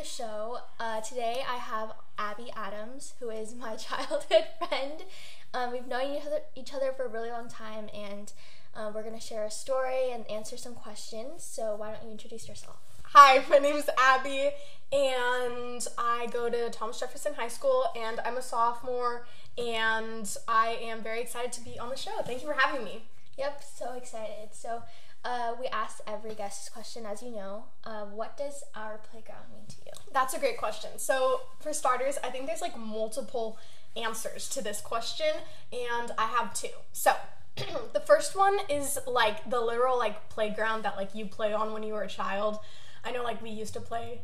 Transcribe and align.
the 0.00 0.06
show. 0.06 0.58
Uh, 0.78 1.00
today 1.02 1.42
I 1.46 1.56
have 1.56 1.92
Abby 2.16 2.50
Adams, 2.56 3.12
who 3.20 3.28
is 3.28 3.54
my 3.60 3.76
childhood 3.76 4.46
friend. 4.58 5.02
Um, 5.52 5.72
we've 5.72 5.86
known 5.86 6.16
each 6.16 6.26
other, 6.26 6.40
each 6.56 6.72
other 6.72 6.92
for 6.92 7.04
a 7.04 7.08
really 7.08 7.30
long 7.30 7.48
time, 7.48 7.90
and 7.94 8.32
uh, 8.74 8.90
we're 8.94 9.02
going 9.02 9.14
to 9.14 9.20
share 9.20 9.44
a 9.44 9.50
story 9.50 10.10
and 10.10 10.28
answer 10.30 10.56
some 10.56 10.74
questions. 10.74 11.44
So, 11.44 11.74
why 11.76 11.92
don't 11.92 12.04
you 12.04 12.10
introduce 12.10 12.48
yourself? 12.48 12.78
Hi, 13.12 13.44
my 13.50 13.58
name 13.58 13.76
is 13.76 13.90
Abby, 13.98 14.50
and 14.90 15.86
I 15.98 16.28
go 16.32 16.48
to 16.48 16.70
Thomas 16.70 16.98
Jefferson 17.00 17.34
High 17.34 17.48
School, 17.48 17.84
and 17.94 18.20
I'm 18.20 18.38
a 18.38 18.42
sophomore, 18.42 19.26
and 19.58 20.34
I 20.48 20.78
am 20.80 21.02
very 21.02 21.20
excited 21.20 21.52
to 21.52 21.60
be 21.60 21.78
on 21.78 21.90
the 21.90 21.96
show. 21.96 22.22
Thank 22.24 22.40
you 22.40 22.48
for 22.48 22.54
having 22.54 22.84
me. 22.84 23.02
Yep, 23.36 23.62
so 23.76 23.92
excited. 23.94 24.50
So, 24.52 24.82
uh, 25.24 25.54
we 25.60 25.66
asked 25.66 26.00
every 26.06 26.34
guest 26.34 26.64
this 26.64 26.68
question, 26.72 27.04
as 27.06 27.22
you 27.22 27.30
know. 27.30 27.64
Uh, 27.84 28.04
what 28.06 28.36
does 28.36 28.62
our 28.74 28.98
playground 29.10 29.44
mean 29.52 29.66
to 29.68 29.76
you? 29.84 29.92
That's 30.12 30.34
a 30.34 30.38
great 30.38 30.56
question. 30.58 30.90
So, 30.98 31.42
for 31.60 31.72
starters, 31.72 32.18
I 32.24 32.30
think 32.30 32.46
there's 32.46 32.62
like 32.62 32.78
multiple 32.78 33.58
answers 33.96 34.48
to 34.50 34.62
this 34.62 34.80
question, 34.80 35.32
and 35.72 36.12
I 36.16 36.26
have 36.26 36.54
two. 36.54 36.68
So, 36.92 37.12
the 37.92 38.00
first 38.00 38.36
one 38.36 38.58
is 38.68 38.98
like 39.06 39.48
the 39.50 39.60
literal 39.60 39.98
like 39.98 40.28
playground 40.30 40.84
that 40.84 40.96
like 40.96 41.14
you 41.14 41.26
play 41.26 41.52
on 41.52 41.72
when 41.72 41.82
you 41.82 41.92
were 41.94 42.02
a 42.02 42.08
child. 42.08 42.58
I 43.04 43.10
know 43.12 43.22
like 43.22 43.42
we 43.42 43.50
used 43.50 43.74
to 43.74 43.80
play 43.80 44.20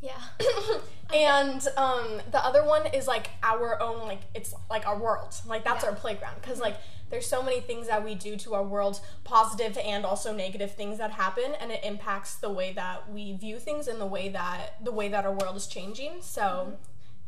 Yeah. 0.00 0.12
and 1.14 1.66
um, 1.76 2.20
the 2.30 2.44
other 2.44 2.64
one 2.64 2.86
is 2.94 3.06
like 3.06 3.28
our 3.42 3.80
own 3.82 4.06
like 4.06 4.20
it's 4.34 4.54
like 4.70 4.86
our 4.86 4.96
world 4.98 5.34
like 5.46 5.64
that's 5.64 5.82
Yeah. 5.84 5.90
our 5.90 5.96
playground 5.96 6.36
because 6.40 6.60
like 6.60 6.76
there's 7.10 7.26
so 7.26 7.42
many 7.42 7.60
things 7.60 7.88
that 7.88 8.04
we 8.04 8.14
do 8.14 8.36
to 8.36 8.54
our 8.54 8.64
world 8.64 9.00
positive 9.24 9.76
and 9.78 10.04
also 10.04 10.32
negative 10.32 10.74
things 10.74 10.98
that 10.98 11.12
happen 11.12 11.54
and 11.60 11.70
it 11.70 11.84
impacts 11.84 12.36
the 12.36 12.50
way 12.50 12.72
that 12.72 13.10
we 13.10 13.32
view 13.32 13.58
things 13.58 13.88
and 13.88 14.00
the 14.00 14.06
way 14.06 14.28
that 14.28 14.82
the 14.82 14.92
way 14.92 15.08
that 15.08 15.24
our 15.24 15.32
world 15.32 15.56
is 15.56 15.66
changing 15.66 16.12
so 16.20 16.42
mm-hmm. 16.42 16.74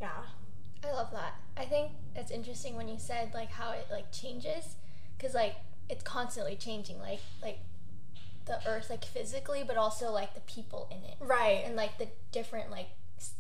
yeah 0.01 0.23
I 0.85 0.93
love 0.93 1.11
that. 1.13 1.35
I 1.57 1.65
think 1.65 1.93
it's 2.17 2.31
interesting 2.31 2.77
when 2.77 2.89
you 2.89 2.97
said 2.99 3.33
like 3.35 3.51
how 3.51 3.73
it 3.73 3.87
like 3.91 4.11
changes, 4.11 4.77
because 5.17 5.35
like 5.35 5.57
it's 5.89 6.03
constantly 6.03 6.57
changing. 6.57 6.99
Like 6.99 7.21
like 7.43 7.59
the 8.47 8.59
earth 8.67 8.91
like 8.91 9.05
physically, 9.05 9.63
but 9.67 9.77
also 9.77 10.11
like 10.11 10.35
the 10.35 10.41
people 10.41 10.89
in 10.91 10.99
it, 10.99 11.17
right 11.21 11.63
and 11.65 11.77
like 11.77 11.99
the 11.99 12.09
different 12.33 12.71
like 12.71 12.89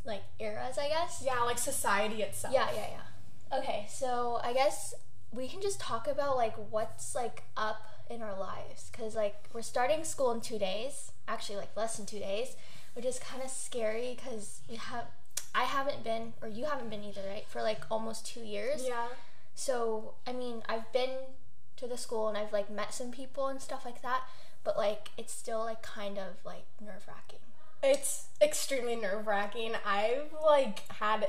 like 0.05 0.23
eras. 0.39 0.79
I 0.79 0.89
guess. 0.89 1.23
yeah 1.25 1.41
like 1.43 1.59
society 1.59 2.23
itself 2.23 2.55
Yeah, 2.55 2.69
yeah, 2.75 2.87
yeah. 2.93 3.59
Okay, 3.59 3.87
so 3.91 4.41
I 4.43 4.53
guess 4.53 4.95
we 5.33 5.48
can 5.48 5.62
just 5.62 5.80
talk 5.80 6.06
about 6.06 6.36
like 6.36 6.55
what's 6.70 7.14
like 7.14 7.42
up 7.56 7.88
in 8.11 8.22
our 8.22 8.38
lives, 8.38 8.91
because 8.91 9.14
like 9.14 9.36
we're 9.52 9.62
starting 9.62 10.05
school 10.05 10.30
in 10.33 10.41
two 10.41 10.58
days. 10.58 11.12
Actually, 11.28 11.56
like 11.56 11.77
less 11.77 11.97
than 11.97 12.06
two 12.06 12.19
days, 12.19 12.56
which 12.94 13.05
is 13.05 13.19
kind 13.19 13.42
of 13.42 13.50
scary 13.50 14.14
because 14.16 14.61
we 14.69 14.77
have. 14.77 15.05
I 15.55 15.64
haven't 15.64 16.02
been, 16.02 16.33
or 16.41 16.48
you 16.48 16.64
haven't 16.64 16.89
been 16.89 17.05
either, 17.05 17.20
right? 17.28 17.47
For 17.47 17.62
like 17.62 17.83
almost 17.91 18.27
two 18.27 18.41
years. 18.41 18.84
yeah 18.86 19.08
So, 19.55 20.14
I 20.27 20.33
mean, 20.33 20.62
I've 20.66 20.91
been 20.92 21.11
to 21.77 21.86
the 21.86 21.98
school 21.98 22.28
and 22.28 22.39
I've 22.39 22.52
like 22.52 22.70
met 22.70 22.94
some 22.94 23.11
people 23.11 23.48
and 23.48 23.61
stuff 23.61 23.84
like 23.84 24.00
that, 24.02 24.22
but 24.64 24.77
like 24.78 25.11
it's 25.19 25.33
still 25.34 25.61
like 25.61 25.83
kind 25.83 26.19
of 26.19 26.44
like 26.44 26.64
nerve 26.80 27.05
wracking. 27.06 27.41
It's 27.83 28.28
extremely 28.41 28.96
nerve 28.96 29.27
wracking. 29.27 29.72
I've 29.84 30.33
like 30.42 30.89
had 30.89 31.28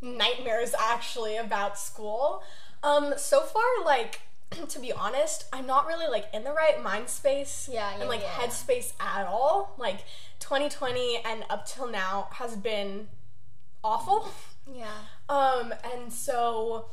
nightmares 0.00 0.74
actually 0.78 1.36
about 1.36 1.78
school. 1.78 2.42
Um, 2.82 3.14
so 3.16 3.40
far, 3.42 3.62
like 3.84 4.20
to 4.68 4.78
be 4.78 4.92
honest, 4.92 5.46
I'm 5.52 5.66
not 5.66 5.86
really 5.86 6.06
like 6.08 6.26
in 6.32 6.44
the 6.44 6.52
right 6.52 6.82
mind 6.82 7.08
space 7.08 7.68
Yeah, 7.72 7.90
yeah, 7.94 8.00
and 8.00 8.08
like 8.08 8.22
yeah. 8.22 8.28
headspace 8.28 8.92
at 9.00 9.26
all. 9.26 9.74
Like 9.78 10.04
2020 10.40 11.20
and 11.24 11.44
up 11.50 11.66
till 11.66 11.88
now 11.88 12.28
has 12.32 12.56
been 12.56 13.08
awful. 13.82 14.28
Yeah. 14.72 14.86
Um, 15.28 15.72
and 15.94 16.12
so 16.12 16.86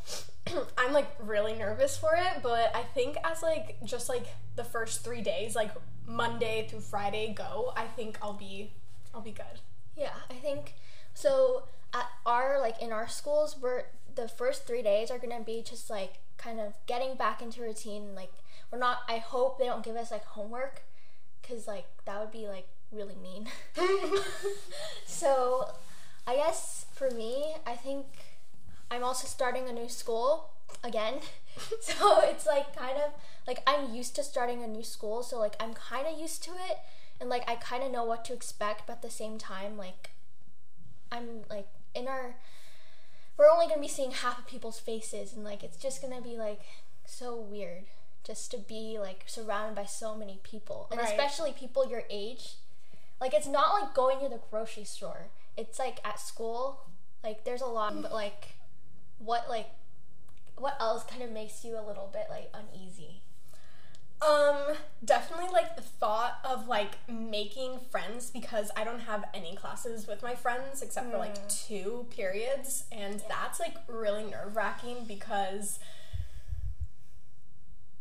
I'm 0.78 0.94
like 0.94 1.08
really 1.20 1.54
nervous 1.54 1.98
for 1.98 2.12
it, 2.16 2.42
but 2.44 2.76
I 2.76 2.84
think 2.84 3.18
as 3.24 3.42
like 3.42 3.78
just 3.84 4.10
like 4.10 4.28
the 4.56 4.64
first 4.64 5.04
three 5.04 5.22
days, 5.22 5.56
like 5.56 5.72
Monday 6.06 6.68
through 6.70 6.82
Friday 6.82 7.34
go, 7.34 7.74
I 7.76 7.86
think 7.86 8.18
I'll 8.22 8.34
be 8.34 8.72
I'll 9.14 9.22
be 9.22 9.32
good. 9.32 9.62
Yeah, 9.98 10.14
I 10.30 10.36
think 10.36 10.74
so. 11.14 11.64
At 11.96 12.10
our 12.26 12.60
like 12.60 12.82
in 12.82 12.92
our 12.92 13.08
schools, 13.08 13.56
we're 13.62 13.84
the 14.16 14.28
first 14.28 14.66
three 14.66 14.82
days 14.82 15.12
are 15.12 15.18
gonna 15.18 15.42
be 15.42 15.64
just 15.68 15.90
like 15.90 16.20
kind 16.38 16.60
of 16.60 16.74
getting 16.88 17.16
back 17.16 17.42
into 17.42 17.62
routine. 17.62 18.16
Like 18.16 18.32
we're 18.72 18.80
not. 18.80 19.00
I 19.08 19.18
hope 19.18 19.60
they 19.60 19.66
don't 19.66 19.84
give 19.84 19.96
us 19.96 20.12
like 20.12 20.26
homework, 20.26 20.84
cause 21.48 21.68
like 21.68 21.86
that 22.06 22.20
would 22.20 22.32
be 22.32 22.48
like 22.48 22.68
really 22.92 23.16
mean. 23.16 23.48
so, 25.06 25.70
I 26.28 26.36
guess 26.36 26.86
for 26.94 27.10
me, 27.10 27.56
I 27.66 27.76
think 27.76 28.06
I'm 28.92 29.04
also 29.04 29.28
starting 29.28 29.68
a 29.68 29.74
new 29.74 29.90
school 29.90 30.52
again. 30.84 31.16
so 31.82 32.22
it's 32.24 32.46
like 32.46 32.76
kind 32.76 32.98
of 32.98 33.14
like 33.48 33.62
I'm 33.68 33.94
used 33.94 34.16
to 34.16 34.24
starting 34.24 34.64
a 34.64 34.68
new 34.68 34.84
school, 34.84 35.24
so 35.24 35.40
like 35.40 35.56
I'm 35.60 35.74
kind 35.74 36.08
of 36.08 36.20
used 36.20 36.44
to 36.44 36.52
it 36.52 36.78
and 37.20 37.30
like 37.30 37.50
I 37.50 37.56
kind 37.56 37.84
of 37.84 37.92
know 37.92 38.04
what 38.04 38.26
to 38.26 38.34
expect, 38.34 38.88
but 38.88 38.94
at 38.94 39.02
the 39.02 39.10
same 39.10 39.38
time 39.38 39.78
like 39.78 40.12
I'm 41.12 41.42
like 41.50 41.68
in 41.96 42.08
our 42.08 42.36
we're 43.38 43.50
only 43.50 43.68
to 43.68 43.82
be 43.82 43.88
seeing 43.88 44.12
half 44.12 44.40
of 44.40 44.48
people's 44.48 44.80
faces 44.80 45.34
and 45.34 45.44
like 45.44 45.64
it's 45.64 45.78
just 45.78 46.02
to 46.16 46.22
be 46.22 46.38
like 46.38 46.62
so 47.06 47.36
weird 47.36 47.84
just 48.24 48.52
to 48.52 48.58
be 48.58 48.98
like 49.00 49.24
surrounded 49.28 49.76
by 49.76 49.86
so 49.86 50.16
many 50.16 50.40
people 50.44 50.88
and 50.92 51.00
Right. 51.00 51.10
especially 51.10 51.52
people 51.52 51.86
your 51.90 52.04
age. 52.10 52.56
Like 53.20 53.34
it's 53.34 53.48
not 53.48 53.74
like 53.82 53.94
going 53.94 54.20
to 54.22 54.30
the 54.30 54.40
grocery 54.50 54.86
store. 54.86 55.28
It's 55.58 55.78
like 55.80 56.00
at 56.06 56.20
school. 56.20 56.82
Like 57.24 57.44
there's 57.44 57.62
a 57.62 57.66
lot 57.66 58.02
but 58.02 58.14
like 58.14 58.56
what 59.20 59.50
like 59.50 59.68
what 60.58 60.78
else 60.80 61.04
kind 61.04 61.22
of 61.24 61.32
makes 61.32 61.66
you 61.66 61.78
a 61.78 61.82
little 61.86 62.10
bit 62.14 62.28
like 62.30 62.50
uneasy? 62.54 63.22
Um, 64.26 64.76
definitely 65.04 65.50
like 65.52 65.76
the 65.76 65.82
thought 65.82 66.40
of 66.46 66.68
like 66.68 66.92
making 67.10 67.80
friends 67.92 68.30
because 68.30 68.72
I 68.78 68.84
don't 68.84 69.02
have 69.02 69.26
any 69.34 69.56
classes 69.56 70.08
with 70.08 70.24
my 70.24 70.34
friends 70.36 70.82
except 70.82 71.12
for 71.12 71.18
like 71.18 71.50
two 71.50 72.06
periods, 72.10 72.86
and 72.92 73.22
that's 73.28 73.60
like 73.60 73.76
really 73.88 74.24
nerve 74.24 74.56
wracking 74.56 75.06
because 75.08 75.80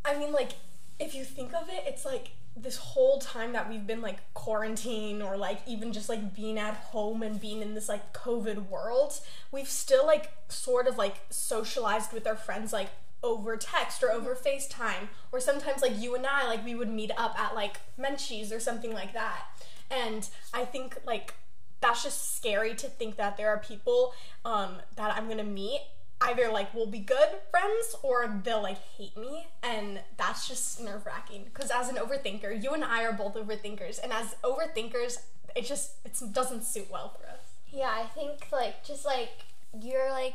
I 0.05 0.19
mean, 0.19 0.33
like, 0.33 0.53
if 0.99 1.15
you 1.15 1.25
think 1.25 1.55
of 1.55 1.69
it, 1.69 1.85
it's 1.87 2.05
like 2.05 2.33
this 2.55 2.77
whole 2.77 3.19
time 3.19 3.55
that 3.55 3.69
we've 3.69 3.87
been 3.87 4.03
like 4.03 4.19
quarantine 4.35 5.23
or 5.23 5.39
like 5.39 5.61
even 5.67 5.93
just 5.93 6.09
like 6.09 6.35
being 6.35 6.59
at 6.59 6.75
home 6.75 7.23
and 7.23 7.41
being 7.41 7.63
in 7.63 7.75
this 7.75 7.89
like 7.89 8.13
COVID 8.13 8.69
world, 8.69 9.19
we've 9.51 9.69
still 9.69 10.07
like 10.07 10.31
sort 10.49 10.87
of 10.87 10.99
like 10.99 11.21
socialized 11.31 12.13
with 12.13 12.27
our 12.27 12.37
friends 12.37 12.73
like 12.73 12.91
over 13.23 13.57
text 13.57 14.03
or 14.03 14.11
over 14.11 14.35
FaceTime 14.35 15.09
or 15.31 15.41
sometimes 15.41 15.83
like 15.83 15.99
you 15.99 16.15
and 16.15 16.27
I 16.27 16.47
like 16.47 16.65
we 16.65 16.75
would 16.75 16.91
meet 16.91 17.11
up 17.17 17.39
at 17.39 17.55
like 17.55 17.81
Menchie's 17.99 18.53
or 18.53 18.61
something 18.61 18.93
like 18.93 19.13
that. 19.13 19.45
And 19.91 20.29
I 20.53 20.65
think 20.65 20.99
like 21.07 21.35
that's 21.81 22.03
just 22.03 22.37
scary 22.37 22.75
to 22.77 22.89
think 22.89 23.17
that 23.17 23.37
there 23.37 23.49
are 23.49 23.59
people 23.59 24.15
um, 24.45 24.77
that 24.97 25.17
I'm 25.17 25.29
gonna 25.29 25.45
meet. 25.45 25.81
Either 26.21 26.49
like 26.53 26.73
will 26.73 26.87
be 26.87 27.01
good 27.01 27.29
friends 27.51 27.97
or 28.05 28.41
they'll 28.45 28.63
like 28.63 28.79
hate 28.97 29.17
me. 29.17 29.47
And 29.63 30.01
that's 30.17 30.47
just 30.47 30.81
nerve 30.81 31.05
wracking 31.05 31.45
because 31.45 31.71
as 31.71 31.89
an 31.89 31.97
overthinker 31.97 32.63
you 32.63 32.73
and 32.75 32.85
i 32.85 33.05
are 33.05 33.13
both 33.13 33.35
overthinkers. 33.35 33.99
And 34.03 34.13
as 34.13 34.37
overthinkers 34.45 35.19
it 35.55 35.65
just 35.65 35.93
it 36.05 36.17
doesn't 36.33 36.65
suit 36.65 36.89
well 36.91 37.17
for 37.19 37.27
us. 37.29 37.41
Yeah, 37.71 37.91
I 37.93 38.05
think 38.05 38.49
like 38.53 38.85
just 38.85 39.05
like 39.05 39.31
you're 39.81 40.11
like 40.11 40.35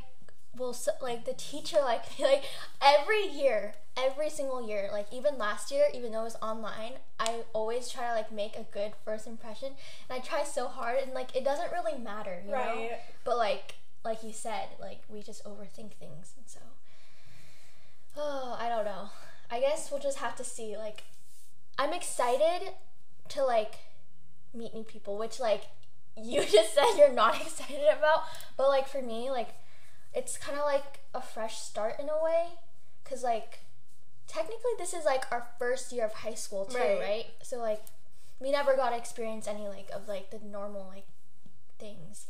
well 0.57 0.75
like 1.01 1.25
the 1.25 1.33
teacher 1.33 1.77
like 1.83 2.03
like 2.19 2.43
every 2.81 3.27
year 3.27 3.75
every 3.97 4.29
single 4.29 4.67
year 4.67 4.89
like 4.91 5.07
even 5.11 5.37
last 5.37 5.71
year 5.71 5.85
even 5.93 6.11
though 6.11 6.21
it 6.21 6.25
was 6.25 6.37
online 6.41 6.93
i 7.19 7.41
always 7.53 7.89
try 7.89 8.07
to 8.07 8.13
like 8.13 8.31
make 8.31 8.55
a 8.55 8.65
good 8.71 8.91
first 9.03 9.27
impression. 9.27 9.73
And 10.09 10.19
i 10.19 10.19
try 10.19 10.43
so 10.43 10.67
hard 10.67 10.99
and 11.01 11.13
like 11.13 11.35
it 11.35 11.43
doesn't 11.43 11.71
really 11.71 11.97
matter 11.97 12.41
you 12.45 12.51
know? 12.51 12.89
But 13.23 13.37
like 13.37 13.75
like 14.05 14.23
you 14.23 14.31
said 14.31 14.69
like 14.79 15.01
we 15.09 15.21
just 15.21 15.43
overthink 15.43 15.93
things 15.93 16.33
and 16.37 16.45
so. 16.47 16.59
Oh 18.15 18.55
i 18.59 18.69
don't 18.69 18.85
know. 18.85 19.09
I 19.49 19.59
guess 19.59 19.89
we'll 19.89 20.01
just 20.01 20.19
have 20.19 20.35
to 20.35 20.43
see 20.43 20.77
like 20.77 21.03
i'm 21.79 21.93
excited 21.93 22.73
to 23.29 23.43
like 23.43 23.75
meet 24.53 24.73
new 24.73 24.83
people, 24.83 25.17
which 25.17 25.39
like 25.39 25.63
you 26.21 26.41
just 26.41 26.73
said 26.73 26.85
you're 26.97 27.13
not 27.13 27.39
excited 27.41 27.85
about. 27.97 28.23
But 28.57 28.69
like 28.69 28.87
for 28.87 29.01
me, 29.01 29.29
like 29.29 29.49
it's 30.13 30.37
kind 30.37 30.57
of 30.57 30.65
like 30.65 30.99
a 31.13 31.21
fresh 31.21 31.57
start 31.59 31.99
in 31.99 32.09
a 32.09 32.23
way, 32.23 32.47
cause 33.03 33.23
like 33.23 33.59
technically 34.27 34.71
this 34.77 34.93
is 34.93 35.05
like 35.05 35.23
our 35.31 35.47
first 35.59 35.91
year 35.91 36.05
of 36.05 36.13
high 36.13 36.33
school 36.33 36.65
too, 36.65 36.77
Right. 36.77 36.99
right? 36.99 37.25
So 37.43 37.57
like 37.57 37.81
we 38.39 38.51
never 38.51 38.75
got 38.75 38.89
to 38.91 38.97
experience 38.97 39.47
any 39.47 39.67
like 39.67 39.89
of 39.93 40.07
like 40.07 40.31
the 40.31 40.39
normal 40.39 40.87
like 40.87 41.05
things. 41.79 42.27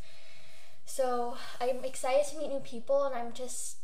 So 0.85 1.37
I'm 1.59 1.83
excited 1.83 2.25
to 2.31 2.37
meet 2.37 2.49
new 2.49 2.59
people, 2.61 3.03
and 3.03 3.13
I'm 3.15 3.33
just 3.33 3.77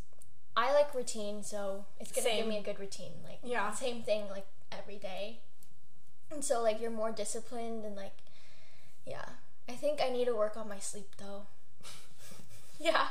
I 0.55 0.71
like 0.73 0.93
routine, 0.93 1.43
so 1.43 1.85
it's 1.99 2.11
gonna 2.11 2.35
give 2.35 2.47
me 2.47 2.57
a 2.57 2.61
good 2.63 2.79
routine. 2.79 3.13
Like 3.23 3.39
Yeah. 3.43 3.71
same 3.73 4.03
thing 4.03 4.29
like 4.29 4.45
every 4.71 4.97
day. 4.97 5.39
And 6.31 6.43
so 6.43 6.61
like 6.63 6.79
you're 6.81 6.91
more 6.91 7.11
disciplined 7.11 7.83
and 7.85 7.95
like 7.95 8.13
yeah. 9.05 9.25
I 9.67 9.73
think 9.73 10.01
I 10.01 10.09
need 10.09 10.25
to 10.25 10.35
work 10.35 10.55
on 10.57 10.67
my 10.69 10.79
sleep 10.79 11.09
though. 11.17 11.43
yeah. 12.79 13.07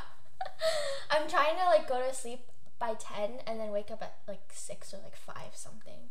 I'm 1.11 1.29
trying 1.29 1.57
to 1.57 1.65
like 1.65 1.89
go 1.89 2.01
to 2.07 2.15
sleep 2.15 2.41
by 2.79 2.95
10 2.99 3.41
and 3.47 3.61
then 3.61 3.71
wake 3.71 3.91
up 3.91 4.03
at 4.03 4.17
like 4.27 4.51
6 4.53 4.95
or 4.95 4.99
like 5.03 5.17
5 5.17 5.37
something. 5.55 6.11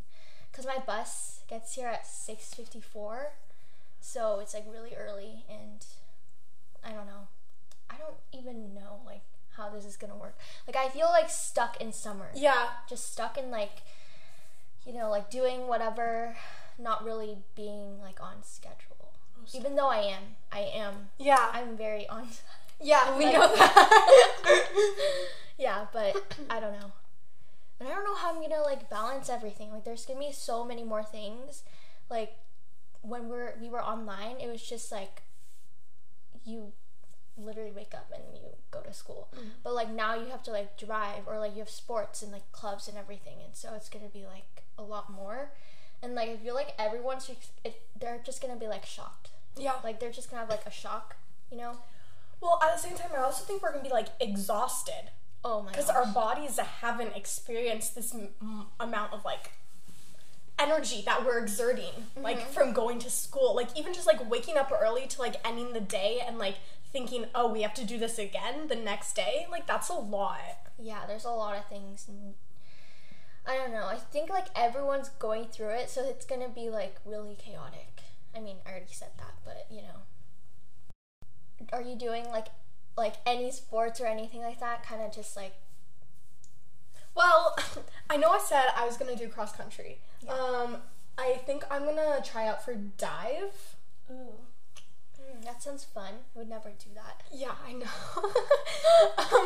Cuz 0.54 0.66
my 0.66 0.78
bus 0.80 1.42
gets 1.48 1.76
here 1.76 1.88
at 1.88 2.06
6:54. 2.06 3.32
So 4.00 4.40
it's 4.40 4.54
like 4.54 4.66
really 4.68 4.96
early 4.96 5.46
and 5.50 5.86
I 6.84 6.92
don't 6.92 7.06
know. 7.06 7.28
I 7.90 7.98
don't 7.98 8.18
even 8.32 8.74
know 8.74 9.02
like 9.06 9.22
how 9.58 9.70
this 9.70 9.86
is 9.86 9.98
going 9.98 10.12
to 10.12 10.18
work. 10.18 10.38
Like 10.68 10.76
I 10.76 10.90
feel 10.90 11.08
like 11.08 11.30
stuck 11.30 11.80
in 11.80 11.94
summer. 11.94 12.30
Yeah. 12.34 12.70
Just 12.88 13.12
stuck 13.12 13.38
in 13.38 13.52
like 13.52 13.84
you 14.86 14.94
know, 14.94 15.10
like 15.10 15.30
doing 15.30 15.68
whatever, 15.68 16.36
not 16.80 17.04
really 17.04 17.38
being 17.56 18.02
like 18.02 18.22
on 18.22 18.44
schedule. 18.44 19.12
Oh, 19.38 19.46
even 19.54 19.76
though 19.76 19.90
I 19.90 20.00
am, 20.00 20.24
I 20.52 20.62
am. 20.74 21.10
Yeah. 21.18 21.52
I'm 21.54 21.78
very 21.78 22.08
on. 22.08 22.28
yeah, 22.82 23.18
we 23.18 23.26
like- 23.26 23.34
know 23.34 23.56
that. 23.56 24.68
yeah, 25.58 25.86
but 25.94 26.36
I 26.50 26.60
don't 26.60 26.74
know. 26.74 26.92
And 27.80 27.90
I 27.90 27.94
don't 27.94 28.04
know 28.04 28.16
how 28.16 28.30
I'm 28.36 28.42
gonna 28.42 28.62
like 28.62 28.90
balance 28.90 29.30
everything. 29.30 29.72
Like, 29.72 29.84
there's 29.86 30.06
gonna 30.06 30.20
be 30.20 30.32
so 30.32 30.64
many 30.64 30.84
more 30.84 31.04
things. 31.04 31.64
Like, 32.10 32.38
when 33.02 33.28
we're 33.30 33.54
we 33.60 33.70
were 33.70 33.84
online, 33.84 34.38
it 34.40 34.48
was 34.52 34.62
just 34.62 34.92
like 34.92 35.24
you 36.46 36.72
literally 37.38 37.72
wake 37.72 37.94
up 37.94 38.12
and 38.14 38.24
you 38.36 38.42
go 38.72 38.82
to 38.82 38.94
school. 38.94 39.30
Mm-hmm. 39.36 39.48
But 39.64 39.74
like 39.74 39.90
now 39.90 40.16
you 40.16 40.28
have 40.28 40.44
to 40.44 40.52
like 40.52 40.78
drive 40.78 41.28
or 41.28 41.40
like 41.40 41.54
you 41.54 41.60
have 41.60 41.70
sports 41.70 42.22
and 42.22 42.32
like 42.32 42.52
clubs 42.52 42.88
and 42.88 42.98
everything, 42.98 43.38
and 43.44 43.56
so 43.56 43.74
it's 43.76 43.90
gonna 43.90 44.10
be 44.14 44.26
like 44.26 44.64
a 44.78 44.84
lot 44.84 45.10
more. 45.12 45.52
And 46.04 46.16
like 46.16 46.30
I 46.30 46.38
feel 46.38 46.56
like 46.56 46.74
everyone's 46.80 47.28
just- 47.28 47.52
it, 47.64 47.82
they're 48.00 48.22
just 48.24 48.42
gonna 48.42 48.56
be 48.60 48.68
like 48.68 48.86
shocked. 48.86 49.30
yeah. 49.58 49.74
Like 49.84 50.00
they're 50.00 50.12
just 50.12 50.30
gonna 50.30 50.42
have 50.42 50.50
like 50.50 50.66
a 50.66 50.72
shock, 50.72 51.16
you 51.52 51.58
know? 51.58 51.78
Well, 52.42 52.60
at 52.64 52.76
the 52.76 52.82
same 52.82 52.98
time, 52.98 53.12
I 53.16 53.22
also 53.22 53.44
think 53.44 53.62
we're 53.62 53.72
gonna 53.72 53.84
be 53.84 53.90
like 53.90 54.10
exhausted 54.20 55.12
Oh 55.44 55.62
my 55.62 55.72
because 55.72 55.90
our 55.90 56.06
bodies 56.06 56.60
haven't 56.60 57.16
experienced 57.16 57.96
this 57.96 58.14
m- 58.14 58.68
amount 58.80 59.14
of 59.14 59.26
like 59.26 59.52
energy 60.60 61.02
that 61.06 61.26
we're 61.26 61.40
exerting, 61.40 61.94
like 62.16 62.40
mm-hmm. 62.40 62.52
from 62.52 62.74
going 62.74 63.00
to 63.00 63.10
school. 63.10 63.56
Like 63.56 63.70
even 63.76 63.94
just 63.94 64.06
like 64.06 64.30
waking 64.30 64.58
up 64.58 64.72
early 64.72 65.08
to 65.08 65.20
like 65.20 65.36
ending 65.46 65.74
the 65.74 65.80
day 65.80 66.22
and 66.26 66.38
like 66.38 66.56
thinking, 66.92 67.26
oh, 67.34 67.52
we 67.52 67.64
have 67.64 67.74
to 67.76 67.86
do 67.86 67.98
this 67.98 68.20
again 68.20 68.68
the 68.68 68.76
next 68.76 69.16
day. 69.16 69.48
Like 69.50 69.66
that's 69.66 69.90
a 69.90 69.94
lot. 69.94 70.40
yeah, 70.80 71.06
there's 71.08 71.26
a 71.26 71.30
lot 71.30 71.58
of 71.58 71.66
things. 71.66 72.08
I 73.48 73.58
don't 73.58 73.72
know. 73.72 73.86
I 73.86 73.96
think 73.96 74.30
like 74.30 74.48
everyone's 74.56 75.10
going 75.10 75.46
through 75.46 75.70
it, 75.70 75.90
so 75.90 76.08
it's 76.08 76.26
gonna 76.26 76.50
be 76.50 76.70
like 76.70 76.98
really 77.06 77.36
chaotic. 77.36 78.02
I 78.36 78.40
mean, 78.40 78.58
I 78.66 78.72
already 78.72 78.94
said 78.94 79.12
that, 79.18 79.34
but 79.44 79.66
you 79.70 79.82
know. 79.82 80.04
Are 81.72 81.82
you 81.82 81.96
doing 81.96 82.26
like 82.30 82.48
like 82.98 83.16
any 83.26 83.52
sports 83.52 84.00
or 84.02 84.06
anything 84.06 84.42
like 84.42 84.60
that? 84.60 84.84
Kind 84.86 85.02
of 85.02 85.14
just 85.14 85.36
like 85.36 85.54
Well, 87.16 87.56
I 88.10 88.18
know 88.18 88.30
I 88.30 88.40
said 88.40 88.66
I 88.76 88.86
was 88.86 88.98
gonna 88.98 89.16
do 89.16 89.28
cross 89.28 89.56
country. 89.56 90.00
Um, 90.28 90.78
I 91.18 91.34
think 91.46 91.64
I'm 91.70 91.86
gonna 91.86 92.22
try 92.24 92.48
out 92.48 92.64
for 92.64 92.74
dive. 92.76 93.76
ooh. 94.10 94.34
Mm, 95.22 95.44
that 95.46 95.62
sounds 95.62 95.84
fun. 95.84 96.14
I 96.36 96.40
would 96.40 96.50
never 96.50 96.70
do 96.70 96.90
that. 96.96 97.22
Yeah, 97.32 97.52
I 97.66 97.74
know. 97.74 97.88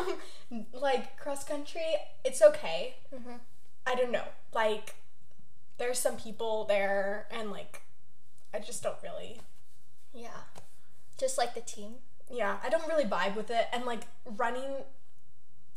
um, 0.52 0.66
like 0.72 1.18
cross 1.18 1.44
country, 1.44 1.94
it's 2.24 2.40
okay. 2.42 2.96
Mhm. 3.14 3.40
I 3.86 3.94
don't 3.94 4.10
know. 4.10 4.24
Like, 4.52 4.94
there's 5.78 5.98
some 5.98 6.16
people 6.16 6.64
there, 6.64 7.26
and 7.30 7.50
like, 7.50 7.82
I 8.54 8.58
just 8.58 8.82
don't 8.82 8.96
really. 9.02 9.40
Yeah. 10.12 10.40
Just 11.18 11.38
like 11.38 11.54
the 11.54 11.60
team. 11.60 11.94
Yeah, 12.30 12.56
I 12.62 12.68
don't 12.68 12.86
really 12.88 13.04
vibe 13.04 13.36
with 13.36 13.50
it. 13.50 13.66
And 13.72 13.84
like, 13.84 14.02
running 14.24 14.84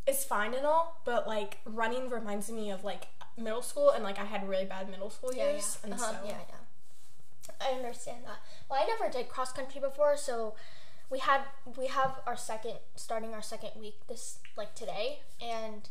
is 0.08 0.24
fine 0.24 0.54
and 0.54 0.66
all, 0.66 1.02
but 1.06 1.28
like, 1.28 1.60
running 1.66 2.10
reminds 2.10 2.50
me 2.52 2.72
of 2.72 2.84
like 2.84 3.08
middle 3.38 3.62
school, 3.62 3.92
and 3.92 4.04
like, 4.04 4.20
I 4.20 4.26
had 4.26 4.48
really 4.50 4.66
bad 4.66 4.90
middle 4.90 5.10
school 5.10 5.34
Yeah, 5.34 5.52
years, 5.52 5.78
yeah. 5.82 5.92
and 5.92 6.00
Uh-huh, 6.00 6.12
so 6.12 6.18
yeah, 6.26 6.38
yeah. 6.50 6.56
I 7.62 7.72
understand 7.74 8.20
that. 8.26 8.40
Well, 8.70 8.80
I 8.82 8.86
never 8.88 9.12
did 9.12 9.30
cross 9.30 9.52
country 9.52 9.82
before, 9.82 10.16
so 10.18 10.56
we 11.10 11.20
had 11.20 11.42
we 11.78 11.88
have 11.88 12.20
our 12.28 12.38
second 12.38 12.76
starting 12.96 13.34
our 13.34 13.42
second 13.42 13.72
week 13.80 13.96
this 14.08 14.38
like 14.56 14.76
today, 14.76 15.20
and 15.42 15.90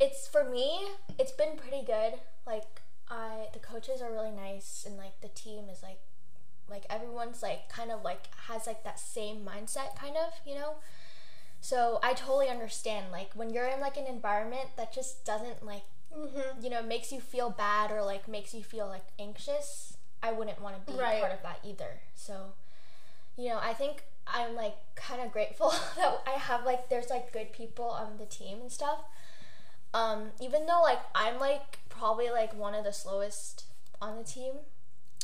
it's 0.00 0.26
for 0.26 0.44
me. 0.44 0.88
It's 1.18 1.32
been 1.32 1.56
pretty 1.56 1.84
good. 1.84 2.14
Like 2.46 2.82
I, 3.08 3.46
the 3.52 3.60
coaches 3.60 4.02
are 4.02 4.12
really 4.12 4.32
nice, 4.32 4.84
and 4.86 4.96
like 4.96 5.20
the 5.20 5.28
team 5.28 5.68
is 5.70 5.82
like 5.82 6.00
like 6.70 6.84
everyone's 6.88 7.42
like 7.42 7.68
kind 7.68 7.90
of 7.90 8.02
like 8.02 8.28
has 8.48 8.66
like 8.66 8.84
that 8.84 8.98
same 9.00 9.44
mindset, 9.44 9.96
kind 9.96 10.16
of 10.16 10.32
you 10.46 10.54
know. 10.54 10.74
So 11.60 11.98
I 12.02 12.14
totally 12.14 12.48
understand. 12.48 13.06
Like 13.12 13.32
when 13.34 13.50
you're 13.50 13.66
in 13.66 13.80
like 13.80 13.96
an 13.96 14.06
environment 14.06 14.68
that 14.76 14.92
just 14.94 15.24
doesn't 15.24 15.64
like 15.64 15.82
Mhm. 16.16 16.64
you 16.64 16.70
know 16.70 16.82
makes 16.82 17.12
you 17.12 17.20
feel 17.20 17.50
bad 17.50 17.92
or 17.92 18.02
like 18.02 18.26
makes 18.26 18.52
you 18.52 18.64
feel 18.64 18.88
like 18.88 19.04
anxious 19.20 19.96
i 20.24 20.32
wouldn't 20.32 20.60
want 20.60 20.74
to 20.84 20.92
be 20.92 20.98
Right. 20.98 21.20
part 21.20 21.30
of 21.30 21.40
that 21.44 21.60
either 21.64 22.00
so 22.16 22.46
you 23.36 23.48
know 23.50 23.60
i 23.62 23.72
think 23.74 24.02
i'm 24.26 24.56
like 24.56 24.74
kind 24.96 25.22
of 25.22 25.30
grateful 25.30 25.70
that 25.96 26.18
i 26.26 26.32
have 26.32 26.66
like 26.66 26.88
there's 26.88 27.10
like 27.10 27.32
good 27.32 27.52
people 27.52 27.84
on 27.90 28.18
the 28.18 28.26
team 28.26 28.58
and 28.60 28.72
stuff 28.72 29.04
um 29.94 30.30
even 30.40 30.66
though 30.66 30.82
like 30.82 30.98
i'm 31.14 31.38
like 31.38 31.78
probably 31.88 32.28
like 32.28 32.52
one 32.58 32.74
of 32.74 32.82
the 32.82 32.92
slowest 32.92 33.66
on 34.02 34.16
the 34.18 34.24
team 34.24 34.54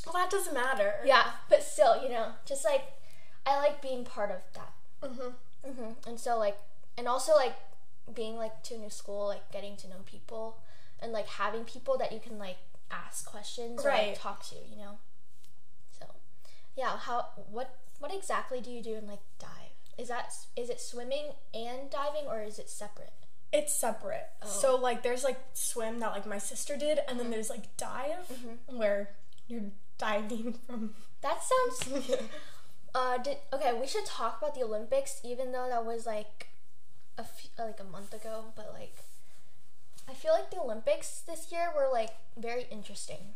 Well, 0.07 0.15
that 0.15 0.31
doesn't 0.31 0.55
matter. 0.55 0.95
yeah 1.05 1.33
but 1.51 1.63
still 1.63 2.03
you 2.03 2.09
know 2.09 2.29
just 2.47 2.65
like 2.65 2.85
i 3.45 3.59
like 3.59 3.83
being 3.83 4.05
part 4.05 4.31
of 4.31 4.39
that 4.55 4.73
hmm 5.11 5.29
hmm 5.69 5.93
And 6.07 6.19
so 6.19 6.39
like, 6.39 6.57
and 6.97 7.07
also 7.09 7.35
like 7.35 7.57
being 8.15 8.37
like 8.37 8.63
to 8.65 8.75
a 8.75 8.79
new 8.79 8.89
school, 8.91 9.27
like 9.27 9.51
getting 9.53 9.77
to 9.79 9.89
know 9.89 9.97
people, 10.07 10.59
and 11.03 11.11
like 11.13 11.27
having 11.27 11.65
people 11.65 11.99
that 11.99 12.13
you 12.13 12.21
can 12.21 12.39
like 12.39 12.59
ask 12.91 13.27
questions 13.27 13.85
or 13.85 13.89
Right. 13.89 14.09
like, 14.11 14.19
talk 14.21 14.47
to, 14.51 14.55
you 14.71 14.77
know. 14.77 14.99
So, 15.99 16.07
yeah. 16.77 16.97
How 16.97 17.27
what 17.51 17.75
what 17.99 18.15
exactly 18.15 18.61
do 18.61 18.71
you 18.71 18.81
do 18.83 18.95
in 18.95 19.09
like 19.09 19.19
dive? 19.41 19.75
Is 19.99 20.07
that 20.09 20.33
is 20.55 20.71
it 20.71 20.81
swimming 20.81 21.33
and 21.53 21.91
diving 21.91 22.27
or 22.29 22.43
is 22.43 22.59
it 22.61 22.71
separate? 22.71 23.13
It's 23.53 23.75
separate. 23.75 24.29
Oh. 24.43 24.47
So 24.49 24.77
like 24.77 25.03
there's 25.03 25.25
like 25.25 25.41
swim 25.53 25.99
that 25.99 26.13
like 26.13 26.27
my 26.27 26.39
sister 26.39 26.77
did 26.77 27.01
and 27.09 27.19
then 27.19 27.31
there's 27.31 27.51
like 27.51 27.77
dive 27.77 28.31
where 28.69 29.11
you're 29.49 29.71
diving 29.99 30.55
from 30.67 30.95
That 31.23 31.39
sounds. 31.43 32.13
Uh, 32.95 33.19
did 33.19 33.37
okay? 33.53 33.79
We 33.79 33.87
should 33.87 34.07
talk 34.07 34.39
about 34.39 34.55
the 34.55 34.63
Olympics, 34.63 35.21
even 35.23 35.53
though 35.53 35.67
that 35.69 35.85
was 35.85 36.07
like 36.07 36.49
a 37.19 37.25
few, 37.25 37.51
like 37.59 37.79
a 37.79 37.85
month 37.85 38.15
ago. 38.15 38.45
But 38.57 38.73
like, 38.73 39.05
I 40.09 40.15
feel 40.15 40.33
like 40.33 40.51
the 40.51 40.61
Olympics 40.61 41.21
this 41.21 41.53
year 41.53 41.71
were 41.77 41.91
like 41.93 42.13
very 42.39 42.65
interesting. 42.71 43.35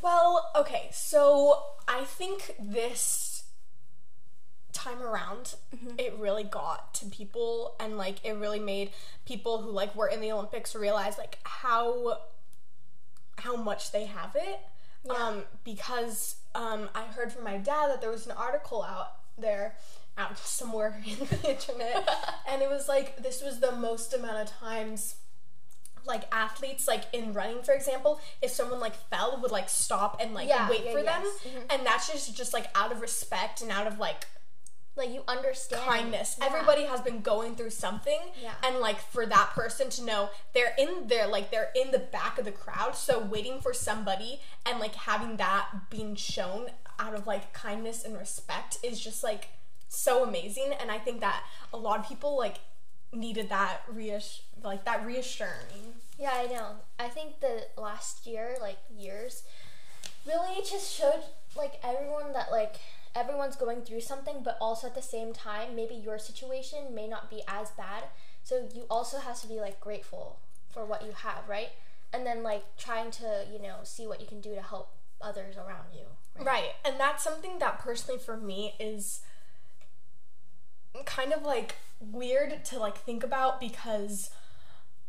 Well, 0.00 0.50
okay. 0.56 0.88
So 0.92 1.62
I 1.86 2.04
think 2.04 2.56
this 2.58 3.44
time 4.72 5.02
around 5.02 5.56
it 5.98 6.14
really 6.18 6.44
got 6.44 6.94
to 6.94 7.06
people 7.06 7.74
and 7.80 7.98
like 7.98 8.24
it 8.24 8.32
really 8.32 8.60
made 8.60 8.90
people 9.24 9.62
who 9.62 9.70
like 9.70 9.94
were 9.94 10.06
in 10.06 10.20
the 10.20 10.30
Olympics 10.32 10.74
realize 10.74 11.18
like 11.18 11.38
how 11.44 12.18
how 13.38 13.56
much 13.56 13.92
they 13.92 14.06
have 14.06 14.34
it. 14.34 14.60
Um 15.10 15.42
because 15.64 16.36
um 16.54 16.88
I 16.94 17.02
heard 17.04 17.32
from 17.32 17.44
my 17.44 17.56
dad 17.58 17.88
that 17.90 18.00
there 18.00 18.10
was 18.10 18.26
an 18.26 18.32
article 18.32 18.82
out 18.82 19.12
there 19.38 19.76
out 20.18 20.38
somewhere 20.58 21.02
in 21.06 21.18
the 21.18 21.50
internet 21.50 22.08
and 22.48 22.62
it 22.62 22.70
was 22.70 22.88
like 22.88 23.22
this 23.22 23.42
was 23.42 23.60
the 23.60 23.72
most 23.72 24.14
amount 24.14 24.36
of 24.38 24.48
times 24.48 25.16
like 26.06 26.22
athletes 26.32 26.86
like 26.86 27.02
in 27.12 27.32
running 27.32 27.62
for 27.62 27.72
example 27.72 28.20
if 28.40 28.50
someone 28.50 28.78
like 28.80 28.94
fell 29.10 29.38
would 29.42 29.50
like 29.50 29.68
stop 29.68 30.18
and 30.20 30.32
like 30.34 30.48
Yeah, 30.48 30.70
wait 30.70 30.82
yeah, 30.84 30.92
for 30.92 31.02
them 31.02 31.22
yes. 31.24 31.38
Mhm. 31.44 31.62
and 31.74 31.86
that's 31.86 32.10
just 32.10 32.34
just 32.36 32.52
like 32.54 32.68
out 32.76 32.92
of 32.92 33.00
respect 33.00 33.60
and 33.60 33.70
out 33.72 33.86
of 33.88 33.98
like 33.98 34.24
Like 34.96 35.10
you 35.10 35.22
understand 35.28 35.82
kindness 35.82 36.36
Yeah. 36.38 36.46
everybody 36.46 36.84
has 36.84 37.00
been 37.02 37.20
going 37.20 37.54
through 37.54 37.70
something 37.70 38.18
Yeah. 38.42 38.54
and 38.64 38.78
like 38.78 38.98
for 38.98 39.26
that 39.26 39.50
person 39.50 39.90
to 39.90 40.02
know 40.04 40.30
they're 40.54 40.74
in 40.78 41.06
there 41.08 41.26
like 41.26 41.50
they're 41.50 41.70
in 41.76 41.90
the 41.90 41.98
back 41.98 42.38
of 42.38 42.44
the 42.46 42.52
crowd 42.52 42.96
so 42.96 43.18
waiting 43.18 43.60
for 43.60 43.74
somebody 43.74 44.40
and 44.64 44.78
like 44.80 44.94
having 44.94 45.36
that 45.36 45.68
being 45.90 46.14
shown 46.14 46.70
out 46.98 47.14
of 47.14 47.26
like 47.26 47.52
kindness 47.52 48.04
and 48.04 48.16
respect 48.18 48.78
is 48.82 48.98
just 48.98 49.22
like 49.22 49.48
so 49.88 50.24
amazing 50.24 50.72
and 50.80 50.90
i 50.90 50.98
think 50.98 51.20
that 51.20 51.44
a 51.74 51.76
lot 51.76 52.00
of 52.00 52.08
people 52.08 52.36
like 52.38 52.56
needed 53.12 53.48
that 53.50 53.82
reass- 53.94 54.40
like 54.64 54.84
that 54.86 55.04
reassuring 55.06 55.94
Yeah, 56.18 56.32
I 56.32 56.46
know. 56.46 56.76
I 56.98 57.08
think 57.08 57.40
the 57.40 57.66
last 57.76 58.26
year, 58.26 58.56
like 58.60 58.78
years, 58.96 59.42
really 60.26 60.62
just 60.68 60.92
showed 60.94 61.22
like 61.54 61.74
everyone 61.84 62.32
that 62.32 62.50
like 62.50 62.76
everyone's 63.16 63.56
going 63.56 63.80
through 63.80 64.02
something, 64.02 64.42
but 64.44 64.58
also 64.60 64.86
at 64.86 64.94
the 64.94 65.02
same 65.02 65.32
time, 65.32 65.74
maybe 65.74 65.94
your 65.94 66.18
situation 66.18 66.94
may 66.94 67.08
not 67.08 67.30
be 67.30 67.42
as 67.48 67.70
bad. 67.70 68.04
So 68.44 68.68
you 68.74 68.84
also 68.88 69.18
have 69.18 69.40
to 69.40 69.48
be 69.48 69.58
like 69.58 69.80
grateful 69.80 70.38
for 70.68 70.84
what 70.84 71.04
you 71.04 71.12
have, 71.12 71.48
right? 71.48 71.70
And 72.12 72.26
then 72.26 72.42
like 72.42 72.64
trying 72.76 73.10
to, 73.12 73.46
you 73.52 73.60
know, 73.60 73.76
see 73.82 74.06
what 74.06 74.20
you 74.20 74.26
can 74.26 74.40
do 74.40 74.54
to 74.54 74.62
help 74.62 74.90
others 75.20 75.56
around 75.56 75.86
you, 75.94 76.04
Right. 76.38 76.72
And 76.84 77.00
that's 77.00 77.24
something 77.24 77.58
that 77.60 77.78
personally 77.78 78.20
for 78.20 78.36
me 78.36 78.74
is 78.78 79.20
kind 81.04 81.32
of 81.32 81.42
like 81.42 81.76
weird 82.00 82.64
to 82.66 82.78
like 82.78 82.98
think 82.98 83.22
about 83.22 83.60
because 83.60 84.30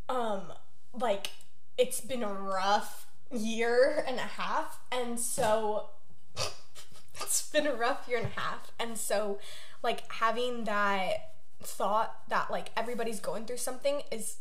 um 0.09 0.41
like 0.93 1.31
it's 1.77 2.01
been 2.01 2.23
a 2.23 2.33
rough 2.33 3.07
year 3.31 4.03
and 4.07 4.17
a 4.17 4.21
half 4.21 4.79
and 4.91 5.19
so 5.19 5.89
it's 7.21 7.49
been 7.49 7.67
a 7.67 7.73
rough 7.73 8.07
year 8.07 8.17
and 8.19 8.27
a 8.27 8.39
half 8.39 8.71
and 8.79 8.97
so 8.97 9.39
like 9.83 10.09
having 10.13 10.63
that 10.65 11.31
thought 11.63 12.17
that 12.29 12.49
like 12.51 12.69
everybody's 12.77 13.19
going 13.19 13.45
through 13.45 13.57
something 13.57 14.01
is 14.11 14.37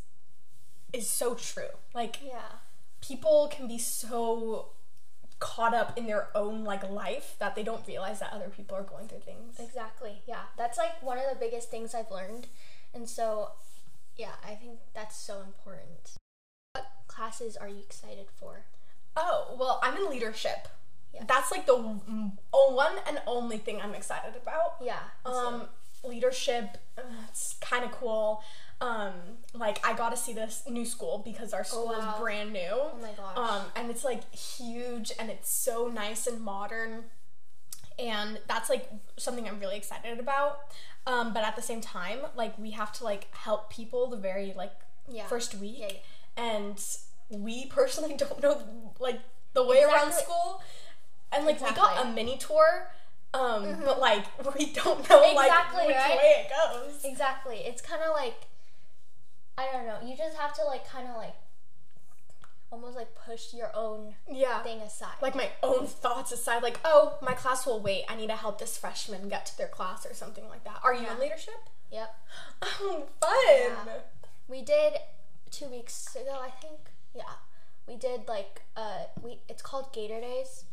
is 0.93 1.09
so 1.09 1.35
true 1.35 1.71
like 1.95 2.19
Yeah. 2.25 2.41
people 3.01 3.51
can 3.53 3.67
be 3.69 3.79
so 3.79 4.71
caught 5.39 5.75
up 5.75 5.97
in 5.99 6.07
their 6.07 6.29
own 6.35 6.65
like 6.65 6.89
life 6.89 7.35
that 7.39 7.55
they 7.55 7.63
don't 7.63 7.87
realize 7.87 8.21
that 8.21 8.33
other 8.33 8.49
people 8.49 8.75
are 8.77 8.83
going 8.83 9.07
through 9.07 9.19
things. 9.21 9.59
Exactly. 9.61 10.23
Yeah. 10.27 10.45
That's 10.57 10.79
like 10.79 11.03
one 11.03 11.19
of 11.19 11.25
the 11.29 11.37
biggest 11.39 11.71
things 11.71 11.95
I've 11.95 12.11
learned. 12.11 12.47
And 12.95 13.07
so, 13.07 13.51
yeah, 14.17 14.33
I 14.43 14.55
think 14.55 14.79
that's 14.95 15.15
so 15.15 15.43
important. 15.43 16.15
What 16.73 16.87
classes 17.07 17.55
are 17.55 17.69
you 17.69 17.81
excited 17.81 18.29
for? 18.35 18.65
Oh, 19.15 19.55
well, 19.59 19.79
I'm 19.83 19.97
in 19.99 20.09
leadership. 20.09 20.69
Yes. 21.17 21.25
That's 21.29 21.51
like 21.51 21.67
the 21.67 21.73
oh, 22.53 22.75
one 22.75 22.93
and 23.09 23.21
only 23.27 23.59
thing 23.59 23.81
I'm 23.83 23.95
excited 23.95 24.35
about. 24.41 24.77
Yeah. 24.83 24.99
Um 25.25 25.63
leadership 26.05 26.79
uh, 26.97 27.03
it's 27.29 27.57
kind 27.61 27.85
of 27.85 27.91
cool. 27.93 28.43
Um 28.81 29.13
like 29.55 29.85
I 29.87 29.95
got 29.95 30.11
to 30.11 30.17
see 30.17 30.33
this 30.33 30.63
new 30.69 30.85
school 30.85 31.23
because 31.25 31.53
our 31.53 31.65
school 31.65 31.89
wow. 31.89 32.15
is 32.15 32.21
brand 32.21 32.53
new. 32.53 32.69
oh 32.71 32.99
my 33.01 33.13
gosh. 33.17 33.37
Um, 33.37 33.63
and 33.75 33.91
it's 33.91 34.05
like 34.05 34.33
huge 34.35 35.13
and 35.19 35.31
it's 35.31 35.51
so 35.51 35.89
nice 35.89 36.27
and 36.27 36.41
modern. 36.41 37.05
And 37.99 38.39
that's 38.47 38.69
like 38.69 38.91
something 39.17 39.49
I'm 39.49 39.59
really 39.59 39.77
excited 39.77 40.21
about. 40.21 40.59
Um, 41.07 41.33
but 41.33 41.45
at 41.45 41.57
the 41.57 41.63
same 41.63 41.81
time, 41.81 42.19
like 42.35 42.59
we 42.59 42.73
have 42.73 42.93
to 42.95 43.05
like 43.05 43.35
help 43.35 43.71
people 43.71 44.09
the 44.09 44.17
very 44.17 44.53
like 44.55 44.73
yeah. 45.09 45.27
first 45.27 45.55
week. 45.55 45.77
Yeah, 45.79 45.89
yeah. 45.89 46.45
And 46.45 46.85
we 47.31 47.67
personally 47.67 48.15
don't 48.19 48.43
know 48.43 48.93
like 48.99 49.21
the 49.55 49.65
way 49.65 49.83
around 49.83 50.13
school. 50.13 50.61
And 51.33 51.45
like 51.47 51.61
we 51.61 51.71
got 51.73 52.05
a 52.07 52.11
mini 52.11 52.37
tour. 52.39 52.89
Um, 53.35 53.77
but 53.85 54.01
like 54.01 54.25
we 54.59 54.67
don't 54.73 55.09
know 55.11 55.33
like 55.35 55.47
Exactly, 55.49 55.87
which 55.89 55.97
right? 55.97 56.17
way 56.17 56.47
it 56.47 56.51
goes. 56.51 57.05
Exactly. 57.05 57.57
It's 57.59 57.83
kind 57.83 58.03
of 58.03 58.13
like 58.15 58.47
I 59.59 59.69
don't 59.73 59.87
know. 59.87 59.99
You 60.05 60.17
just 60.17 60.37
have 60.37 60.55
to 60.55 60.65
like 60.65 60.87
kind 60.89 61.09
of 61.09 61.17
like 61.17 61.35
almost 62.71 62.97
like 62.97 63.15
push 63.15 63.55
your 63.55 63.71
own 63.75 64.15
Yeah. 64.31 64.63
thing 64.63 64.81
aside. 64.81 65.15
like 65.23 65.35
my 65.35 65.51
own 65.63 65.87
thoughts 65.87 66.33
aside, 66.33 66.63
like, 66.63 66.79
oh, 66.85 67.17
my 67.23 67.33
class 67.33 67.65
will 67.65 67.81
wait. 67.81 68.05
I 68.09 68.17
need 68.17 68.27
to 68.29 68.37
help 68.37 68.59
this 68.59 68.77
freshman 68.77 69.29
get 69.29 69.47
to 69.47 69.57
their 69.57 69.69
class 69.69 70.05
or 70.05 70.15
something 70.15 70.49
like 70.49 70.65
that. 70.65 70.81
Are 70.83 70.93
you 70.93 71.03
Yeah. 71.03 71.15
in 71.15 71.21
leadership? 71.21 71.55
yep. 71.93 72.15
Oh, 72.63 73.07
fun. 73.21 73.31
Yeah. 73.87 73.93
We 74.49 74.63
did 74.63 74.95
two 75.51 75.67
weeks 75.67 76.15
ago, 76.17 76.39
I 76.43 76.51
think. 76.51 76.79
Yeah. 77.15 77.23
We 77.87 77.97
did 77.97 78.27
like 78.29 78.63
uh 78.77 79.05
we 79.23 79.39
it's 79.49 79.63
called 79.63 79.93
Gator 79.93 80.21
Days. 80.21 80.65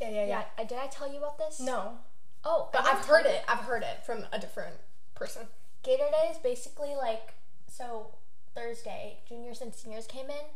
Yeah, 0.00 0.08
yeah, 0.10 0.24
yeah. 0.26 0.42
Yeah. 0.58 0.64
Did 0.64 0.78
I 0.78 0.86
tell 0.86 1.10
you 1.10 1.18
about 1.18 1.38
this? 1.38 1.60
No, 1.60 1.98
Oh, 2.44 2.70
but 2.72 2.86
I've 2.86 3.04
heard 3.04 3.26
it. 3.26 3.42
I've 3.48 3.58
heard 3.60 3.82
it 3.82 4.04
from 4.04 4.24
a 4.32 4.38
different 4.38 4.76
person. 5.14 5.42
Gator 5.82 6.06
Day 6.10 6.28
is 6.30 6.38
basically 6.38 6.94
like 6.94 7.34
so 7.68 8.14
Thursday, 8.54 9.18
juniors 9.28 9.60
and 9.60 9.74
seniors 9.74 10.06
came 10.06 10.26
in, 10.26 10.46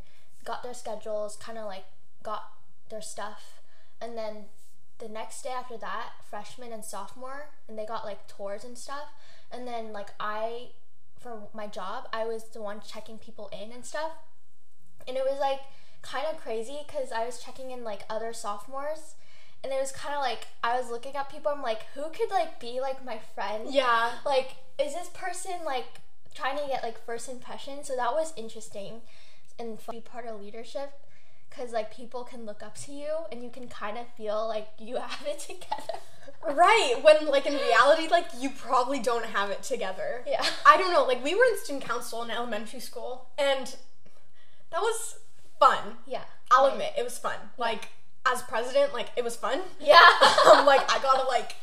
got 0.44 0.62
their 0.62 0.74
schedules, 0.74 1.36
kind 1.36 1.58
of 1.58 1.66
like 1.66 1.84
got 2.22 2.44
their 2.88 3.02
stuff, 3.02 3.60
and 4.00 4.16
then 4.16 4.46
the 4.98 5.08
next 5.08 5.42
day 5.42 5.50
after 5.50 5.76
that, 5.76 6.10
freshman 6.30 6.72
and 6.72 6.84
sophomore, 6.84 7.50
and 7.68 7.78
they 7.78 7.84
got 7.84 8.04
like 8.04 8.26
tours 8.28 8.64
and 8.64 8.78
stuff, 8.78 9.12
and 9.52 9.66
then 9.68 9.92
like 9.92 10.08
I, 10.18 10.68
for 11.20 11.48
my 11.52 11.66
job, 11.66 12.08
I 12.12 12.24
was 12.24 12.44
the 12.44 12.62
one 12.62 12.80
checking 12.86 13.18
people 13.18 13.50
in 13.52 13.72
and 13.72 13.84
stuff, 13.84 14.12
and 15.06 15.16
it 15.16 15.24
was 15.24 15.38
like 15.38 15.60
kind 16.00 16.26
of 16.30 16.38
crazy 16.40 16.78
because 16.86 17.12
I 17.12 17.26
was 17.26 17.38
checking 17.42 17.70
in 17.70 17.84
like 17.84 18.02
other 18.08 18.32
sophomores. 18.32 19.14
And 19.64 19.72
it 19.72 19.80
was 19.80 19.90
kind 19.90 20.14
of 20.14 20.20
like 20.20 20.46
I 20.62 20.78
was 20.78 20.90
looking 20.90 21.16
at 21.16 21.28
people. 21.30 21.50
I'm 21.50 21.62
like, 21.62 21.86
who 21.94 22.02
could 22.10 22.30
like 22.30 22.60
be 22.60 22.80
like 22.80 23.04
my 23.04 23.18
friend? 23.34 23.66
Yeah. 23.72 24.12
like 24.24 24.56
is 24.78 24.92
this 24.94 25.08
person 25.08 25.52
like 25.64 25.86
trying 26.34 26.58
to 26.58 26.66
get 26.66 26.82
like 26.82 27.04
first 27.06 27.28
impression 27.28 27.82
so 27.84 27.94
that 27.96 28.12
was 28.12 28.32
interesting 28.36 29.00
and 29.58 29.78
fun 29.80 29.94
to 29.94 30.00
be 30.00 30.06
part 30.06 30.26
of 30.26 30.40
leadership 30.40 30.92
because 31.48 31.72
like 31.72 31.94
people 31.94 32.24
can 32.24 32.44
look 32.44 32.60
up 32.62 32.76
to 32.76 32.90
you 32.92 33.08
and 33.30 33.42
you 33.44 33.48
can 33.50 33.68
kind 33.68 33.96
of 33.96 34.06
feel 34.16 34.46
like 34.48 34.66
you 34.78 34.96
have 35.08 35.26
it 35.26 35.38
together 35.38 35.98
Right. 36.42 36.96
When, 37.02 37.26
like, 37.26 37.46
in 37.46 37.54
reality, 37.54 38.08
like, 38.08 38.26
you 38.38 38.50
probably 38.50 38.98
don't 38.98 39.24
have 39.26 39.50
it 39.50 39.62
together. 39.62 40.22
yeah 40.26 40.44
I 40.66 40.76
don't 40.76 40.92
know. 40.92 41.04
Like, 41.04 41.22
we 41.24 41.34
were 41.34 41.44
in 41.44 41.58
student 41.58 41.84
council 41.84 42.22
in 42.22 42.30
elementary 42.30 42.80
school, 42.80 43.28
and 43.38 43.74
that 44.70 44.80
was 44.80 45.16
fun. 45.58 45.96
yeah 46.06 46.24
I'll 46.50 46.66
admit, 46.66 46.92
it 46.98 47.04
was 47.04 47.18
fun. 47.18 47.36
Like, 47.56 47.88
as 48.26 48.42
president, 48.42 48.92
like, 48.94 49.08
it 49.16 49.24
was 49.24 49.36
fun. 49.36 49.60
yeah 49.80 49.96
um, 50.52 50.64
like, 50.66 50.90
I 50.90 50.98
gotta, 51.02 51.26
like, 51.28 51.56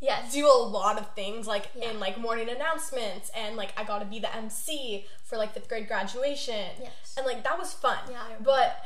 yes 0.00 0.32
do 0.32 0.44
a 0.48 0.50
lot 0.66 0.98
of 0.98 1.14
things 1.14 1.46
like 1.46 1.68
Yeah. 1.76 1.90
in 1.92 2.00
like 2.00 2.18
morning 2.18 2.48
announcements 2.48 3.30
and 3.36 3.56
like 3.56 3.72
I 3.78 3.84
got 3.84 4.00
to 4.00 4.04
be 4.04 4.18
the 4.18 4.34
MC 4.34 5.06
for 5.22 5.38
like 5.38 5.54
fifth 5.54 5.68
grade 5.68 5.86
graduation. 5.86 6.70
Yes. 6.80 7.14
And 7.16 7.24
like 7.24 7.44
that 7.44 7.56
was 7.56 7.72
fun. 7.72 7.98
Yeah, 8.10 8.16
I. 8.20 8.42
But 8.42 8.84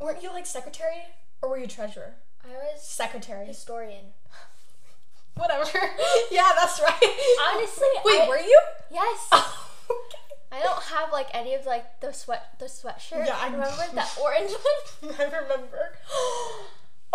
weren't 0.00 0.22
you 0.22 0.30
like 0.30 0.46
secretary 0.46 1.02
or 1.42 1.50
were 1.50 1.58
you 1.58 1.66
treasurer? 1.66 2.14
i 2.44 2.48
was 2.54 2.80
Secretary. 2.80 3.44
historian 3.46 4.04
Whatever. 5.34 5.68
yeah, 6.30 6.50
that's 6.56 6.80
right. 6.80 7.10
honestly 7.54 7.88
Wait, 8.04 8.20
I, 8.20 8.28
were 8.28 8.38
you? 8.38 8.60
yes 8.92 9.28
okay. 9.32 10.21
I 10.52 10.60
don't 10.60 10.82
have 10.84 11.10
like 11.12 11.28
any 11.34 11.54
of 11.54 11.64
like 11.66 12.00
the 12.00 12.12
sweat 12.12 12.54
the 12.58 12.66
sweatshirt 12.66 13.26
Yeah, 13.26 13.36
I- 13.40 13.46
remember 13.46 13.84
that 13.94 14.16
orange 14.22 14.50
one 15.00 15.14
I 15.18 15.24
remember. 15.24 15.96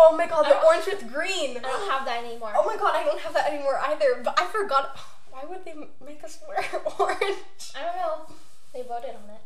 Oh 0.00 0.14
my 0.16 0.26
god, 0.28 0.44
the 0.44 0.60
orange 0.64 0.86
with 0.86 1.12
green. 1.12 1.56
i 1.56 1.60
don't 1.60 1.90
have 1.90 2.04
that 2.04 2.24
anymore 2.24 2.52
Oh 2.54 2.64
my 2.66 2.76
god, 2.76 2.94
I 2.94 3.04
don't 3.04 3.20
have 3.20 3.34
that 3.34 3.50
anymore 3.50 3.80
either. 3.82 4.20
But 4.22 4.38
I 4.38 4.46
forgot. 4.46 4.96
Why 5.30 5.44
would 5.48 5.64
they 5.64 5.74
make 6.04 6.22
us 6.24 6.38
wear 6.46 6.58
orange? 6.98 7.38
i 7.76 7.82
don't 7.84 7.96
know 7.96 8.26
they 8.74 8.82
voted 8.82 9.10
on 9.10 9.30
it 9.34 9.42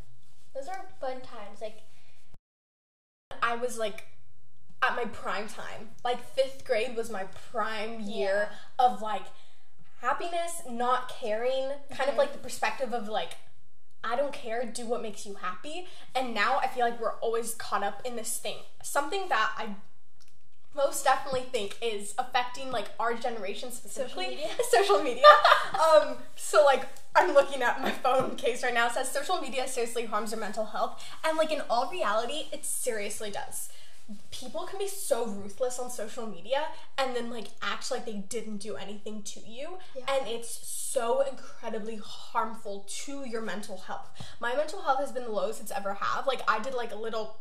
those 0.54 0.68
are 0.68 0.84
fun 1.00 1.20
times 1.20 1.60
like 1.60 1.82
I 3.42 3.56
was 3.56 3.78
like 3.78 4.04
at 4.82 4.96
my 4.96 5.04
prime 5.06 5.48
time. 5.48 5.90
Like 6.04 6.24
fifth 6.34 6.64
grade 6.64 6.96
was 6.96 7.10
my 7.10 7.24
prime 7.50 8.00
year 8.00 8.50
of 8.78 9.00
like 9.00 9.22
happiness, 10.00 10.62
not 10.68 11.08
caring, 11.08 11.70
kind 11.90 12.00
of 12.02 12.08
mm-hmm. 12.08 12.18
like 12.18 12.32
the 12.32 12.38
perspective 12.38 12.92
of 12.92 13.08
like, 13.08 13.36
I 14.04 14.16
don't 14.16 14.32
care, 14.32 14.64
do 14.64 14.86
what 14.86 15.02
makes 15.02 15.24
you 15.26 15.34
happy. 15.34 15.86
And 16.14 16.34
now 16.34 16.58
I 16.58 16.66
feel 16.66 16.84
like 16.84 17.00
we're 17.00 17.14
always 17.14 17.54
caught 17.54 17.82
up 17.82 18.02
in 18.04 18.16
this 18.16 18.38
thing. 18.38 18.56
Something 18.82 19.28
that 19.28 19.52
I 19.56 19.76
most 20.74 21.04
definitely 21.04 21.42
think 21.42 21.76
is 21.82 22.14
affecting 22.18 22.70
like 22.70 22.90
our 22.98 23.14
generation 23.14 23.70
specifically 23.70 24.28
media? 24.28 24.48
social 24.70 25.02
media 25.02 25.24
um 25.74 26.16
so 26.34 26.64
like 26.64 26.88
i'm 27.14 27.34
looking 27.34 27.62
at 27.62 27.82
my 27.82 27.90
phone 27.90 28.36
case 28.36 28.62
right 28.62 28.72
now 28.72 28.86
it 28.86 28.92
says 28.92 29.10
social 29.10 29.38
media 29.38 29.68
seriously 29.68 30.06
harms 30.06 30.30
your 30.30 30.40
mental 30.40 30.64
health 30.64 31.04
and 31.24 31.36
like 31.36 31.52
in 31.52 31.60
all 31.68 31.90
reality 31.90 32.46
it 32.52 32.64
seriously 32.64 33.30
does 33.30 33.68
people 34.30 34.62
can 34.64 34.78
be 34.78 34.88
so 34.88 35.26
ruthless 35.26 35.78
on 35.78 35.90
social 35.90 36.26
media 36.26 36.64
and 36.98 37.14
then 37.14 37.30
like 37.30 37.48
act 37.62 37.90
like 37.90 38.04
they 38.04 38.24
didn't 38.28 38.58
do 38.58 38.76
anything 38.76 39.22
to 39.22 39.40
you. 39.40 39.78
Yeah. 39.96 40.04
and 40.12 40.28
it's 40.28 40.68
so 40.68 41.22
incredibly 41.22 41.96
harmful 42.02 42.86
to 43.04 43.26
your 43.28 43.42
mental 43.42 43.78
health. 43.78 44.10
My 44.40 44.54
mental 44.54 44.82
health 44.82 45.00
has 45.00 45.12
been 45.12 45.24
the 45.24 45.32
lowest 45.32 45.60
it's 45.60 45.72
ever 45.72 45.94
have. 45.94 46.26
Like 46.26 46.42
i 46.48 46.58
did 46.60 46.74
like 46.74 46.92
a 46.92 46.96
little 46.96 47.36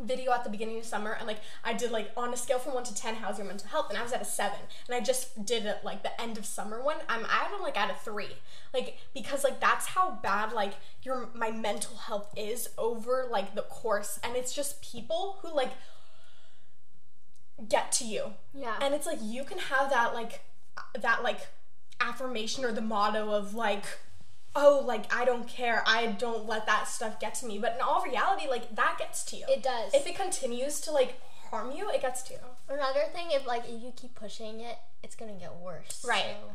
video 0.00 0.32
at 0.32 0.44
the 0.44 0.50
beginning 0.50 0.78
of 0.78 0.84
summer 0.84 1.12
and 1.12 1.26
like 1.26 1.40
I 1.64 1.72
did 1.72 1.90
like 1.90 2.10
on 2.16 2.32
a 2.32 2.36
scale 2.36 2.58
from 2.58 2.74
one 2.74 2.84
to 2.84 2.94
ten, 2.94 3.16
how's 3.16 3.38
your 3.38 3.46
mental 3.46 3.68
health? 3.68 3.86
And 3.88 3.98
I 3.98 4.02
was 4.02 4.12
at 4.12 4.22
a 4.22 4.26
seven. 4.26 4.58
And 4.88 4.94
I 4.94 5.00
just 5.00 5.44
did 5.44 5.66
it 5.66 5.78
like 5.84 6.02
the 6.02 6.20
end 6.20 6.38
of 6.38 6.46
summer 6.46 6.82
one. 6.82 6.96
I'm 7.08 7.24
at 7.24 7.50
a, 7.58 7.62
like 7.62 7.76
at 7.78 7.90
a 7.90 7.94
three. 7.94 8.36
Like 8.74 8.98
because 9.14 9.44
like 9.44 9.60
that's 9.60 9.86
how 9.86 10.18
bad 10.22 10.52
like 10.52 10.74
your 11.02 11.28
my 11.34 11.50
mental 11.50 11.96
health 11.96 12.32
is 12.36 12.68
over 12.76 13.26
like 13.30 13.54
the 13.54 13.62
course. 13.62 14.20
And 14.22 14.36
it's 14.36 14.54
just 14.54 14.82
people 14.82 15.38
who 15.42 15.54
like 15.54 15.72
get 17.68 17.90
to 17.92 18.04
you. 18.04 18.34
yeah 18.54 18.76
And 18.80 18.94
it's 18.94 19.06
like 19.06 19.18
you 19.22 19.44
can 19.44 19.58
have 19.58 19.90
that 19.90 20.14
like 20.14 20.40
that 21.00 21.22
like 21.22 21.46
affirmation 22.00 22.64
or 22.64 22.72
the 22.72 22.82
motto 22.82 23.30
of 23.30 23.54
like 23.54 23.84
oh 24.56 24.82
like 24.84 25.14
I 25.14 25.24
don't 25.24 25.46
care. 25.46 25.84
I 25.86 26.06
don't 26.06 26.46
let 26.46 26.66
that 26.66 26.88
stuff 26.88 27.20
get 27.20 27.34
to 27.36 27.46
me. 27.46 27.58
But 27.58 27.74
in 27.74 27.80
all 27.80 28.02
reality 28.02 28.48
like 28.48 28.74
that 28.74 28.96
gets 28.98 29.24
to 29.26 29.36
you. 29.36 29.44
it 29.48 29.62
does 29.62 29.94
if 29.94 30.06
it 30.06 30.16
continues 30.16 30.80
to 30.80 30.90
like 30.90 31.20
harm 31.50 31.70
you, 31.72 31.88
it 31.90 32.00
gets 32.00 32.22
to 32.22 32.34
you. 32.34 32.40
Another 32.68 33.04
thing, 33.12 33.26
if 33.30 33.46
like 33.46 33.64
if 33.68 33.82
you 33.82 33.92
keep 33.94 34.14
pushing 34.14 34.60
it, 34.60 34.78
it's 35.02 35.14
gonna 35.14 35.34
get 35.34 35.54
worse. 35.56 36.04
Right. 36.06 36.36
So, 36.42 36.52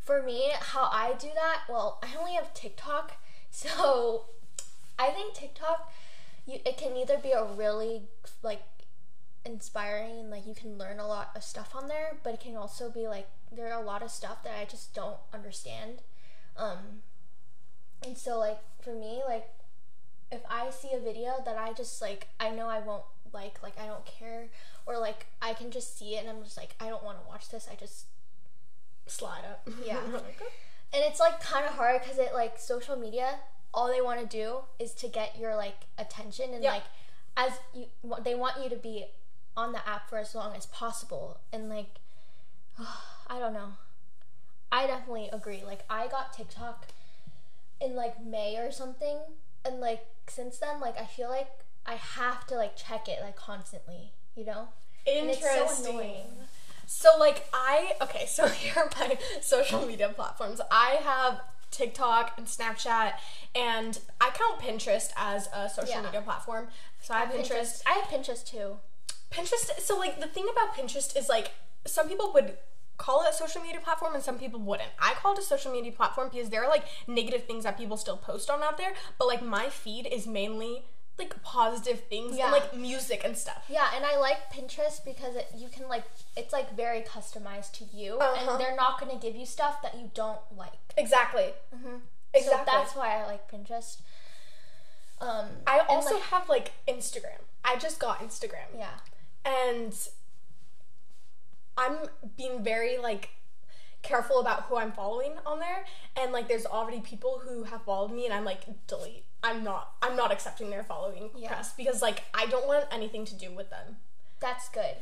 for 0.00 0.22
me, 0.22 0.50
how 0.60 0.88
I 0.92 1.14
do 1.18 1.28
that, 1.34 1.62
well, 1.68 1.98
I 2.02 2.16
only 2.16 2.34
have 2.34 2.54
TikTok, 2.54 3.14
so 3.50 4.26
I 4.98 5.10
think 5.10 5.34
TikTok, 5.34 5.92
you 6.46 6.60
it 6.64 6.76
can 6.76 6.96
either 6.96 7.18
be 7.18 7.32
a 7.32 7.44
really 7.44 8.02
like 8.42 8.62
inspiring 9.44 10.18
and 10.18 10.30
like 10.30 10.46
you 10.46 10.54
can 10.54 10.76
learn 10.76 10.98
a 10.98 11.06
lot 11.06 11.30
of 11.34 11.42
stuff 11.42 11.74
on 11.74 11.88
there, 11.88 12.16
but 12.22 12.34
it 12.34 12.40
can 12.40 12.56
also 12.56 12.90
be 12.90 13.06
like 13.08 13.28
there 13.50 13.72
are 13.72 13.80
a 13.80 13.84
lot 13.84 14.02
of 14.02 14.10
stuff 14.10 14.42
that 14.44 14.54
I 14.60 14.64
just 14.64 14.94
don't 14.94 15.18
understand. 15.32 16.02
Um 16.58 17.02
and 18.04 18.16
so 18.16 18.38
like 18.38 18.58
for 18.82 18.92
me 18.94 19.22
like 19.26 19.48
if 20.30 20.40
I 20.50 20.70
see 20.70 20.92
a 20.94 20.98
video 21.00 21.34
that 21.44 21.56
I 21.56 21.72
just 21.72 22.00
like 22.00 22.28
I 22.40 22.50
know 22.50 22.68
I 22.68 22.80
won't 22.80 23.04
like 23.32 23.62
like 23.62 23.78
I 23.80 23.86
don't 23.86 24.04
care 24.06 24.48
or 24.86 24.98
like 24.98 25.26
I 25.42 25.54
can 25.54 25.70
just 25.70 25.98
see 25.98 26.14
it 26.16 26.20
and 26.24 26.28
I'm 26.30 26.42
just 26.42 26.56
like 26.56 26.74
I 26.80 26.88
don't 26.88 27.02
want 27.04 27.20
to 27.22 27.28
watch 27.28 27.48
this. 27.50 27.68
I 27.70 27.74
just 27.74 28.06
Slide 29.08 29.44
up. 29.48 29.68
Yeah. 29.86 30.00
and 30.04 31.02
it's 31.04 31.20
like 31.20 31.40
kind 31.40 31.64
of 31.64 31.72
hard 31.72 32.02
cuz 32.02 32.18
it 32.18 32.32
like 32.34 32.58
social 32.58 32.96
media 32.96 33.38
all 33.74 33.88
they 33.88 34.00
want 34.00 34.18
to 34.20 34.26
do 34.26 34.60
is 34.78 34.94
to 34.94 35.06
get 35.08 35.38
your 35.38 35.54
like 35.54 35.86
attention 35.98 36.52
and 36.54 36.62
Yeah. 36.64 36.72
like 36.72 36.84
as 37.36 37.52
you 37.74 37.86
they 38.20 38.34
want 38.34 38.62
you 38.62 38.68
to 38.70 38.76
be 38.76 39.06
on 39.56 39.72
the 39.72 39.86
app 39.88 40.08
for 40.08 40.18
as 40.18 40.34
long 40.34 40.54
as 40.56 40.66
possible 40.66 41.38
and 41.52 41.68
like 41.68 42.00
I 43.28 43.38
don't 43.38 43.52
know. 43.52 43.72
I 44.76 44.86
definitely 44.86 45.30
agree. 45.32 45.62
Like 45.64 45.84
I 45.88 46.06
got 46.06 46.34
TikTok 46.34 46.88
in 47.80 47.94
like 47.94 48.22
May 48.24 48.58
or 48.58 48.70
something 48.70 49.18
and 49.64 49.80
like 49.80 50.04
since 50.28 50.58
then 50.58 50.80
like 50.80 51.00
I 51.00 51.06
feel 51.06 51.30
like 51.30 51.48
I 51.86 51.94
have 51.94 52.46
to 52.48 52.56
like 52.56 52.76
check 52.76 53.08
it 53.08 53.20
like 53.22 53.36
constantly, 53.36 54.12
you 54.34 54.44
know? 54.44 54.68
And 55.06 55.30
it's 55.30 55.38
Interesting. 55.38 55.84
so 55.84 55.90
annoying. 55.90 56.26
So 56.86 57.08
like 57.18 57.48
I 57.54 57.94
okay, 58.02 58.26
so 58.26 58.48
here 58.62 58.74
are 58.76 58.90
my 59.00 59.16
social 59.40 59.86
media 59.86 60.10
platforms. 60.10 60.60
I 60.70 60.98
have 61.02 61.40
TikTok 61.70 62.32
and 62.36 62.46
Snapchat 62.46 63.12
and 63.54 63.98
I 64.20 64.30
count 64.30 64.60
Pinterest 64.60 65.10
as 65.16 65.48
a 65.54 65.70
social 65.70 65.94
Yeah. 65.96 66.02
media 66.02 66.20
platform. 66.20 66.68
So 67.00 67.14
I 67.14 67.20
have 67.20 67.30
Pinterest. 67.30 67.80
I 67.86 67.92
have 67.94 68.04
Pinterest 68.10 68.44
too. 68.44 68.76
Pinterest 69.30 69.80
so 69.80 69.98
like 69.98 70.20
the 70.20 70.26
thing 70.26 70.46
about 70.52 70.74
Pinterest 70.76 71.16
is 71.16 71.30
like 71.30 71.52
some 71.86 72.08
people 72.08 72.30
would 72.34 72.58
call 72.98 73.22
it 73.24 73.28
a 73.30 73.32
social 73.32 73.60
media 73.62 73.80
platform 73.80 74.14
and 74.14 74.22
some 74.22 74.38
people 74.38 74.60
wouldn't. 74.60 74.90
I 74.98 75.14
call 75.14 75.32
it 75.34 75.38
a 75.38 75.42
social 75.42 75.72
media 75.72 75.92
platform 75.92 76.28
because 76.32 76.48
there 76.50 76.62
are 76.64 76.68
like 76.68 76.84
negative 77.06 77.44
things 77.44 77.64
that 77.64 77.76
people 77.76 77.96
still 77.96 78.16
post 78.16 78.48
on 78.50 78.62
out 78.62 78.78
there, 78.78 78.92
but 79.18 79.26
like 79.26 79.42
my 79.42 79.68
feed 79.68 80.06
is 80.06 80.26
mainly 80.26 80.84
like 81.18 81.42
positive 81.42 82.00
things 82.10 82.36
Yeah. 82.36 82.44
and 82.44 82.52
like 82.52 82.76
music 82.76 83.22
and 83.24 83.36
stuff. 83.38 83.64
Yeah, 83.68 83.86
and 83.94 84.04
I 84.04 84.18
like 84.18 84.52
Pinterest 84.52 85.02
because 85.04 85.34
it, 85.34 85.48
you 85.56 85.68
can 85.68 85.88
like 85.88 86.04
it's 86.36 86.52
like 86.52 86.76
very 86.76 87.00
customized 87.00 87.72
to 87.78 87.84
you, 87.96 88.18
Uh-huh. 88.18 88.50
and 88.52 88.60
they're 88.60 88.76
not 88.76 89.00
gonna 89.00 89.18
give 89.18 89.34
you 89.34 89.46
stuff 89.46 89.80
that 89.82 89.94
you 89.96 90.10
don't 90.14 90.40
like. 90.56 90.72
Exactly. 90.96 91.54
So 91.72 91.78
Exactly. 92.34 92.64
that's 92.66 92.94
why 92.94 93.16
I 93.22 93.26
like 93.26 93.50
Pinterest. 93.50 93.96
Um, 95.20 95.46
I 95.66 95.78
also 95.88 96.14
like, 96.16 96.22
have 96.24 96.48
like 96.50 96.72
Instagram. 96.86 97.40
I 97.64 97.76
just 97.76 97.98
got 97.98 98.18
Instagram. 98.20 98.68
yeah, 98.76 98.98
and 99.44 99.96
I'm 101.76 101.96
being 102.36 102.62
very 102.64 102.98
like 102.98 103.30
careful 104.02 104.40
about 104.40 104.62
who 104.64 104.76
I'm 104.76 104.92
following 104.92 105.32
on 105.44 105.58
there 105.58 105.84
and 106.16 106.30
like 106.32 106.46
there's 106.46 106.64
already 106.66 107.00
people 107.00 107.42
who 107.44 107.64
have 107.64 107.82
followed 107.82 108.12
me 108.12 108.24
and 108.24 108.32
I'm 108.32 108.44
like 108.44 108.60
delete 108.86 109.24
I'm 109.42 109.64
not 109.64 109.94
I'm 110.00 110.14
not 110.14 110.30
accepting 110.30 110.70
their 110.70 110.84
following 110.84 111.30
Yeah. 111.34 111.48
request 111.48 111.76
because 111.76 112.02
like 112.02 112.22
I 112.32 112.46
don't 112.46 112.66
want 112.68 112.84
anything 112.92 113.24
to 113.26 113.34
do 113.34 113.50
with 113.50 113.68
them. 113.70 113.96
that's 114.40 114.68
good. 114.68 114.94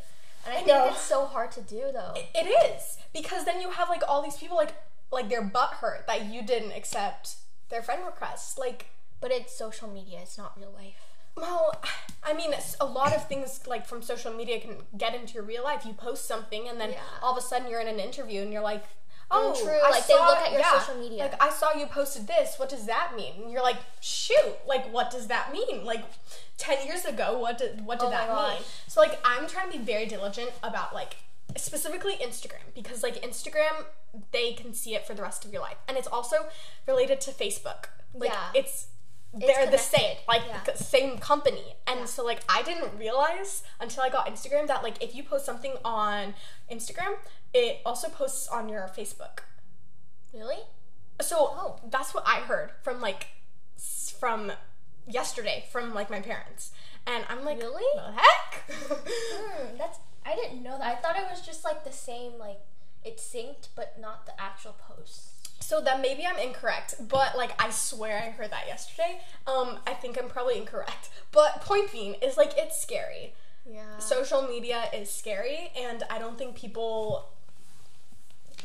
And 0.46 0.52
I, 0.52 0.56
think 0.56 0.68
know. 0.68 0.88
it's 0.88 1.00
so 1.00 1.24
hard 1.26 1.50
to 1.52 1.60
do 1.62 1.90
though. 1.92 2.14
It 2.34 2.46
is 2.46 2.98
because 3.12 3.44
then 3.44 3.60
you 3.60 3.70
have 3.70 3.88
like 3.88 4.02
all 4.08 4.22
these 4.22 4.36
people 4.36 4.56
like 4.56 4.74
like 5.12 5.28
their 5.28 5.42
butt 5.42 5.74
hurt 5.74 6.06
that 6.06 6.26
you 6.26 6.42
didn't 6.42 6.72
accept 6.72 7.36
their 7.70 7.82
friend 7.82 8.02
requests 8.04 8.58
like 8.58 8.86
but 9.20 9.30
it's 9.30 9.56
social 9.56 9.88
media; 9.88 10.18
it's 10.22 10.36
not 10.36 10.52
real 10.58 10.70
life. 10.72 11.13
Well, 11.36 11.74
I 12.22 12.32
mean, 12.32 12.54
a 12.80 12.84
lot 12.86 13.14
of 13.14 13.26
things 13.28 13.60
like 13.66 13.86
from 13.86 14.02
social 14.02 14.32
media 14.32 14.60
can 14.60 14.76
get 14.96 15.14
into 15.14 15.34
your 15.34 15.42
real 15.42 15.64
life. 15.64 15.84
You 15.84 15.92
post 15.92 16.26
something, 16.26 16.68
and 16.68 16.80
then 16.80 16.92
Yeah. 16.92 17.00
all 17.22 17.32
of 17.32 17.38
a 17.38 17.46
sudden 17.46 17.68
you're 17.68 17.80
in 17.80 17.88
an 17.88 17.98
interview, 18.00 18.42
and 18.42 18.52
you're 18.52 18.62
like, 18.62 18.84
"Oh, 19.30 19.52
true. 19.60 19.72
I 19.84 19.90
Like, 19.90 20.06
they 20.06 20.14
look 20.14 20.38
at 20.38 20.52
your 20.52 20.62
social 20.64 20.94
media. 20.96 21.24
Like, 21.24 21.42
I 21.42 21.50
saw 21.50 21.72
you 21.74 21.86
posted 21.86 22.26
this. 22.26 22.58
What 22.58 22.68
does 22.68 22.86
that 22.86 23.16
mean?" 23.16 23.42
And 23.42 23.50
you're 23.52 23.62
like, 23.62 23.78
"Shoot! 24.00 24.56
Like, 24.66 24.90
what 24.92 25.10
does 25.10 25.26
that 25.26 25.52
mean? 25.52 25.84
Like, 25.84 26.04
ten 26.56 26.86
years 26.86 27.04
ago, 27.04 27.38
what 27.38 27.58
did 27.58 27.84
what 27.84 27.98
did 27.98 28.06
Oh 28.06 28.10
that 28.10 28.28
mean?" 28.28 28.62
So, 28.86 29.00
like, 29.00 29.18
I'm 29.24 29.46
trying 29.48 29.70
to 29.72 29.78
be 29.78 29.84
very 29.84 30.06
diligent 30.06 30.52
about 30.62 30.94
like 30.94 31.16
specifically 31.56 32.16
Instagram 32.16 32.72
because 32.74 33.02
like 33.02 33.16
Instagram, 33.22 33.86
they 34.30 34.52
can 34.54 34.72
see 34.74 34.94
it 34.94 35.06
for 35.06 35.14
the 35.14 35.22
rest 35.22 35.44
of 35.44 35.52
your 35.52 35.62
life, 35.62 35.78
and 35.88 35.96
it's 35.96 36.08
also 36.08 36.48
related 36.86 37.20
to 37.22 37.32
Facebook. 37.32 37.86
Like, 38.14 38.30
Yeah. 38.30 38.50
it's 38.54 38.86
they're 39.36 39.70
the 39.70 39.78
same, 39.78 40.16
like 40.28 40.42
Yeah. 40.46 40.60
the 40.64 40.76
same 40.76 41.18
company. 41.18 41.76
And 41.86 42.00
Yeah. 42.00 42.06
so 42.06 42.24
like 42.24 42.42
I 42.48 42.62
didn't 42.62 42.96
realize 42.98 43.62
until 43.80 44.02
I 44.02 44.08
got 44.08 44.26
Instagram 44.26 44.66
that 44.68 44.82
like 44.82 45.02
if 45.02 45.14
you 45.14 45.22
post 45.24 45.44
something 45.44 45.76
on 45.84 46.34
Instagram, 46.70 47.18
it 47.52 47.80
also 47.84 48.08
posts 48.08 48.48
on 48.48 48.68
your 48.68 48.88
Facebook. 48.96 49.40
Really? 50.32 50.58
So 51.20 51.36
Oh. 51.38 51.80
that's 51.84 52.12
what 52.14 52.24
I 52.26 52.40
heard 52.40 52.72
from 52.82 53.00
like 53.00 53.28
from 54.18 54.52
yesterday 55.06 55.66
from 55.70 55.94
like 55.94 56.10
my 56.10 56.20
parents. 56.20 56.72
And 57.06 57.24
I'm 57.28 57.44
like, 57.44 57.58
Really? 57.60 57.84
The 57.94 58.12
heck? 58.12 58.64
Hmm, 58.70 59.76
that's 59.76 59.98
I 60.26 60.34
didn't 60.36 60.62
know 60.62 60.78
that. 60.78 60.86
I 60.86 60.94
thought 61.00 61.16
it 61.16 61.26
was 61.30 61.42
just 61.42 61.64
like 61.64 61.84
the 61.84 61.92
same, 61.92 62.38
like 62.38 62.60
it 63.04 63.18
synced, 63.18 63.68
but 63.76 63.98
not 64.00 64.24
the 64.24 64.40
actual 64.40 64.72
posts. 64.72 65.33
So 65.74 65.80
then 65.80 66.00
maybe 66.00 66.24
I'm 66.24 66.38
incorrect, 66.38 66.94
but 67.08 67.36
like 67.36 67.60
I 67.60 67.70
swear 67.70 68.16
I 68.16 68.30
heard 68.30 68.52
that 68.52 68.68
yesterday. 68.68 69.20
Um, 69.44 69.80
I 69.88 69.92
think 69.92 70.16
I'm 70.16 70.28
probably 70.28 70.56
incorrect. 70.56 71.08
But 71.32 71.62
point 71.62 71.90
being 71.90 72.14
is 72.22 72.36
like 72.36 72.52
it's 72.56 72.80
scary. 72.80 73.34
Yeah. 73.68 73.98
social 73.98 74.42
media 74.42 74.84
is 74.94 75.10
scary 75.10 75.72
and 75.76 76.04
I 76.08 76.20
don't 76.20 76.38
think 76.38 76.54
people 76.54 77.30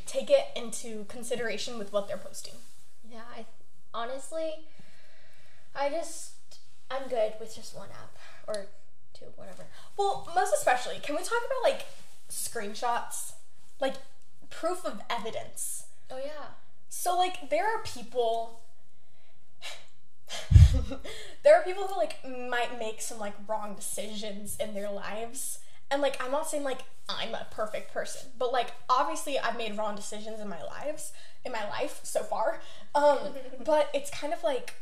take 0.05 0.29
it 0.29 0.45
into 0.55 1.05
consideration 1.05 1.79
with 1.79 1.91
what 1.91 2.07
they're 2.07 2.17
posting. 2.17 2.53
Yeah, 3.11 3.21
I 3.35 3.45
honestly, 3.91 4.67
I 5.75 5.89
just 5.89 6.33
I'm 6.91 7.09
good 7.09 7.33
with 7.39 7.55
just 7.55 7.75
one 7.75 7.89
app 7.89 8.19
or 8.47 8.67
two, 9.15 9.25
whatever. 9.35 9.63
Well, 9.97 10.29
most 10.35 10.53
especially, 10.53 10.99
can 11.01 11.15
we 11.15 11.23
talk 11.23 11.41
about 11.43 11.71
like 11.71 11.87
screenshots? 12.29 13.31
Like 13.81 13.95
proof 14.51 14.85
of 14.85 15.01
evidence. 15.09 15.85
Oh 16.11 16.19
yeah. 16.23 16.49
So 16.89 17.17
like 17.17 17.49
there 17.49 17.65
are 17.65 17.81
people 17.83 18.61
there 21.43 21.55
are 21.55 21.63
people 21.63 21.87
who 21.87 21.95
like 21.97 22.17
might 22.49 22.77
make 22.77 23.01
some 23.01 23.19
like 23.19 23.33
wrong 23.47 23.75
decisions 23.75 24.57
in 24.57 24.73
their 24.73 24.91
lives. 24.91 25.59
And 25.91 26.01
like 26.01 26.21
I'm 26.23 26.31
not 26.31 26.49
saying 26.49 26.63
like 26.63 26.81
I'm 27.07 27.33
a 27.33 27.47
perfect 27.51 27.93
person, 27.93 28.31
but 28.37 28.51
like 28.51 28.73
obviously 28.89 29.39
I've 29.39 29.57
made 29.57 29.77
wrong 29.77 29.95
decisions 29.95 30.39
in 30.39 30.49
my 30.49 30.61
lives 30.63 31.13
in 31.45 31.51
my 31.51 31.67
life 31.69 32.01
so 32.03 32.23
far. 32.23 32.59
Um 32.93 33.19
but 33.63 33.89
it's 33.93 34.09
kind 34.09 34.33
of 34.33 34.43
like 34.43 34.73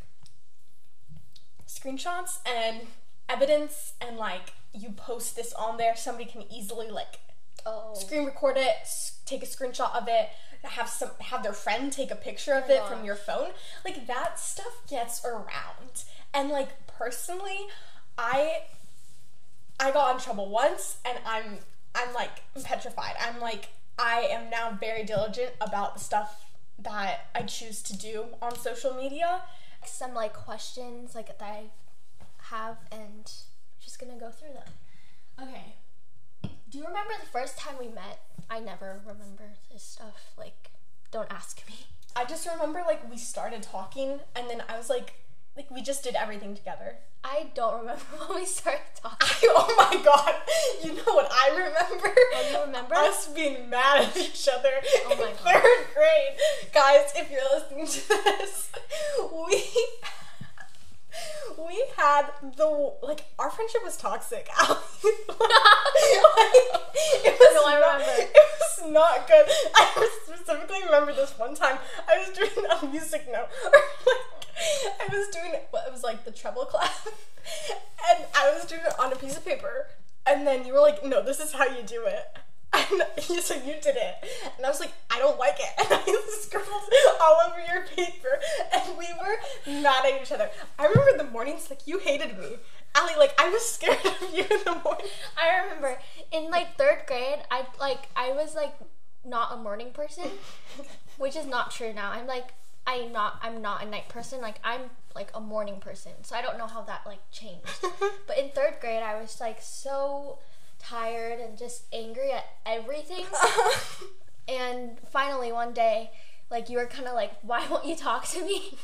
screenshots 1.67 2.39
and 2.46 2.88
evidence 3.30 3.93
and 4.00 4.17
like 4.17 4.54
you 4.74 4.89
post 4.91 5.36
this 5.36 5.54
on 5.54 5.78
there 5.78 5.96
somebody 5.96 6.26
can 6.30 6.43
easily 6.52 6.89
like 6.89 7.20
Oh. 7.65 7.93
screen 7.93 8.26
record 8.26 8.58
it, 8.58 8.88
take 9.26 9.43
a 9.43 9.46
screenshot 9.46 9.96
of 9.96 10.08
it, 10.08 10.30
have 10.63 10.89
some 10.89 11.12
have 11.20 11.43
their 11.43 11.54
friend 11.54 11.91
take 11.91 12.12
a 12.12 12.15
picture 12.15 12.54
of 12.54 12.70
it 12.70 12.84
from 12.84 12.98
uh-huh. 12.98 13.06
your 13.06 13.15
phone. 13.15 13.50
Like 13.86 14.08
that 14.08 14.39
stuff 14.39 14.82
gets 14.89 15.24
around. 15.26 16.04
And 16.34 16.50
like 16.50 16.88
personally, 16.88 17.67
I 18.17 18.63
I 19.80 19.91
got 19.91 20.15
in 20.15 20.22
trouble 20.22 20.50
once 20.50 20.98
and 21.06 21.17
I'm 21.26 21.60
I'm 21.96 22.13
like 22.13 22.43
petrified. 22.63 23.13
I'm 23.22 23.39
like 23.39 23.70
I 23.98 24.28
am 24.30 24.50
now 24.50 24.78
very 24.80 25.04
diligent 25.04 25.52
about 25.60 25.96
the 25.96 26.00
stuff 26.00 26.46
that 26.80 27.28
I 27.34 27.41
choose 27.43 27.82
to 27.84 27.98
do 27.98 28.26
on 28.41 28.58
social 28.58 28.93
media. 28.93 29.41
Some 29.86 30.13
like 30.13 30.34
questions 30.34 31.15
like 31.15 31.28
that 31.28 31.41
I 31.41 31.65
have, 32.50 32.78
and 32.91 33.32
just 33.80 34.00
gonna 34.00 34.20
go 34.20 34.30
through 34.30 34.54
them. 34.54 35.48
Okay. 35.48 35.76
Do 36.69 36.77
you 36.77 36.86
remember 36.86 37.13
the 37.19 37.27
first 37.30 37.58
time 37.58 37.75
we 37.80 37.88
met? 37.88 38.19
I 38.49 38.60
never 38.60 39.01
remember 39.06 39.53
this 39.71 39.84
stuff. 39.84 40.34
Like, 40.38 40.71
don't 41.12 41.32
ask 41.32 41.62
me. 41.67 41.86
I 42.15 42.25
just 42.25 42.47
remember 42.47 42.82
like 42.86 43.10
we 43.10 43.17
started 43.17 43.62
talking 43.62 44.19
and 44.36 44.49
then 44.49 44.63
I 44.67 44.75
was 44.77 44.89
like 44.89 45.13
like 45.56 45.69
we 45.71 45.82
just 45.82 46.03
did 46.03 46.15
everything 46.15 46.56
together. 46.56 46.97
I 47.23 47.47
don't 47.53 47.80
remember 47.80 48.01
when 48.27 48.39
we 48.39 48.45
started 48.45 48.82
talking. 48.95 49.49
oh 49.51 49.73
my 49.91 50.03
god. 50.03 50.34
You 50.84 50.93
know 50.95 51.13
what 51.13 51.30
I 51.32 51.49
remember? 51.51 52.15
Oh, 52.36 52.49
you 52.51 52.65
remember? 52.65 52.95
Us 52.95 53.27
being 53.27 53.69
mad 53.69 54.03
at 54.06 54.17
each 54.17 54.47
other 54.47 54.69
Oh 55.06 55.12
in 55.12 55.17
my 55.19 55.32
God. 55.32 55.38
third 55.38 55.88
grade. 55.93 56.38
Guys, 56.73 57.12
if 57.15 57.30
you're 57.32 57.41
listening 57.53 57.88
to 57.88 58.08
this, 58.08 58.69
we 59.47 59.63
we 61.58 61.84
had 61.97 62.27
the 62.56 62.93
like 63.01 63.25
our 63.39 63.49
friendship 63.49 63.82
was 63.84 63.97
toxic. 63.97 64.47
like, 64.69 64.77
it 67.23 67.38
was 67.39 67.53
No, 67.56 67.65
I 67.65 67.80
not, 67.80 67.99
remember. 67.99 68.21
it 68.21 68.49
was 68.60 68.91
not 68.91 69.27
good. 69.27 69.45
I 69.75 70.10
specifically 70.25 70.84
remember 70.86 71.13
this 71.13 71.38
one 71.38 71.56
time 71.56 71.77
I 72.08 72.17
was 72.19 72.30
doing 72.38 72.49
a 72.69 72.86
music 72.88 73.25
note 73.32 73.47
or 73.65 73.71
like 73.71 75.01
I 75.01 75.15
was 75.15 75.27
doing 75.30 75.53
what 75.71 75.88
it 75.88 75.91
was 75.93 76.03
like 76.03 76.25
the 76.25 76.32
treble 76.32 76.65
clef 76.65 77.08
and 78.10 78.25
I 78.36 78.51
was 78.53 78.65
doing 78.65 78.82
it 78.86 78.99
on 78.99 79.12
a 79.13 79.15
piece 79.15 79.38
of 79.38 79.45
paper 79.45 79.88
And 80.25 80.45
then 80.45 80.65
you 80.65 80.73
were 80.73 80.82
like, 80.82 81.03
no, 81.06 81.23
this 81.23 81.39
is 81.39 81.53
how 81.53 81.65
you 81.65 81.84
do 81.86 82.03
it. 82.06 82.25
And 82.73 83.01
you 83.30 83.41
said 83.41 83.63
you 83.65 83.75
did 83.82 83.95
it. 83.95 84.15
And 84.58 84.65
I 84.65 84.69
was 84.69 84.80
like, 84.82 84.91
I 85.10 85.19
don't 85.19 85.39
like 85.39 85.56
it. 85.58 85.71
And 85.80 85.88
I 85.89 86.21
scribbled 86.41 86.84
all 87.21 87.38
over 87.47 87.60
your 87.63 87.86
paper. 87.88 88.34
And 88.75 88.87
mad 89.88 90.06
at 90.06 90.21
each 90.21 90.32
other. 90.32 90.50
I 90.78 90.86
remember 90.88 91.23
the 91.23 91.30
mornings, 91.30 91.69
like, 91.69 91.88
you 91.88 92.00
hated 92.00 92.38
me. 92.38 92.58
Allie, 92.95 93.13
like, 93.17 93.34
I 93.39 93.50
was 93.50 93.63
scared 93.67 94.06
of 94.06 94.34
you 94.34 94.43
in 94.43 94.63
the 94.65 94.82
morning. 94.84 95.08
I 95.38 95.63
remember 95.63 96.00
in 96.32 96.50
like 96.50 96.78
third 96.78 97.04
grade, 97.08 97.39
I 97.52 97.65
like 97.80 98.10
I 98.15 98.32
was 98.32 98.56
like 98.56 98.73
not 99.23 99.54
a 99.54 99.58
morning 99.58 99.91
person, 99.91 100.26
which 101.17 101.36
is 101.36 101.45
not 101.45 101.71
true 101.71 101.93
now. 101.93 102.12
I'm 102.12 102.28
like 102.28 102.54
I'm 102.86 103.12
not 103.12 103.39
I'm 103.41 103.62
not 103.62 103.84
a 103.84 103.89
night 103.89 104.10
person. 104.10 104.41
Like 104.41 104.60
I'm 104.63 104.89
like 105.13 105.30
a 105.36 105.39
morning 105.39 105.80
person. 105.80 106.13
So 106.23 106.36
I 106.36 106.41
don't 106.41 106.58
know 106.58 106.67
how 106.67 106.82
that 106.84 107.02
like 107.06 107.19
changed. 107.32 107.67
but 108.28 108.38
in 108.38 108.50
third 108.50 108.78
grade, 108.80 109.04
I 109.04 109.19
was 109.19 109.39
like 109.39 109.62
so 109.62 110.39
tired 110.80 111.39
and 111.39 111.58
just 111.58 111.84
angry 111.93 112.32
at 112.32 112.45
everything. 112.65 113.26
and 114.47 114.97
finally 115.12 115.52
one 115.52 115.73
day, 115.73 116.12
like 116.50 116.69
you 116.69 116.78
were 116.78 116.86
kind 116.86 117.08
of 117.08 117.13
like, 117.13 117.34
"Why 117.41 117.67
won't 117.69 117.86
you 117.86 117.95
talk 117.95 118.26
to 118.30 118.45
me?" 118.45 118.78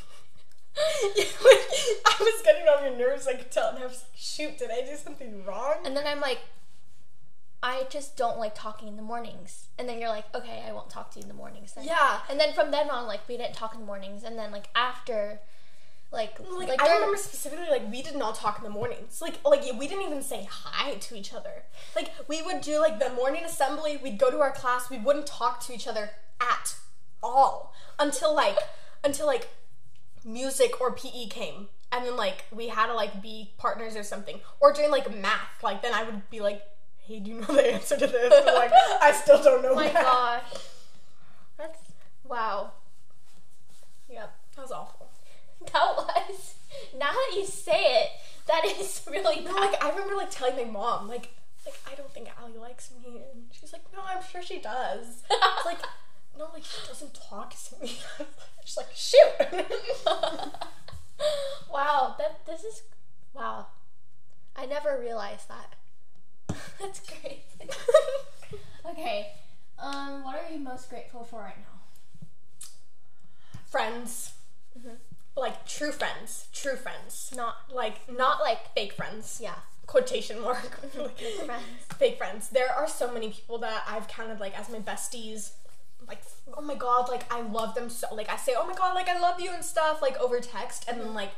like, 1.17 1.61
I 2.05 2.15
was 2.19 2.41
getting 2.43 2.67
on 2.67 2.83
your 2.83 2.97
nerves, 2.97 3.27
I 3.27 3.33
could 3.35 3.51
tell, 3.51 3.69
and 3.69 3.79
I 3.79 3.85
was 3.85 4.03
like, 4.03 4.15
shoot, 4.15 4.57
did 4.57 4.71
I 4.71 4.81
do 4.81 4.95
something 4.95 5.45
wrong? 5.45 5.75
And 5.85 5.95
then 5.95 6.07
I'm 6.07 6.19
like, 6.19 6.39
I 7.61 7.85
just 7.89 8.17
don't 8.17 8.39
like 8.39 8.55
talking 8.55 8.87
in 8.87 8.97
the 8.97 9.03
mornings. 9.03 9.67
And 9.77 9.87
then 9.87 9.99
you're 9.99 10.09
like, 10.09 10.25
okay, 10.35 10.63
I 10.67 10.73
won't 10.73 10.89
talk 10.89 11.11
to 11.11 11.19
you 11.19 11.23
in 11.23 11.29
the 11.29 11.35
mornings 11.35 11.73
then. 11.73 11.85
Yeah. 11.85 12.19
And 12.29 12.39
then 12.39 12.53
from 12.53 12.71
then 12.71 12.89
on, 12.89 13.07
like, 13.07 13.27
we 13.29 13.37
didn't 13.37 13.55
talk 13.55 13.73
in 13.73 13.79
the 13.79 13.85
mornings. 13.85 14.23
And 14.23 14.37
then, 14.37 14.51
like, 14.51 14.67
after, 14.75 15.39
like, 16.11 16.39
Like, 16.39 16.67
like 16.69 16.81
I 16.81 16.95
remember 16.95 17.17
specifically, 17.17 17.69
like 17.69 17.89
we 17.89 18.03
did 18.03 18.15
not 18.15 18.35
talk 18.35 18.57
in 18.59 18.63
the 18.63 18.69
mornings. 18.69 19.19
Like, 19.21 19.43
like 19.43 19.63
we 19.79 19.87
didn't 19.87 20.03
even 20.03 20.21
say 20.21 20.47
hi 20.49 20.93
to 20.95 21.15
each 21.15 21.33
other. 21.33 21.63
Like, 21.95 22.11
we 22.27 22.41
would 22.41 22.61
do 22.61 22.79
like 22.79 22.99
the 22.99 23.09
morning 23.09 23.43
assembly. 23.43 23.97
We'd 23.97 24.19
go 24.19 24.29
to 24.29 24.39
our 24.39 24.51
class. 24.51 24.89
We 24.89 24.99
wouldn't 24.99 25.25
talk 25.25 25.59
to 25.61 25.73
each 25.73 25.87
other 25.87 26.11
at 26.39 26.75
all 27.23 27.73
until 27.97 28.35
like 28.35 28.57
until 29.03 29.25
like 29.25 29.49
music 30.25 30.79
or 30.81 30.91
PE 30.91 31.27
came, 31.27 31.67
and 31.91 32.05
then 32.05 32.15
like 32.15 32.45
we 32.51 32.67
had 32.69 32.87
to 32.87 32.93
like 32.93 33.21
be 33.21 33.51
partners 33.57 33.95
or 33.95 34.03
something. 34.03 34.39
Or 34.59 34.73
during 34.73 34.91
like 34.91 35.13
math, 35.19 35.61
like 35.63 35.81
then 35.81 35.93
I 35.93 36.03
would 36.03 36.29
be 36.29 36.39
like, 36.39 36.61
"Hey, 37.05 37.19
do 37.19 37.29
you 37.31 37.39
know 37.41 37.47
the 37.47 37.73
answer 37.73 37.97
to 37.97 38.07
this?" 38.07 38.33
And, 38.33 38.45
like, 38.55 38.71
I 39.01 39.11
still 39.11 39.41
don't 39.43 39.61
know. 39.61 39.75
My 39.83 39.85
math. 39.91 40.03
gosh. 40.03 40.43
That's, 41.57 41.79
wow. 42.23 42.71
Yep. 44.09 44.33
that 44.55 44.61
was 44.61 44.71
awful. 44.71 45.07
That 45.71 45.95
was, 45.95 46.55
now 46.97 47.11
that 47.11 47.31
you 47.35 47.45
say 47.45 47.71
it, 48.01 48.09
that 48.47 48.65
is 48.65 49.01
really 49.09 49.41
No, 49.43 49.53
bad. 49.53 49.71
like 49.71 49.83
I 49.83 49.89
remember 49.91 50.15
like 50.15 50.29
telling 50.31 50.55
my 50.57 50.65
mom, 50.71 51.07
like, 51.07 51.29
like 51.65 51.75
I 51.91 51.95
don't 51.95 52.11
think 52.11 52.27
Allie 52.39 52.57
likes 52.57 52.91
me, 52.91 53.21
and 53.33 53.43
she's 53.51 53.71
like, 53.71 53.83
no, 53.93 54.01
I'm 54.05 54.21
sure 54.31 54.41
she 54.41 54.59
does. 54.59 55.23
It's 55.31 55.65
like, 55.65 55.79
no, 56.37 56.47
like 56.53 56.63
she 56.63 56.87
doesn't 56.87 57.13
talk 57.13 57.53
to 57.69 57.79
me. 57.81 57.97
she's 58.65 58.77
like, 58.77 58.87
shoot. 58.95 59.29
wow, 61.71 62.15
that, 62.17 62.45
this 62.45 62.63
is, 62.63 62.83
wow. 63.33 63.67
I 64.55 64.65
never 64.65 64.99
realized 64.99 65.47
that. 65.49 65.75
That's 66.79 66.99
great. 67.01 67.43
okay. 68.89 69.31
Um, 69.79 70.23
what 70.23 70.35
are 70.35 70.51
you 70.53 70.59
most 70.59 70.89
grateful 70.89 71.23
for 71.23 71.41
right 71.41 71.57
now? 71.57 71.79
friends, 73.69 74.33
Mm-hmm. 74.77 74.95
like 75.37 75.67
true 75.67 75.91
friends, 75.91 76.47
true 76.51 76.75
friends, 76.75 77.31
Not, 77.35 77.55
like 77.71 78.07
not 78.09 78.17
not 78.17 78.39
like, 78.41 78.73
fake 78.73 78.93
friends. 78.93 79.39
yeah, 79.41 79.53
Quotation 79.85 80.41
mark. 80.41 80.79
fake 80.91 81.45
friends. 81.45 81.63
fake 81.97 82.17
friends. 82.17 82.49
There 82.49 82.71
are 82.71 82.87
so 82.87 83.11
many 83.13 83.29
people 83.29 83.59
that 83.59 83.83
I've 83.87 84.07
counted 84.07 84.39
like 84.39 84.57
as 84.59 84.69
my 84.69 84.79
besties. 84.79 85.51
Like, 86.07 86.21
oh 86.57 86.61
my 86.61 86.75
god, 86.75 87.09
like 87.09 87.31
I 87.31 87.41
love 87.41 87.75
them 87.75 87.89
so. 87.89 88.07
Like 88.13 88.29
I 88.29 88.37
say, 88.37 88.53
oh 88.57 88.65
my 88.67 88.73
god, 88.73 88.93
like 88.95 89.09
I 89.09 89.19
love 89.19 89.39
you 89.39 89.51
and 89.51 89.63
stuff, 89.63 90.01
like 90.01 90.17
over 90.19 90.39
text, 90.39 90.85
and 90.87 90.99
then 90.99 91.13
like 91.13 91.31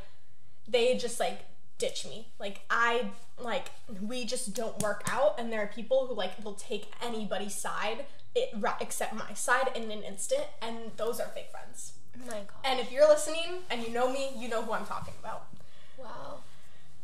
they 0.68 0.96
just 0.96 1.20
like 1.20 1.40
ditch 1.78 2.06
me. 2.06 2.28
Like 2.38 2.60
I 2.70 3.10
like 3.40 3.70
we 4.00 4.24
just 4.24 4.54
don't 4.54 4.80
work 4.82 5.02
out, 5.10 5.38
and 5.38 5.52
there 5.52 5.62
are 5.62 5.66
people 5.68 6.06
who 6.06 6.14
like 6.14 6.42
will 6.44 6.54
take 6.54 6.90
anybody's 7.02 7.54
side, 7.54 8.06
it, 8.34 8.50
except 8.80 9.14
my 9.14 9.32
side 9.34 9.70
in 9.74 9.90
an 9.90 10.02
instant, 10.02 10.44
and 10.60 10.92
those 10.96 11.20
are 11.20 11.28
fake 11.28 11.50
friends. 11.50 11.92
Oh 12.16 12.26
my 12.26 12.32
god. 12.32 12.64
And 12.64 12.80
if 12.80 12.90
you're 12.90 13.08
listening 13.08 13.60
and 13.70 13.82
you 13.82 13.92
know 13.92 14.10
me, 14.10 14.30
you 14.36 14.48
know 14.48 14.62
who 14.62 14.72
I'm 14.72 14.86
talking 14.86 15.14
about. 15.20 15.46
Wow. 15.98 16.38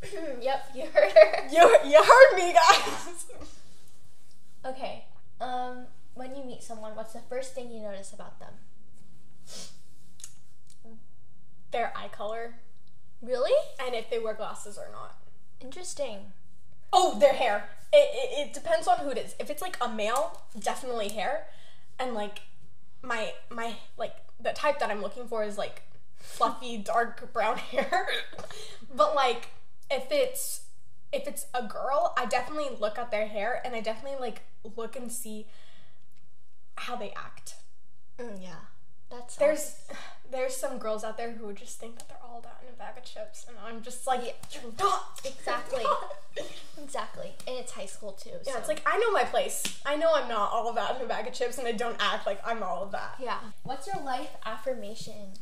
yep, 0.41 0.71
you 0.75 0.83
heard 0.95 1.13
her. 1.13 1.49
You 1.51 1.77
you 1.85 2.03
heard 2.03 2.37
me, 2.37 2.53
guys. 2.53 3.25
Okay. 4.65 5.05
Um, 5.41 5.87
when 6.23 6.37
you 6.37 6.45
meet 6.45 6.63
someone, 6.63 6.95
what's 6.95 7.13
the 7.13 7.21
first 7.29 7.55
thing 7.55 7.73
you 7.73 7.83
notice 7.83 8.13
about 8.13 8.39
them? 8.39 8.55
Their 11.73 11.93
eye 11.97 12.09
color, 12.09 12.55
Really? 13.21 13.53
and 13.85 13.95
if 13.95 14.09
they 14.09 14.19
wear 14.19 14.35
glasses 14.35 14.79
or 14.79 14.89
not. 14.93 15.17
Interesting. 15.61 16.33
Oh, 16.93 17.19
their 17.19 17.33
hair. 17.33 17.69
It, 17.93 18.09
it, 18.13 18.49
it 18.49 18.53
depends 18.53 18.87
on 18.87 18.99
who 18.99 19.11
it 19.11 19.19
is. 19.19 19.35
If 19.41 19.51
it's 19.51 19.63
like 19.63 19.77
a 19.81 19.89
male, 19.89 20.41
definitely 20.59 21.09
hair. 21.09 21.47
And 21.99 22.15
like 22.15 22.41
my 23.03 23.33
my 23.51 23.75
like 23.97 24.15
the 24.41 24.53
type 24.53 24.79
that 24.81 24.91
I'm 24.91 25.03
looking 25.03 25.27
for 25.27 25.45
is 25.45 25.57
like 25.57 25.83
fluffy 26.17 26.77
dark 26.93 27.33
brown 27.33 27.59
hair. 27.59 28.07
but 28.95 29.15
like 29.15 29.49
if 29.91 30.07
it's 30.11 30.63
if 31.13 31.27
it's 31.27 31.47
a 31.55 31.63
girl, 31.63 32.15
I 32.19 32.27
definitely 32.27 32.77
look 32.79 32.99
at 32.99 33.11
their 33.11 33.27
hair 33.29 33.63
and 33.65 33.75
I 33.75 33.81
definitely 33.81 34.19
like 34.21 34.43
look 34.77 34.97
and 34.97 35.11
see 35.11 35.47
how 36.77 36.97
they 36.97 37.11
act. 37.17 37.55
Mm, 38.19 38.43
yeah. 38.43 38.55
That's 39.11 39.37
There's 39.37 39.77
there's 40.31 40.57
some 40.57 40.79
girls 40.79 41.05
out 41.05 41.19
there 41.19 41.33
who 41.33 41.47
would 41.47 41.57
just 41.57 41.79
think 41.79 41.99
that 41.99 42.09
they're 42.09 42.17
all 42.25 42.41
that 42.41 42.63
in 42.67 42.73
a 42.73 42.77
bag 42.79 42.97
of 42.97 43.05
chips 43.05 43.45
and 43.47 43.57
I'm 43.63 43.83
just 43.83 44.07
like 44.07 44.23
you're 44.53 44.73
not 44.79 45.21
Exactly. 45.25 45.83
You're 45.83 45.91
not. 45.91 46.13
exactly, 46.83 47.33
and 47.47 47.57
it's 47.59 47.73
high 47.73 47.85
school 47.87 48.13
too. 48.13 48.31
Yeah, 48.47 48.55
so- 48.55 48.59
it's 48.61 48.69
like 48.69 48.83
I 48.87 48.97
know 48.99 49.11
my 49.13 49.25
place. 49.25 49.63
I 49.85 49.97
know 49.97 50.13
I'm 50.15 50.29
not 50.29 50.51
all 50.51 50.69
of 50.69 50.77
that 50.77 50.97
in 50.97 51.03
a 51.03 51.07
bag 51.07 51.27
of 51.27 51.35
chips, 51.35 51.59
and 51.59 51.67
I 51.69 51.73
don't 51.73 51.97
act 52.01 52.27
like 52.27 52.41
I'm 52.47 52.63
all 52.63 52.83
of 52.83 52.93
that. 52.93 53.17
yeah. 53.21 53.39
What's 53.65 53.87
your 53.87 54.03
life 54.03 54.31
affirmation? 54.47 55.35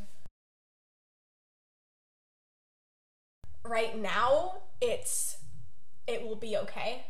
Right 3.65 3.97
now, 3.97 4.63
it's 4.81 5.37
it 6.07 6.27
will 6.27 6.35
be 6.37 6.57
okay. 6.57 7.05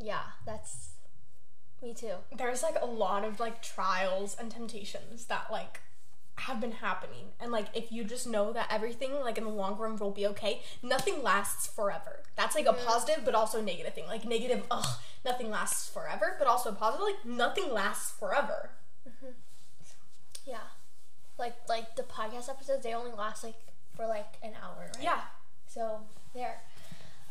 Yeah, 0.00 0.22
that's 0.46 0.91
me 1.82 1.94
too. 1.94 2.14
There's 2.36 2.62
like 2.62 2.76
a 2.80 2.86
lot 2.86 3.24
of 3.24 3.40
like 3.40 3.62
trials 3.62 4.36
and 4.38 4.50
temptations 4.50 5.26
that 5.26 5.46
like 5.50 5.80
have 6.36 6.60
been 6.60 6.72
happening, 6.72 7.26
and 7.40 7.52
like 7.52 7.66
if 7.74 7.92
you 7.92 8.04
just 8.04 8.26
know 8.26 8.52
that 8.52 8.66
everything 8.70 9.12
like 9.20 9.36
in 9.38 9.44
the 9.44 9.50
long 9.50 9.76
run 9.76 9.96
will 9.96 10.10
be 10.10 10.26
okay, 10.28 10.62
nothing 10.82 11.22
lasts 11.22 11.66
forever. 11.66 12.20
That's 12.36 12.54
like 12.56 12.66
a 12.66 12.72
positive 12.72 13.24
but 13.24 13.34
also 13.34 13.60
negative 13.60 13.94
thing. 13.94 14.06
Like 14.06 14.24
negative, 14.24 14.64
ugh, 14.70 14.98
nothing 15.24 15.50
lasts 15.50 15.88
forever, 15.90 16.36
but 16.38 16.46
also 16.48 16.72
positive, 16.72 17.06
like 17.06 17.24
nothing 17.26 17.72
lasts 17.72 18.12
forever. 18.18 18.70
Mhm. 19.06 19.32
Yeah. 20.46 20.56
Like 21.38 21.54
like 21.68 21.96
the 21.96 22.02
podcast 22.02 22.48
episodes, 22.48 22.82
they 22.82 22.94
only 22.94 23.12
last 23.12 23.44
like 23.44 23.56
for 23.94 24.06
like 24.06 24.34
an 24.42 24.52
hour, 24.62 24.90
right? 24.94 25.02
Yeah. 25.02 25.20
So 25.66 26.00
there. 26.34 26.60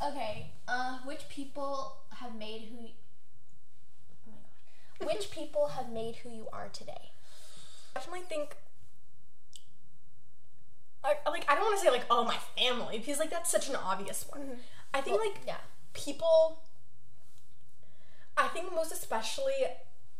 Okay. 0.05 0.47
Uh, 0.67 0.99
which 1.05 1.27
people 1.29 1.95
have 2.19 2.35
made 2.35 2.69
who? 2.71 2.87
Which 5.05 5.31
people 5.31 5.67
have 5.67 5.89
made 5.91 6.17
who 6.17 6.29
you 6.29 6.47
are 6.53 6.69
today? 6.71 7.11
I 7.95 7.99
definitely 7.99 8.25
think 8.27 8.55
I, 11.03 11.15
like 11.29 11.49
I 11.49 11.55
don't 11.55 11.63
want 11.63 11.79
to 11.79 11.83
say 11.83 11.91
like 11.91 12.05
oh 12.09 12.23
my 12.23 12.37
family 12.57 12.99
because 12.99 13.19
like 13.19 13.29
that's 13.31 13.49
such 13.49 13.69
an 13.69 13.75
obvious 13.75 14.25
one. 14.29 14.41
Mm-hmm. 14.41 14.53
I 14.93 15.01
think 15.01 15.19
like 15.19 15.39
Yeah. 15.45 15.57
people 15.93 16.59
I 18.37 18.47
think 18.49 18.73
most 18.73 18.91
especially 18.91 19.53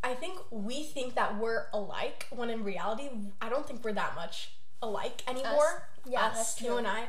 I 0.02 0.14
think 0.14 0.38
we 0.50 0.82
think 0.82 1.14
that 1.14 1.38
we're 1.38 1.66
alike 1.72 2.26
when 2.30 2.50
in 2.50 2.64
reality 2.64 3.08
I 3.40 3.48
don't 3.48 3.66
think 3.66 3.84
we're 3.84 3.92
that 3.92 4.14
much 4.16 4.50
alike 4.82 5.22
anymore. 5.28 5.88
Yeah, 6.04 6.26
Us, 6.26 6.36
that's 6.36 6.60
you 6.62 6.76
and 6.76 6.86
I. 6.86 7.04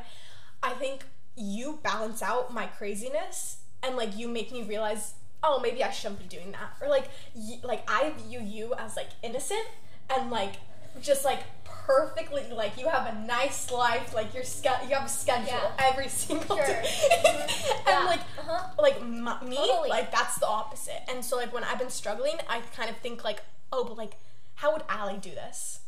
I 0.62 0.70
think 0.70 1.04
you 1.36 1.80
balance 1.82 2.22
out 2.22 2.54
my 2.54 2.66
craziness 2.66 3.58
and 3.82 3.96
like 3.96 4.16
you 4.16 4.28
make 4.28 4.52
me 4.52 4.62
realize 4.62 5.14
oh 5.46 5.60
maybe 5.60 5.84
I 5.84 5.90
shouldn't 5.90 6.20
be 6.20 6.26
doing 6.36 6.52
that 6.52 6.70
or 6.80 6.88
like 6.88 7.08
y- 7.34 7.60
like 7.62 7.82
I 7.88 8.12
view 8.26 8.40
you 8.40 8.74
as 8.78 8.96
like 8.96 9.10
innocent 9.22 9.66
and 10.14 10.30
like 10.30 10.54
just 11.00 11.24
like 11.24 11.40
perfectly 11.64 12.44
like 12.52 12.78
you 12.78 12.88
have 12.88 13.06
a 13.14 13.26
nice 13.26 13.70
life 13.70 14.14
like 14.14 14.32
you're 14.34 14.44
ske- 14.44 14.82
you 14.88 14.94
have 14.94 15.04
a 15.06 15.08
schedule 15.08 15.48
Yeah. 15.48 15.70
every 15.90 16.08
single 16.22 16.56
Sure. 16.56 16.66
day 16.66 16.84
Yeah. 17.20 17.98
and 17.98 18.06
like 18.06 18.20
Uh-huh. 18.38 18.68
like 18.78 18.96
m- 19.00 19.24
me 19.48 19.56
Totally. 19.56 19.88
like 19.90 20.10
that's 20.10 20.38
the 20.38 20.46
opposite 20.46 21.02
and 21.08 21.24
so 21.24 21.36
like 21.36 21.52
when 21.52 21.64
i've 21.64 21.78
been 21.78 21.90
struggling 21.90 22.36
i 22.48 22.60
kind 22.76 22.88
of 22.88 22.96
think 22.98 23.22
like 23.24 23.40
oh 23.72 23.84
but 23.84 23.96
like 23.98 24.16
how 24.56 24.72
would 24.72 24.82
Allie 24.88 25.18
do 25.18 25.30
this 25.30 25.80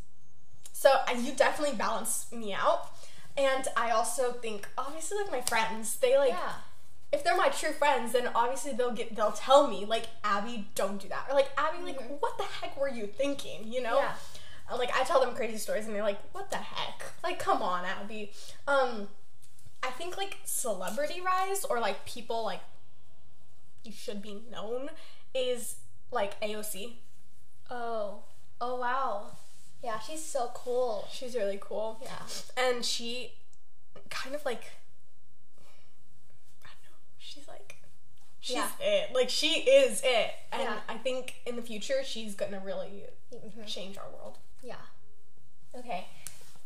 so 0.73 0.91
uh, 1.09 1.13
you 1.13 1.33
definitely 1.33 1.77
balance 1.77 2.27
me 2.33 2.53
out 2.53 2.91
and 3.37 3.69
i 3.77 3.91
also 3.91 4.33
think 4.33 4.69
obviously 4.77 5.17
like 5.23 5.31
my 5.31 5.41
friends 5.43 5.97
they 5.97 6.19
like 6.19 6.31
Yeah. 6.31 6.53
If 7.13 7.23
they're 7.25 7.37
my 7.37 7.49
true 7.49 7.73
friends, 7.73 8.13
then 8.13 8.29
obviously 8.35 8.73
they'll 8.73 8.93
get 8.93 9.15
they'll 9.15 9.33
tell 9.33 9.69
me 9.69 9.85
like 9.85 10.07
Abby, 10.25 10.69
don't 10.75 11.01
do 11.01 11.09
that, 11.09 11.27
or 11.31 11.35
like 11.35 11.51
Abby, 11.57 11.83
like 11.85 12.01
what 12.21 12.37
the 12.39 12.45
heck 12.45 12.79
were 12.79 12.89
you 12.89 13.07
thinking? 13.07 13.73
You 13.73 13.83
know? 13.83 13.97
Yeah. 13.97 14.15
Uh, 14.71 14.77
Like 14.77 14.91
I 14.97 15.05
tell 15.05 15.21
them 15.21 15.35
crazy 15.35 15.59
stories, 15.59 15.87
and 15.87 15.95
they're 15.95 16.03
like, 16.03 16.21
what 16.33 16.51
the 16.51 16.57
heck? 16.57 17.05
Like, 17.23 17.39
come 17.39 17.63
on, 17.63 17.85
Abby. 17.85 18.33
Um, 18.67 19.09
I 19.83 19.91
think 19.91 20.17
like 20.17 20.39
celebrity 20.45 21.21
rise 21.21 21.65
or 21.65 21.79
like 21.81 22.05
people 22.05 22.45
like 22.45 22.61
you 23.85 23.93
should 23.93 24.21
be 24.21 24.43
known 24.51 24.91
is 25.35 25.77
like 26.11 26.41
AOC. 26.41 26.95
Oh. 27.71 28.25
Oh 28.61 28.77
wow. 28.81 29.27
Yeah, 29.85 30.01
she's 30.01 30.25
so 30.25 30.51
cool. 30.55 31.07
She's 31.13 31.35
really 31.37 31.59
cool. 31.61 32.01
Yeah. 32.03 32.23
and 32.57 32.85
she 32.85 33.33
kind 34.11 34.35
of 34.35 34.45
like 34.45 34.65
I 36.65 36.69
don't 36.69 36.91
know. 36.91 36.99
She's 37.19 37.47
like 37.47 37.77
she's 38.47 38.57
Yeah. 38.57 38.71
it. 38.81 39.13
Like 39.13 39.29
she 39.29 39.63
is 39.69 40.01
it. 40.05 40.31
And 40.53 40.63
Yeah. 40.63 40.81
I 40.89 40.97
think 40.99 41.35
in 41.47 41.57
the 41.57 41.63
future 41.63 42.05
she's 42.05 42.35
gonna 42.37 42.61
really 42.61 43.05
Mhm. 43.33 43.67
change 43.67 43.99
our 43.99 44.09
world. 44.11 44.39
Yeah. 44.63 44.77
Okay. 45.75 46.07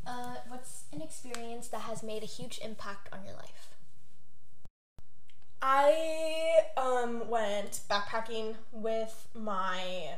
Uh, 0.07 0.37
what's 0.49 0.85
an 0.93 1.01
experience 1.01 1.69
that 1.69 1.83
has 1.83 2.03
made 2.03 2.23
a 2.23 2.27
huge 2.27 2.59
impact 2.59 3.09
on 3.13 3.25
your 3.25 3.35
life? 3.35 3.75
I 5.63 6.67
um 6.77 7.29
went 7.29 7.81
backpacking 7.89 8.57
with 8.73 9.29
my 9.35 10.15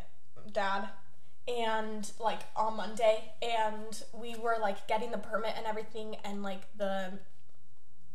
dad 0.52 0.88
and 1.48 2.10
like 2.20 2.40
on 2.56 2.76
Monday 2.76 3.32
and 3.42 4.02
we 4.12 4.34
were 4.36 4.56
like 4.60 4.86
getting 4.86 5.10
the 5.10 5.18
permit 5.18 5.54
and 5.56 5.66
everything 5.66 6.16
and 6.24 6.42
like 6.42 6.62
the 6.76 7.18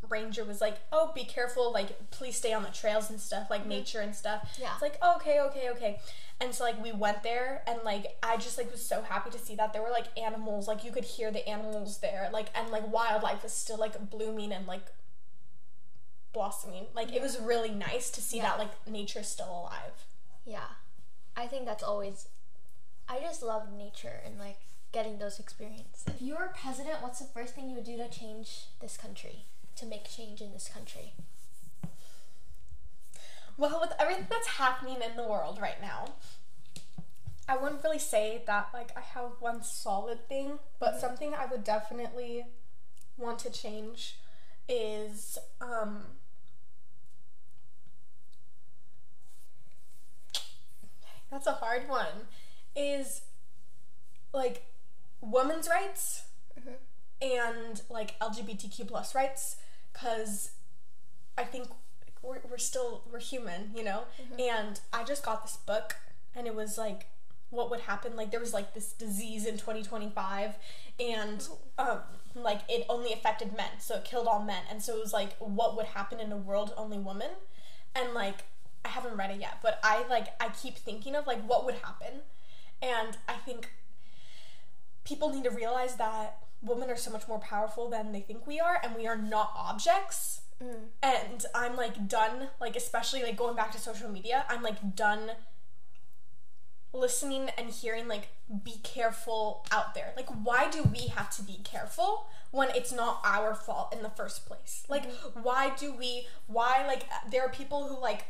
ranger 0.09 0.43
was 0.43 0.61
like, 0.61 0.77
"Oh, 0.91 1.11
be 1.13 1.23
careful, 1.23 1.71
like 1.71 2.09
please 2.11 2.35
stay 2.37 2.53
on 2.53 2.63
the 2.63 2.69
trails 2.69 3.09
and 3.09 3.19
stuff, 3.19 3.49
like 3.49 3.61
mm-hmm. 3.61 3.69
nature 3.69 3.99
and 4.01 4.15
stuff." 4.15 4.57
Yeah. 4.59 4.73
It's 4.73 4.81
like, 4.81 4.97
"Okay, 5.03 5.39
okay, 5.41 5.69
okay." 5.71 5.99
And 6.39 6.53
so 6.53 6.63
like 6.63 6.81
we 6.83 6.91
went 6.91 7.23
there 7.23 7.63
and 7.67 7.79
like 7.83 8.17
I 8.21 8.37
just 8.37 8.57
like 8.57 8.71
was 8.71 8.85
so 8.85 9.01
happy 9.01 9.31
to 9.31 9.39
see 9.39 9.55
that 9.55 9.73
there 9.73 9.81
were 9.81 9.89
like 9.89 10.07
animals, 10.17 10.67
like 10.67 10.83
you 10.83 10.91
could 10.91 11.05
hear 11.05 11.31
the 11.31 11.47
animals 11.47 11.99
there, 11.99 12.29
like 12.31 12.47
and 12.55 12.69
like 12.69 12.91
wildlife 12.91 13.43
was 13.43 13.53
still 13.53 13.77
like 13.77 14.09
blooming 14.09 14.51
and 14.51 14.67
like 14.67 14.85
blossoming. 16.33 16.85
Like 16.93 17.11
it 17.11 17.21
was 17.21 17.39
really 17.39 17.71
nice 17.71 18.11
to 18.11 18.21
see 18.21 18.37
Yeah. 18.37 18.43
that 18.43 18.59
like 18.59 18.87
nature's 18.87 19.27
still 19.27 19.49
alive. 19.49 20.05
Yeah. 20.45 20.67
I 21.35 21.47
think 21.47 21.65
that's 21.65 21.83
always. 21.83 22.27
I 23.09 23.19
just 23.19 23.41
love 23.41 23.71
nature 23.71 24.21
and 24.25 24.37
like 24.37 24.59
getting 24.91 25.17
those 25.17 25.39
experiences. 25.39 26.03
If 26.07 26.21
you 26.21 26.35
were 26.35 26.53
president, 26.59 27.01
what's 27.01 27.19
the 27.19 27.25
first 27.25 27.55
thing 27.55 27.69
you 27.69 27.75
would 27.75 27.83
do 27.85 27.97
to 27.97 28.09
change 28.09 28.65
this 28.81 28.97
country? 28.97 29.45
To 29.77 29.85
make 29.85 30.09
change 30.09 30.41
in 30.41 30.51
this 30.53 30.69
country? 30.73 31.13
Well, 33.57 33.79
with 33.79 33.93
everything 33.99 34.27
that's 34.29 34.47
happening 34.47 34.97
in 35.07 35.15
the 35.15 35.23
world 35.23 35.59
right 35.61 35.79
now, 35.81 36.13
I 37.47 37.57
wouldn't 37.57 37.83
really 37.83 37.99
say 37.99 38.41
that 38.47 38.69
like 38.73 38.91
I 38.97 39.01
have 39.01 39.31
one 39.39 39.63
solid 39.63 40.27
thing, 40.27 40.59
but 40.79 40.99
something 40.99 41.33
I 41.33 41.45
would 41.45 41.63
definitely 41.63 42.45
want 43.17 43.39
to 43.39 43.51
change 43.51 44.17
is 44.67 45.37
um 45.61 46.03
That's 51.29 51.47
a 51.47 51.53
hard 51.53 51.89
one. 51.89 52.27
Is 52.75 53.21
like 54.33 54.65
women's 55.21 55.67
rights 55.67 56.23
and 57.21 57.81
like 57.89 58.19
LGBTQ 58.19 58.87
plus 58.87 59.15
rights 59.15 59.57
because 59.97 60.51
I 61.37 61.43
think 61.43 61.67
we're, 62.21 62.39
we're 62.49 62.57
still 62.57 63.03
we're 63.11 63.19
human, 63.19 63.71
you 63.75 63.83
know. 63.83 64.03
And 64.39 64.79
I 64.93 65.03
just 65.03 65.23
got 65.23 65.43
this 65.43 65.57
book, 65.57 65.95
and 66.35 66.47
it 66.47 66.55
was 66.55 66.77
like 66.77 67.07
what 67.49 67.69
would 67.69 67.81
happen. 67.81 68.15
Like 68.15 68.31
there 68.31 68.39
was 68.39 68.53
like 68.53 68.73
this 68.73 68.91
disease 68.93 69.45
in 69.45 69.53
2025, 69.53 70.55
and 70.99 71.47
um, 71.77 71.99
like 72.35 72.61
it 72.69 72.85
only 72.89 73.13
affected 73.13 73.55
men, 73.55 73.79
so 73.79 73.95
it 73.95 74.05
killed 74.05 74.27
all 74.27 74.43
men. 74.43 74.63
And 74.69 74.81
so 74.81 74.95
it 74.95 75.01
was 75.01 75.13
like 75.13 75.35
what 75.39 75.75
would 75.75 75.87
happen 75.87 76.19
in 76.19 76.31
a 76.31 76.37
world 76.37 76.73
only 76.77 76.97
women, 76.97 77.31
and 77.95 78.13
like 78.13 78.43
I 78.85 78.89
haven't 78.89 79.17
read 79.17 79.31
it 79.31 79.39
yet, 79.39 79.59
but 79.61 79.79
I 79.83 80.05
like 80.09 80.27
I 80.41 80.49
keep 80.49 80.77
thinking 80.77 81.15
of 81.15 81.27
like 81.27 81.41
what 81.43 81.65
would 81.65 81.75
happen, 81.75 82.21
and 82.81 83.17
I 83.27 83.35
think 83.45 83.69
people 85.03 85.31
need 85.33 85.45
to 85.45 85.51
realize 85.51 85.95
that 85.95 86.46
women 86.61 86.89
are 86.89 86.97
so 86.97 87.11
much 87.11 87.27
more 87.27 87.39
powerful 87.39 87.89
than 87.89 88.11
they 88.11 88.21
think 88.21 88.47
we 88.47 88.59
are 88.59 88.79
and 88.83 88.95
we 88.95 89.07
are 89.07 89.17
not 89.17 89.53
objects. 89.55 90.41
Mm. 90.63 90.87
And 91.03 91.45
i'm 91.53 91.75
like 91.75 92.07
done 92.07 92.47
like 92.59 92.75
especially 92.75 93.21
like 93.21 93.37
going 93.37 93.55
back 93.55 93.71
to 93.73 93.77
social 93.77 94.09
media 94.09 94.43
i'm 94.49 94.63
like 94.63 94.95
done 94.95 95.29
listening 96.93 97.49
and 97.57 97.69
hearing 97.69 98.07
like 98.07 98.29
be 98.63 98.75
careful 98.83 99.65
out 99.71 99.93
there. 99.93 100.13
Like 100.15 100.29
why 100.29 100.69
do 100.69 100.83
we 100.83 101.07
have 101.07 101.29
to 101.37 101.43
be 101.43 101.59
careful 101.63 102.27
when 102.51 102.69
it's 102.69 102.91
not 102.91 103.21
our 103.23 103.53
fault 103.53 103.93
in 103.95 104.03
the 104.03 104.09
first 104.09 104.45
place? 104.45 104.83
Like 104.89 105.09
mm-hmm. 105.09 105.41
why 105.41 105.73
do 105.77 105.93
we 105.93 106.27
why 106.47 106.85
like 106.87 107.03
there 107.29 107.43
are 107.43 107.49
people 107.49 107.87
who 107.87 107.99
like 107.99 108.25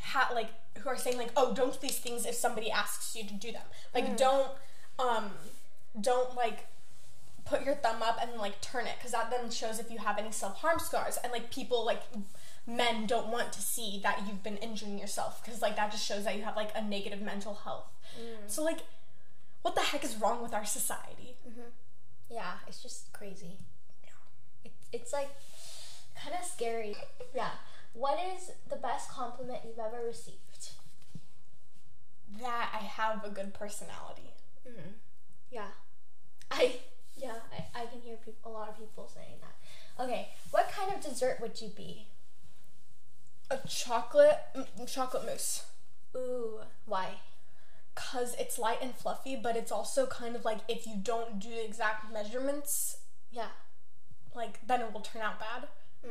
ha- 0.00 0.30
like 0.34 0.50
who 0.78 0.88
are 0.88 0.96
saying 0.96 1.18
like 1.18 1.30
oh 1.36 1.54
don't 1.54 1.72
do 1.72 1.78
these 1.80 1.98
things 1.98 2.24
if 2.24 2.34
somebody 2.34 2.70
asks 2.70 3.16
you 3.16 3.24
to 3.24 3.34
do 3.34 3.52
them. 3.52 3.66
Like 3.94 4.06
mm. 4.06 4.16
don't 4.16 4.48
um 4.98 5.30
don't 6.00 6.34
like 6.36 6.66
put 7.46 7.64
your 7.64 7.74
thumb 7.76 8.02
up 8.02 8.18
and 8.20 8.38
like 8.40 8.60
turn 8.60 8.86
it 8.86 8.94
because 8.98 9.12
that 9.12 9.30
then 9.30 9.50
shows 9.50 9.78
if 9.78 9.90
you 9.90 9.98
have 9.98 10.18
any 10.18 10.32
self-harm 10.32 10.78
scars 10.78 11.18
and 11.22 11.32
like 11.32 11.50
people 11.50 11.84
like 11.84 12.02
men 12.66 13.06
don't 13.06 13.28
want 13.28 13.52
to 13.52 13.62
see 13.62 14.00
that 14.02 14.22
you've 14.26 14.42
been 14.42 14.56
injuring 14.56 14.98
yourself 14.98 15.42
because 15.44 15.62
like 15.62 15.76
that 15.76 15.90
just 15.90 16.04
shows 16.04 16.24
that 16.24 16.36
you 16.36 16.42
have 16.42 16.56
like 16.56 16.70
a 16.74 16.82
negative 16.82 17.22
mental 17.22 17.54
health 17.64 17.88
mm. 18.20 18.36
so 18.46 18.62
like 18.62 18.80
what 19.62 19.74
the 19.74 19.80
heck 19.80 20.04
is 20.04 20.16
wrong 20.16 20.42
with 20.42 20.52
our 20.52 20.64
society 20.64 21.36
mm-hmm. 21.48 21.68
Yeah, 22.30 22.54
it's 22.66 22.82
just 22.82 23.12
crazy. 23.12 23.58
It, 24.64 24.72
it's 24.92 25.12
like 25.12 25.30
kind 26.20 26.36
of 26.38 26.44
scary. 26.44 26.96
Yeah. 27.34 27.50
What 27.92 28.18
is 28.34 28.50
the 28.68 28.76
best 28.76 29.10
compliment 29.10 29.60
you've 29.64 29.78
ever 29.78 30.04
received? 30.04 30.40
that 32.42 32.70
i 32.74 32.78
have 32.78 33.24
a 33.24 33.30
good 33.30 33.54
personality 33.54 34.32
mm-hmm. 34.68 34.90
Yeah. 35.50 35.68
I 36.50 36.80
yeah, 37.16 37.34
I, 37.74 37.82
I 37.82 37.86
can 37.86 38.00
hear 38.00 38.16
peop 38.24 38.36
a 38.44 38.48
lot 38.48 38.68
of 38.68 38.78
people 38.78 39.10
saying 39.12 39.36
that. 39.40 40.04
Okay, 40.04 40.28
what 40.50 40.70
kind 40.70 40.92
of 40.94 41.00
dessert 41.00 41.38
would 41.40 41.60
you 41.60 41.68
be? 41.68 42.06
a 43.50 43.58
chocolate 43.68 44.40
mm, 44.56 44.92
chocolate 44.92 45.24
mousse 45.24 45.66
Ooh, 46.16 46.58
why? 46.84 47.10
because 47.94 48.34
it's 48.40 48.58
light 48.58 48.78
and 48.82 48.92
fluffy 48.94 49.36
but 49.36 49.56
it's 49.56 49.70
also 49.70 50.04
kind 50.06 50.34
of 50.34 50.44
like 50.44 50.58
if 50.68 50.84
you 50.84 50.94
don't 51.00 51.38
do 51.38 51.50
the 51.50 51.64
exact 51.64 52.12
measurements 52.12 52.96
Yeah. 53.30 53.46
like 54.34 54.58
then 54.66 54.80
it 54.80 54.92
will 54.92 55.00
turn 55.00 55.22
out 55.22 55.38
bad 55.38 55.68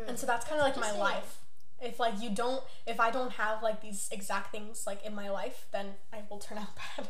and 0.08 0.18
so 0.18 0.26
that's 0.26 0.46
kind 0.46 0.62
of 0.62 0.66
like 0.66 0.78
my 0.78 0.92
life 0.98 1.40
if 1.82 2.00
like 2.00 2.22
you 2.22 2.30
don't 2.30 2.64
if 2.88 3.02
i 3.02 3.12
don't 3.12 3.34
have 3.34 3.62
like 3.62 3.82
these 3.82 4.08
exact 4.14 4.52
things 4.54 4.88
like 4.88 5.06
in 5.06 5.14
my 5.14 5.30
life 5.30 5.66
then 5.74 5.96
i 6.14 6.20
will 6.30 6.40
turn 6.40 6.58
out 6.58 6.70
bad 6.98 7.08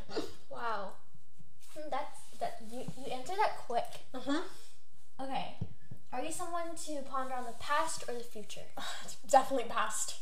Wow. 0.49 0.93
Hmm, 1.77 1.88
That's 1.91 2.19
that 2.39 2.58
you 2.71 2.80
you 2.98 3.12
answered 3.12 3.38
that 3.38 3.58
quick. 3.67 3.86
mm-hmm. 4.13 5.24
Okay. 5.24 5.56
Are 6.12 6.21
you 6.24 6.32
someone 6.32 6.76
to 6.86 7.02
ponder 7.10 7.34
on 7.34 7.45
the 7.45 7.54
past 7.60 8.04
or 8.08 8.13
the 8.13 8.24
future? 8.24 8.67
definitely 9.30 9.67
past 9.69 10.15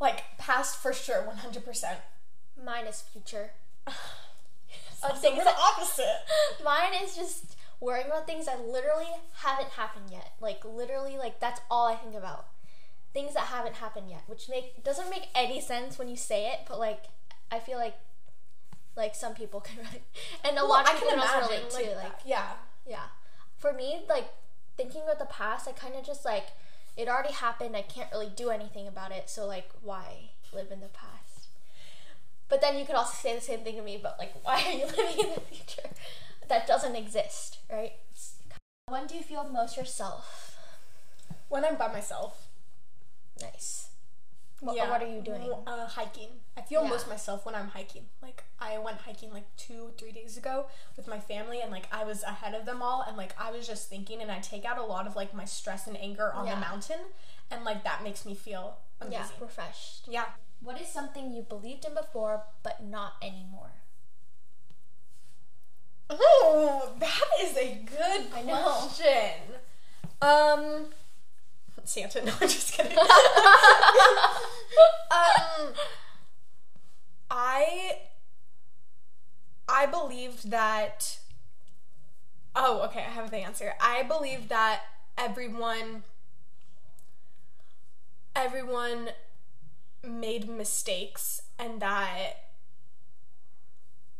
like 0.00 0.24
past 0.38 0.76
for 0.82 0.92
sure 0.92 1.22
100% 1.22 1.84
Mine 2.64 2.86
is 2.86 3.02
future. 3.12 3.50
things 5.20 5.36
we're 5.38 5.44
that- 5.44 5.56
the 5.56 5.62
opposite 5.62 6.18
Mine 6.64 6.92
is 7.02 7.14
just 7.14 7.56
worrying 7.80 8.06
about 8.06 8.26
things 8.26 8.46
that 8.46 8.66
literally 8.66 9.06
haven't 9.42 9.70
happened 9.70 10.06
yet. 10.10 10.32
Like 10.40 10.64
literally, 10.64 11.16
like 11.18 11.40
that's 11.40 11.60
all 11.70 11.86
I 11.86 11.96
think 11.96 12.14
about. 12.14 12.46
Things 13.12 13.34
that 13.34 13.44
haven't 13.44 13.76
happened 13.76 14.06
yet, 14.10 14.22
which 14.26 14.48
make 14.48 14.82
doesn't 14.82 15.10
make 15.10 15.28
any 15.34 15.60
sense 15.60 15.98
when 15.98 16.08
you 16.08 16.16
say 16.16 16.46
it, 16.46 16.60
but 16.68 16.78
like 16.78 17.04
I 17.50 17.58
feel 17.58 17.78
like 17.78 17.94
like 18.96 19.14
some 19.14 19.34
people 19.34 19.60
can 19.60 19.78
relate, 19.86 20.02
and 20.44 20.56
a 20.58 20.60
well, 20.60 20.68
lot 20.68 20.86
of 20.88 20.94
people 20.94 21.10
can 21.10 21.18
can 21.20 21.28
also 21.28 21.48
relate 21.48 21.72
like, 21.72 21.84
too. 21.84 21.90
Like 21.90 22.18
that. 22.18 22.22
yeah 22.26 22.48
yeah, 22.86 23.06
for 23.58 23.72
me, 23.72 24.02
like 24.08 24.28
thinking 24.76 25.02
about 25.02 25.18
the 25.18 25.26
past, 25.26 25.68
I 25.68 25.72
kind 25.72 25.94
of 25.94 26.04
just 26.04 26.24
like 26.24 26.48
it 26.96 27.08
already 27.08 27.32
happened. 27.32 27.76
I 27.76 27.82
can't 27.82 28.10
really 28.12 28.30
do 28.34 28.50
anything 28.50 28.86
about 28.86 29.12
it, 29.12 29.28
so 29.30 29.46
like 29.46 29.70
why 29.82 30.30
live 30.52 30.70
in 30.70 30.80
the 30.80 30.88
past? 30.88 31.48
But 32.48 32.60
then 32.60 32.78
you 32.78 32.84
could 32.84 32.94
also 32.94 33.14
say 33.14 33.34
the 33.34 33.40
same 33.40 33.60
thing 33.60 33.76
to 33.76 33.82
me, 33.82 33.98
but 34.02 34.16
like 34.18 34.34
why 34.42 34.62
are 34.66 34.72
you 34.72 34.86
living 34.86 35.18
in 35.26 35.34
the 35.34 35.40
future? 35.40 35.88
That 36.48 36.66
doesn't 36.66 36.94
exist, 36.94 37.58
right? 37.72 37.92
When 38.86 39.06
do 39.06 39.14
you 39.14 39.22
feel 39.22 39.48
most 39.50 39.76
yourself? 39.76 40.50
when 41.48 41.64
i'm 41.64 41.76
by 41.76 41.86
myself 41.86 42.48
Nice. 43.40 43.83
What, 44.64 44.76
Yeah. 44.76 44.90
what 44.90 45.02
are 45.02 45.06
you 45.06 45.20
doing? 45.20 45.52
Uh, 45.66 45.86
hiking. 45.86 46.40
I 46.56 46.62
feel 46.62 46.82
Yeah. 46.84 46.88
most 46.88 47.06
myself 47.08 47.44
when 47.44 47.54
I'm 47.54 47.68
hiking. 47.68 48.08
Like 48.22 48.44
I 48.58 48.78
went 48.78 48.98
hiking 49.02 49.30
like 49.32 49.44
two, 49.56 49.92
three 49.98 50.10
days 50.12 50.36
ago 50.38 50.66
with 50.96 51.06
my 51.06 51.20
family, 51.20 51.60
and 51.60 51.70
like 51.70 51.86
I 51.92 52.04
was 52.04 52.22
ahead 52.22 52.54
of 52.54 52.64
them 52.64 52.80
all, 52.80 53.02
and 53.02 53.16
like 53.16 53.38
I 53.38 53.50
was 53.50 53.66
just 53.66 53.88
thinking, 53.90 54.22
and 54.22 54.30
I 54.30 54.38
take 54.40 54.64
out 54.64 54.78
a 54.78 54.82
lot 54.82 55.06
of 55.06 55.16
like 55.16 55.34
my 55.34 55.44
stress 55.44 55.86
and 55.86 55.96
anger 55.98 56.32
on 56.32 56.46
Yeah. 56.46 56.54
the 56.54 56.60
mountain, 56.62 57.00
and 57.50 57.62
like 57.64 57.84
that 57.84 58.02
makes 58.02 58.24
me 58.24 58.34
feel 58.34 58.78
amazing. 59.00 59.20
Yeah, 59.20 59.28
refreshed. 59.44 60.08
Yeah. 60.08 60.24
What 60.62 60.80
is 60.80 60.88
something 60.88 61.30
you 61.32 61.42
believed 61.42 61.84
in 61.84 61.92
before 61.94 62.44
but 62.62 62.82
not 62.82 63.14
anymore? 63.20 63.72
Oh, 66.08 66.94
that 66.98 67.20
is 67.42 67.56
a 67.56 67.74
good 67.84 68.26
I 68.34 68.42
know. 68.42 68.62
question. 68.62 69.40
Um, 70.22 70.86
Santa. 71.84 72.24
No, 72.24 72.32
I'm 72.40 72.48
just 72.48 72.72
kidding. 72.72 72.96
um, 72.98 73.06
I 77.30 77.98
I 79.68 79.86
believed 79.86 80.50
that. 80.50 81.18
Oh, 82.56 82.82
okay. 82.86 83.00
I 83.00 83.10
have 83.10 83.30
the 83.30 83.38
answer. 83.38 83.74
I 83.80 84.02
believed 84.04 84.48
that 84.48 84.82
everyone 85.18 86.04
everyone 88.36 89.10
made 90.02 90.48
mistakes 90.48 91.42
and 91.58 91.80
that 91.80 92.34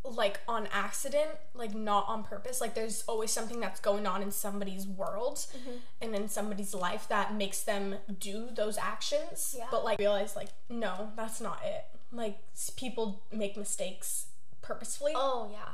like 0.05 0.41
on 0.47 0.69
accident, 0.73 1.31
like 1.55 1.75
not 1.75 2.07
on 2.09 2.25
purpose. 2.25 2.61
Like 2.61 2.75
there's 2.75 3.03
always 3.09 3.31
something 3.31 3.59
that's 3.61 3.81
going 3.81 4.07
on 4.07 4.23
in 4.23 4.31
somebody's 4.31 4.87
world 4.87 5.39
Mm-hmm. 5.57 5.77
and 6.03 6.15
in 6.15 6.29
somebody's 6.29 6.75
life 6.75 7.07
that 7.09 7.35
makes 7.35 7.63
them 7.63 7.97
do 8.21 8.49
those 8.55 8.77
actions. 8.79 9.55
Yeah. 9.59 9.65
But 9.71 9.85
like 9.85 9.99
realize 9.99 10.37
like 10.37 10.49
no, 10.69 11.11
that's 11.17 11.41
not 11.41 11.61
it. 11.65 11.85
Like 12.13 12.39
people 12.77 13.23
make 13.33 13.57
mistakes 13.57 14.27
purposefully, 14.63 15.13
Oh 15.17 15.49
yeah, 15.53 15.73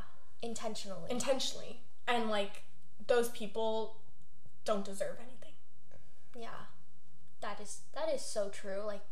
intentionally. 0.49 1.11
intentionally, 1.11 1.81
and 2.09 2.31
like 2.31 2.63
those 3.07 3.29
people 3.31 3.97
don't 4.65 4.85
deserve 4.85 5.17
anything. 5.21 5.53
yeah, 6.39 6.67
that 7.41 7.61
is 7.61 7.81
that 7.95 8.09
is 8.15 8.23
so 8.23 8.49
true. 8.49 8.83
Like, 8.87 9.03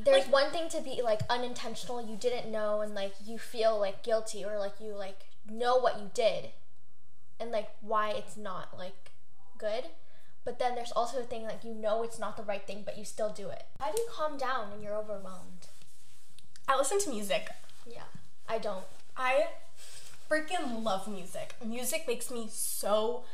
there's 0.00 0.26
one 0.26 0.50
thing 0.50 0.68
to 0.70 0.80
be 0.80 1.00
like 1.02 1.20
unintentional, 1.28 2.04
you 2.06 2.16
didn't 2.16 2.50
know, 2.50 2.80
and 2.80 2.94
like 2.94 3.14
you 3.24 3.38
feel 3.38 3.78
like 3.78 4.02
guilty 4.02 4.44
or 4.44 4.58
like 4.58 4.74
you 4.80 4.94
like 4.94 5.20
know 5.50 5.76
what 5.76 5.98
you 6.00 6.10
did, 6.14 6.50
and 7.38 7.50
like 7.50 7.70
why 7.80 8.10
it's 8.10 8.36
not 8.36 8.76
like 8.78 9.12
good. 9.58 9.84
But 10.44 10.58
then 10.58 10.74
there's 10.74 10.92
also 10.92 11.20
a 11.20 11.24
thing 11.24 11.44
like 11.44 11.62
you 11.62 11.74
know 11.74 12.02
it's 12.02 12.18
not 12.18 12.36
the 12.36 12.42
right 12.42 12.66
thing, 12.66 12.82
but 12.84 12.96
you 12.98 13.04
still 13.04 13.30
do 13.30 13.48
it. 13.48 13.64
How 13.80 13.92
do 13.92 14.00
you 14.00 14.08
calm 14.10 14.36
down 14.38 14.70
when 14.70 14.82
you're 14.82 14.96
overwhelmed? 14.96 15.68
I 16.66 16.76
listen 16.76 16.98
to 17.00 17.10
music. 17.10 17.48
Yeah, 17.86 18.04
I 18.48 18.58
don't. 18.58 18.84
I 19.16 19.48
freaking 20.30 20.82
love 20.82 21.06
music. 21.06 21.54
Music 21.64 22.04
makes 22.06 22.30
me 22.30 22.48
so 22.50 23.24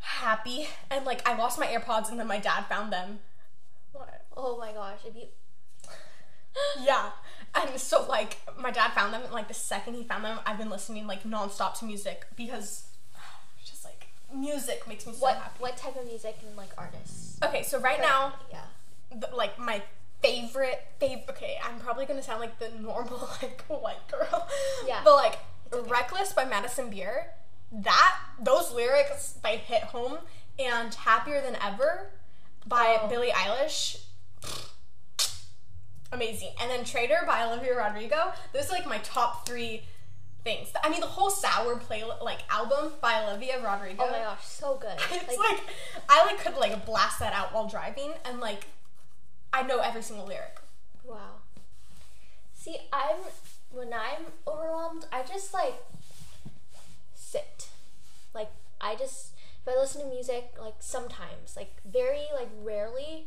happy. 0.00 0.66
And 0.90 1.04
like 1.04 1.26
I 1.28 1.36
lost 1.36 1.58
my 1.58 1.66
AirPods 1.66 2.10
and 2.10 2.18
then 2.18 2.26
my 2.26 2.38
dad 2.38 2.62
found 2.62 2.92
them. 2.92 3.20
What? 3.92 4.24
Oh 4.36 4.58
my 4.58 4.72
gosh, 4.72 4.98
if 5.06 5.14
you 5.14 5.28
Yeah. 6.82 7.10
And 7.54 7.78
so 7.80 8.04
like 8.08 8.38
my 8.58 8.70
dad 8.70 8.92
found 8.92 9.12
them 9.14 9.22
and 9.22 9.32
like 9.32 9.48
the 9.48 9.54
second 9.54 9.94
he 9.94 10.02
found 10.04 10.24
them, 10.24 10.38
I've 10.46 10.58
been 10.58 10.70
listening 10.70 11.06
like 11.06 11.22
nonstop 11.24 11.78
to 11.80 11.84
music 11.84 12.26
because 12.36 12.84
just 13.64 13.84
like 13.84 14.08
music 14.34 14.86
makes 14.88 15.06
me 15.06 15.12
so 15.12 15.18
what 15.20 15.36
happy. 15.36 15.50
what 15.58 15.76
type 15.76 15.96
of 15.96 16.04
music 16.06 16.36
and 16.46 16.56
like 16.56 16.70
artists? 16.76 17.38
Okay, 17.44 17.62
so 17.62 17.78
right 17.80 18.00
now, 18.00 18.34
yeah. 18.50 18.64
the, 19.16 19.28
like 19.34 19.58
my 19.58 19.82
favorite 20.22 20.84
favorite 20.98 21.26
okay, 21.30 21.58
I'm 21.64 21.78
probably 21.78 22.06
gonna 22.06 22.22
sound 22.22 22.40
like 22.40 22.58
the 22.58 22.70
normal 22.80 23.28
like 23.42 23.62
white 23.68 24.06
girl. 24.10 24.48
Yeah. 24.86 25.00
But 25.04 25.14
like 25.14 25.38
Reckless 25.88 26.32
by 26.32 26.44
Madison 26.44 26.90
Beer, 26.90 27.26
that 27.72 28.16
those 28.42 28.72
lyrics 28.72 29.34
they 29.42 29.56
hit 29.58 29.82
home 29.84 30.18
and 30.58 30.92
Happier 30.94 31.40
Than 31.40 31.56
Ever 31.62 32.10
by 32.66 32.98
Oh. 33.02 33.08
Billie 33.08 33.30
Eilish. 33.30 34.00
Amazing. 36.14 36.50
And 36.60 36.70
then 36.70 36.84
Traitor 36.84 37.24
by 37.26 37.44
Olivia 37.44 37.76
Rodrigo. 37.76 38.32
Those 38.52 38.70
are 38.70 38.72
like 38.72 38.86
my 38.86 38.98
top 38.98 39.46
three 39.46 39.82
things. 40.44 40.68
I 40.82 40.88
mean 40.88 41.00
the 41.00 41.06
whole 41.06 41.30
sour 41.30 41.76
play 41.76 42.04
like 42.22 42.38
album 42.48 42.92
by 43.00 43.24
Olivia 43.24 43.56
Rodrigo. 43.62 44.04
Oh 44.04 44.10
my 44.10 44.18
gosh, 44.18 44.44
so 44.44 44.78
good. 44.80 44.96
It's 45.10 45.38
like, 45.38 45.60
I 46.08 46.24
like 46.26 46.38
could 46.38 46.56
like 46.56 46.86
blast 46.86 47.18
that 47.18 47.32
out 47.32 47.52
while 47.52 47.66
driving 47.68 48.12
and 48.24 48.38
like 48.40 48.66
I 49.52 49.62
know 49.62 49.80
every 49.80 50.02
single 50.02 50.26
lyric. 50.26 50.58
Wow. 51.04 51.40
See, 52.54 52.76
I'm 52.92 53.16
when 53.72 53.92
I'm 53.92 54.26
overwhelmed, 54.46 55.06
I 55.12 55.22
just 55.22 55.52
like 55.52 55.74
sit. 57.14 57.68
Like 58.34 58.50
I 58.80 58.94
just 58.94 59.32
if 59.66 59.74
I 59.74 59.78
listen 59.78 60.02
to 60.02 60.06
music, 60.06 60.52
like 60.60 60.76
sometimes, 60.78 61.56
like 61.56 61.72
very 61.90 62.26
like 62.34 62.50
rarely. 62.62 63.26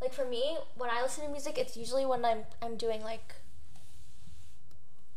Like 0.00 0.14
for 0.14 0.24
me, 0.24 0.56
when 0.76 0.90
I 0.90 1.02
listen 1.02 1.24
to 1.24 1.30
music, 1.30 1.58
it's 1.58 1.76
usually 1.76 2.06
when 2.06 2.24
I'm 2.24 2.44
I'm 2.62 2.76
doing 2.76 3.02
like 3.02 3.34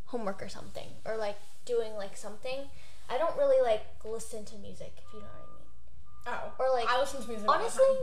homework 0.06 0.42
or 0.44 0.50
something 0.50 0.88
or 1.06 1.16
like 1.18 1.38
doing 1.66 1.96
like 1.96 2.18
something. 2.18 2.70
I 3.10 3.18
don't 3.18 3.36
really 3.38 3.62
like 3.62 3.86
listen 4.06 4.46
to 4.46 4.56
music, 4.58 4.94
if 4.98 5.14
you 5.14 5.20
know 5.20 5.26
what 5.26 5.36
I 5.36 5.48
mean. 5.48 5.54
Oh. 6.26 6.54
Or, 6.64 6.72
like, 6.74 6.90
I 6.90 6.98
listen 7.00 7.22
to 7.22 7.28
music 7.28 7.50
Honestly, 7.50 7.84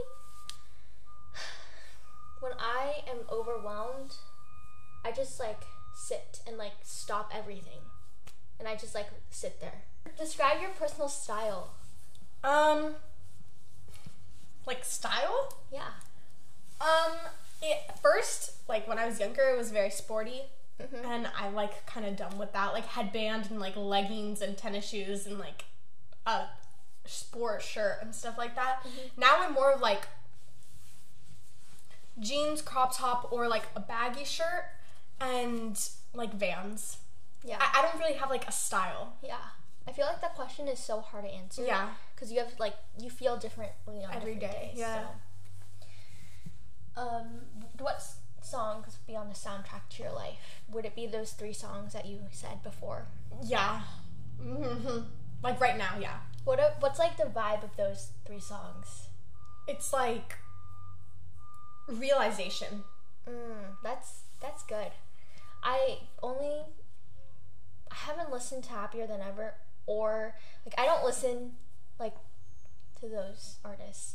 when 2.41 2.53
I 2.59 3.03
am 3.09 3.21
overwhelmed, 3.31 4.17
I 5.05 5.13
just 5.13 5.39
like 5.41 5.63
sit 5.95 6.41
and 6.47 6.59
like 6.59 6.75
stop 6.83 7.33
everything. 7.35 7.81
And 8.59 8.69
I 8.69 8.77
just 8.77 8.95
like 8.95 9.09
sit 9.31 9.59
there. 9.61 9.85
Describe 10.19 10.61
your 10.61 10.71
personal 10.71 11.09
style. 11.09 11.75
Um 12.45 12.97
like 14.67 14.85
style? 14.85 15.57
Yeah. 15.73 15.93
Um 16.81 17.13
it, 17.63 17.79
first, 18.03 18.53
like 18.69 18.89
when 18.89 18.99
I 18.99 19.07
was 19.07 19.21
younger, 19.21 19.43
it 19.43 19.59
was 19.59 19.71
very 19.71 19.91
sporty. 19.91 20.43
Mhm. 20.81 21.05
And 21.05 21.31
I 21.39 21.51
like 21.51 21.85
kind 21.87 22.07
of 22.07 22.17
done 22.17 22.39
with 22.39 22.53
that, 22.55 22.73
like 22.73 22.87
headband 22.87 23.51
and 23.51 23.61
like 23.61 23.77
leggings 23.77 24.41
and 24.41 24.57
tennis 24.57 24.89
shoes 24.89 25.27
and 25.27 25.39
like 25.39 25.65
a 26.27 26.45
sport 27.05 27.61
shirt 27.63 27.99
and 28.01 28.15
stuff 28.15 28.39
like 28.39 28.55
that. 28.57 28.87
Now 29.17 29.37
I'm 29.41 29.53
more 29.53 29.73
of 29.73 29.81
like 29.83 30.09
jeans, 32.19 32.63
crop 32.63 32.97
top, 32.97 33.31
or 33.33 33.49
like 33.49 33.65
a 33.77 33.81
baggy 33.81 34.25
shirt 34.25 34.67
and 35.21 35.79
like 36.15 36.33
vans. 36.35 36.99
Yeah. 37.45 37.59
I, 37.61 37.79
I 37.79 37.83
don't 37.83 37.99
really 38.01 38.15
have 38.15 38.31
like 38.31 38.47
a 38.49 38.53
style. 38.53 39.15
yeah. 39.23 39.37
I 39.89 39.93
feel 39.93 40.05
like 40.07 40.21
that 40.21 40.35
question 40.35 40.69
is 40.69 40.79
so 40.79 41.01
hard 41.01 41.25
to 41.25 41.31
answer. 41.31 41.65
Yeah. 41.65 41.89
Because 42.15 42.31
you 42.31 42.39
have 42.39 42.53
like 42.59 42.75
you 42.99 43.11
feel 43.11 43.37
differently 43.37 44.05
on 44.05 44.15
Every 44.15 44.35
different 44.35 44.41
day, 44.61 44.69
days, 44.71 44.79
yeah. 44.79 45.03
so. 45.03 45.09
Um, 46.97 47.43
what 47.79 48.03
songs 48.43 48.87
would 48.87 49.07
be 49.07 49.17
on 49.17 49.29
the 49.29 49.35
soundtrack 49.35 49.89
to 49.91 50.03
your 50.03 50.13
life? 50.13 50.61
Would 50.73 50.85
it 50.85 50.95
be 50.95 51.07
those 51.07 51.33
three 51.33 51.53
songs 51.53 51.93
that 51.93 52.07
you 52.07 52.21
said 52.31 52.63
before? 52.63 53.07
Yeah. 53.43 53.83
hmm 54.43 55.01
Like 55.43 55.61
right 55.61 55.77
now, 55.79 55.97
yeah. 56.01 56.19
What 56.45 56.59
are, 56.61 56.73
what's 56.81 56.99
like 56.99 57.17
the 57.17 57.25
vibe 57.25 57.63
of 57.63 57.77
those 57.77 58.11
three 58.27 58.41
songs? 58.41 59.09
It's 59.69 59.93
like 59.93 60.37
realization. 61.89 62.85
Mm, 63.29 63.77
that's 63.83 64.21
that's 64.41 64.63
good. 64.63 64.93
I 65.63 65.99
only 66.23 66.63
I 67.91 67.95
haven't 67.95 68.31
listened 68.33 68.65
to 68.65 68.71
Happier 68.71 69.07
Than 69.07 69.21
Ever 69.21 69.55
or 69.87 70.35
like 70.65 70.75
I 70.79 70.87
don't 70.87 71.05
listen 71.05 71.53
like 71.99 72.15
to 73.01 73.09
those 73.09 73.57
artists. 73.65 74.15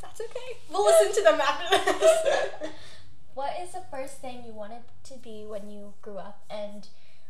That's 0.00 0.20
okay. 0.20 0.58
We'll 0.70 0.84
listen 0.84 1.14
to 1.14 1.22
them 1.30 1.40
after 1.40 1.98
this. 1.98 2.70
What 3.34 3.52
is 3.62 3.70
the 3.70 3.82
first 3.88 4.20
thing 4.20 4.42
you 4.44 4.52
wanted 4.52 4.82
to 5.04 5.14
be 5.16 5.44
when 5.46 5.70
you 5.70 5.94
grew 6.02 6.16
up 6.18 6.42
and 6.50 6.88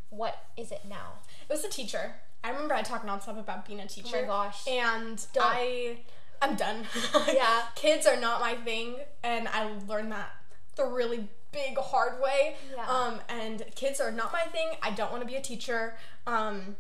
what 0.09 0.39
is 0.57 0.73
it 0.73 0.81
now? 0.89 1.19
it 1.47 1.53
was 1.53 1.65
a 1.65 1.69
teacher. 1.69 2.15
I 2.43 2.49
remember 2.49 2.73
I 2.73 2.81
talked 2.81 3.05
nonstop 3.05 3.39
about 3.39 3.67
being 3.67 3.79
a 3.81 3.87
teacher. 3.87 4.17
Oh 4.17 4.23
my 4.23 4.27
gosh. 4.27 4.67
And 4.67 5.23
Don't. 5.35 5.45
I 5.45 5.99
I'm 6.41 6.57
done. 6.57 6.85
Yeah. 7.31 7.63
Kids 7.75 8.07
are 8.07 8.17
not 8.19 8.41
my 8.41 8.55
thing 8.55 8.97
and 9.23 9.49
I 9.49 9.71
learned 9.87 10.13
that 10.13 10.31
the 10.77 10.87
really 10.87 11.29
big 11.53 11.77
hard 11.77 12.23
way. 12.23 12.57
Yeah. 12.75 12.87
Um 12.89 13.21
and 13.29 13.63
kids 13.75 14.01
are 14.01 14.11
not 14.11 14.33
my 14.33 14.45
thing. 14.51 14.71
I 14.83 14.93
don't 14.93 15.11
want 15.11 15.23
to 15.23 15.29
be 15.29 15.37
a 15.37 15.43
teacher. 15.43 15.97
Um 16.27 16.77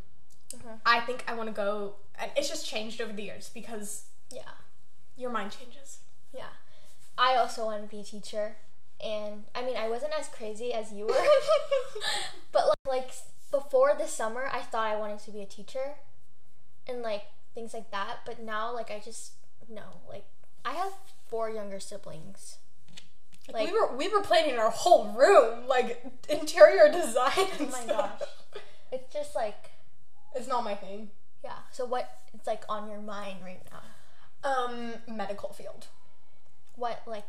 Mhm. 0.56 0.78
I 0.86 1.00
think 1.00 1.22
I 1.28 1.34
want 1.34 1.50
to 1.50 1.52
go 1.54 1.96
and 2.18 2.30
it's 2.34 2.48
just 2.48 2.66
changed 2.66 3.02
over 3.02 3.12
the 3.12 3.24
years 3.24 3.50
because 3.52 4.04
Yeah. 4.32 4.48
Your 5.18 5.30
mind 5.30 5.52
changes. 5.58 5.98
Yeah. 6.34 6.54
I 7.18 7.34
also 7.34 7.64
want 7.66 7.82
to 7.82 7.88
be 7.88 8.00
a 8.00 8.04
teacher 8.04 8.56
and 9.04 9.44
I 9.54 9.62
mean 9.64 9.76
I 9.76 9.88
wasn't 9.88 10.12
as 10.18 10.28
crazy 10.28 10.72
as 10.72 10.92
you 10.92 11.06
were. 11.06 11.14
But 12.52 12.64
like, 12.68 12.76
like 12.86 13.10
before 13.50 13.94
this 13.96 14.12
summer, 14.12 14.48
I 14.52 14.60
thought 14.60 14.86
I 14.86 14.96
wanted 14.96 15.20
to 15.20 15.30
be 15.30 15.40
a 15.40 15.46
teacher, 15.46 15.94
and 16.86 17.02
like 17.02 17.24
things 17.54 17.74
like 17.74 17.90
that. 17.90 18.18
But 18.26 18.40
now, 18.40 18.74
like 18.74 18.90
I 18.90 19.00
just 19.04 19.32
no, 19.68 19.82
like 20.08 20.24
I 20.64 20.72
have 20.74 20.92
four 21.28 21.50
younger 21.50 21.80
siblings. 21.80 22.58
Like, 23.52 23.66
we 23.66 23.72
were 23.72 23.96
we 23.96 24.08
were 24.08 24.20
planning 24.20 24.58
our 24.58 24.70
whole 24.70 25.12
room, 25.12 25.66
like 25.66 26.04
interior 26.28 26.88
oh 26.92 26.92
design. 26.92 27.32
oh 27.36 27.68
my 27.70 27.86
gosh, 27.86 28.20
it's 28.92 29.12
just 29.12 29.34
like 29.34 29.70
It's 30.34 30.48
not 30.48 30.64
my 30.64 30.74
thing. 30.74 31.10
yeah. 31.44 31.58
So 31.72 31.84
what 31.86 32.18
it's 32.34 32.46
like 32.46 32.62
on 32.68 32.90
your 32.90 33.00
mind 33.00 33.38
right 33.42 33.62
now? 33.70 33.80
Um, 34.44 34.94
medical 35.06 35.52
field. 35.52 35.86
What 36.76 37.02
like 37.06 37.24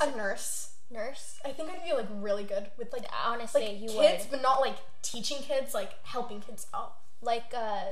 A 0.00 0.16
nurse. 0.16 0.70
nurse? 0.90 1.38
I 1.44 1.50
think 1.50 1.70
I'd 1.70 1.84
be 1.84 1.92
like 1.92 2.06
really 2.10 2.44
good 2.44 2.66
with 2.78 2.92
like 2.92 3.04
Honestly, 3.26 3.62
like 3.62 3.80
you 3.80 3.88
kids, 3.88 4.24
would 4.24 4.30
but 4.30 4.42
not 4.42 4.60
like 4.60 4.76
teaching 5.02 5.38
kids, 5.38 5.74
like 5.74 5.92
helping 6.04 6.40
kids 6.40 6.66
out. 6.74 6.94
like 7.20 7.52
uh 7.56 7.82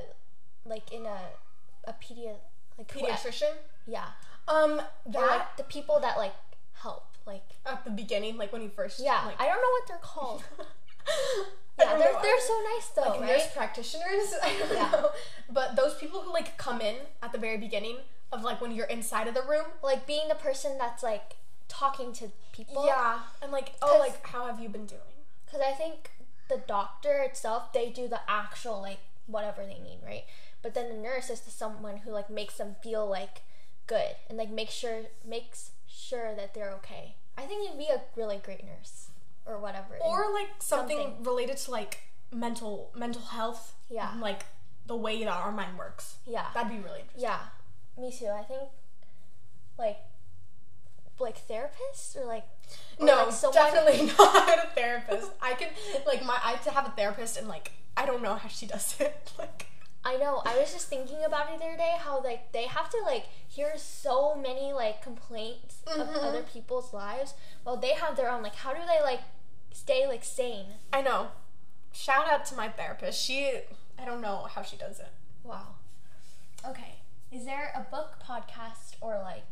like 0.64 0.92
in 0.92 1.04
a 1.06 1.18
a 1.84 1.92
pedia 1.94 2.36
like 2.78 2.88
Pediatrician. 2.88 3.54
yeah. 3.86 4.06
Um, 4.48 4.80
Or 4.80 5.12
that 5.12 5.26
like 5.26 5.56
the 5.56 5.64
people 5.64 6.00
that 6.00 6.16
like 6.16 6.34
help 6.74 7.04
like 7.26 7.42
at 7.66 7.84
the 7.84 7.90
beginning, 7.90 8.36
like 8.36 8.52
when 8.52 8.62
you 8.62 8.68
first. 8.68 9.00
yeah. 9.00 9.24
Like, 9.26 9.40
I 9.40 9.46
don't 9.46 9.56
know 9.56 9.70
what 9.78 9.88
they're 9.88 9.98
called. 9.98 10.44
Yeah, 11.78 11.96
they're 11.96 12.12
they're 12.22 12.40
so 12.40 12.60
nice 12.74 12.88
though, 12.94 13.00
like 13.10 13.20
right? 13.20 13.28
nurse 13.30 13.48
practitioners. 13.56 14.34
I 14.42 14.56
don't 14.58 14.72
Yeah. 14.76 14.90
know. 14.92 15.10
But 15.50 15.74
those 15.74 15.94
people 15.96 16.20
who 16.20 16.32
like 16.32 16.56
come 16.56 16.80
in 16.80 16.96
at 17.22 17.32
the 17.32 17.38
very 17.38 17.56
beginning 17.56 17.96
of 18.30 18.42
like 18.42 18.60
when 18.60 18.72
you're 18.72 18.86
inside 18.86 19.26
of 19.26 19.34
the 19.34 19.42
room. 19.42 19.64
like 19.82 20.06
being 20.06 20.28
the 20.28 20.34
person 20.36 20.78
that's 20.78 21.02
like 21.02 21.36
talking 21.68 22.12
to 22.14 22.30
people. 22.52 22.84
Yeah, 22.86 23.20
and 23.42 23.50
like, 23.50 23.72
oh, 23.82 23.96
like 23.98 24.24
how 24.26 24.46
have 24.46 24.60
you 24.60 24.68
been 24.68 24.86
doing? 24.86 25.00
Because 25.44 25.60
I 25.66 25.72
think 25.72 26.10
the 26.48 26.58
doctor 26.58 27.18
itself, 27.22 27.72
they 27.72 27.88
do 27.88 28.06
the 28.06 28.20
actual 28.28 28.80
like 28.80 29.00
whatever 29.26 29.62
they 29.64 29.78
need, 29.82 29.98
right? 30.06 30.24
But 30.62 30.74
then 30.74 30.88
the 30.88 30.94
nurse 31.02 31.30
is 31.30 31.40
the 31.40 31.50
someone 31.50 31.98
who 31.98 32.10
like 32.12 32.30
makes 32.30 32.58
them 32.58 32.76
feel 32.82 33.08
like 33.08 33.42
good 33.86 34.14
and 34.28 34.38
like 34.38 34.50
make 34.50 34.70
sure 34.70 35.00
makes 35.26 35.70
sure 35.88 36.34
that 36.36 36.54
they're 36.54 36.70
okay. 36.72 37.16
I 37.36 37.42
think 37.42 37.66
you'd 37.68 37.78
be 37.78 37.88
a 37.92 38.02
really 38.14 38.36
great 38.36 38.62
nurse 38.64 39.08
or 39.46 39.58
whatever. 39.58 39.96
Or 40.04 40.32
like 40.32 40.48
something, 40.60 40.96
Something. 40.98 41.24
related 41.24 41.56
to 41.58 41.70
like 41.70 42.02
mental 42.32 42.90
mental 42.94 43.22
health. 43.22 43.74
Yeah. 43.90 44.12
like 44.20 44.44
the 44.86 44.96
way 44.96 45.22
that 45.22 45.28
our 45.32 45.52
mind 45.52 45.76
works. 45.78 46.16
yeah, 46.26 46.46
That'd 46.54 46.70
be 46.72 46.78
really 46.78 47.00
interesting. 47.00 47.22
yeah, 47.22 47.38
me 48.00 48.10
too. 48.10 48.26
I 48.28 48.42
think 48.42 48.62
like 49.78 49.98
like 51.20 51.46
therapists 51.46 52.16
or 52.16 52.24
like 52.24 52.44
or, 52.98 53.06
No, 53.06 53.16
like, 53.24 53.32
someone- 53.32 53.54
definitely 53.62 54.06
not 54.18 54.58
a 54.64 54.68
therapist. 54.74 55.30
I 55.40 55.54
can 55.54 55.68
like 56.06 56.24
my 56.24 56.38
I 56.42 56.52
have 56.52 56.64
to 56.64 56.70
have 56.70 56.86
a 56.86 56.90
therapist 56.90 57.36
and 57.36 57.46
like 57.48 57.72
I 57.96 58.06
don't 58.06 58.22
know 58.22 58.34
how 58.34 58.48
she 58.48 58.66
does 58.66 58.96
it. 59.00 59.30
Like 59.38 59.66
I 60.04 60.16
know. 60.16 60.42
I 60.44 60.58
was 60.58 60.72
just 60.72 60.88
thinking 60.88 61.22
about 61.24 61.48
it 61.52 61.60
the 61.60 61.64
other 61.66 61.76
day 61.76 61.94
how 62.00 62.20
like 62.24 62.50
they 62.52 62.64
have 62.66 62.90
to 62.90 62.98
like 63.04 63.26
hear 63.46 63.74
so 63.76 64.34
many 64.34 64.72
like 64.72 65.00
complaints 65.02 65.76
of 65.86 66.08
Mhm. 66.08 66.24
other 66.24 66.42
people's 66.42 66.92
lives. 66.92 67.34
Well, 67.64 67.76
they 67.76 67.92
have 67.92 68.16
their 68.16 68.28
own. 68.30 68.42
Like, 68.42 68.56
how 68.56 68.72
do 68.72 68.80
they 68.80 69.00
like 69.02 69.20
stay 69.72 70.06
like 70.06 70.24
sane? 70.24 70.66
I 70.92 71.02
know. 71.02 71.28
Shout 71.92 72.28
out 72.30 72.44
to 72.46 72.54
my 72.54 72.68
therapist. 72.68 73.22
She 73.22 73.52
I 73.98 74.04
don't 74.04 74.20
know 74.20 74.48
how 74.54 74.62
she 74.62 74.76
does 74.76 74.98
it. 75.00 75.10
Wow. 75.44 75.74
Okay. 76.66 76.94
Is 77.30 77.44
there 77.44 77.72
a 77.74 77.80
book, 77.90 78.16
podcast, 78.26 78.94
or 79.00 79.18
like 79.22 79.44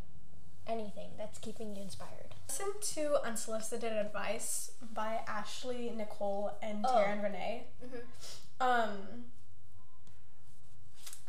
anything 0.67 1.11
that's 1.19 1.39
keeping 1.39 1.75
you 1.75 1.83
inspired? 1.83 2.35
Listen 2.49 2.73
to 2.95 3.23
Unsolicited 3.27 3.93
Advice 3.93 4.73
by 4.93 5.21
Ashley, 5.27 5.93
Nicole, 5.97 6.53
and 6.63 6.85
Oh. 6.87 6.89
Taryn 6.95 7.23
Renee. 7.23 7.65
Mm-hmm. 7.85 8.01
Um, 8.67 9.25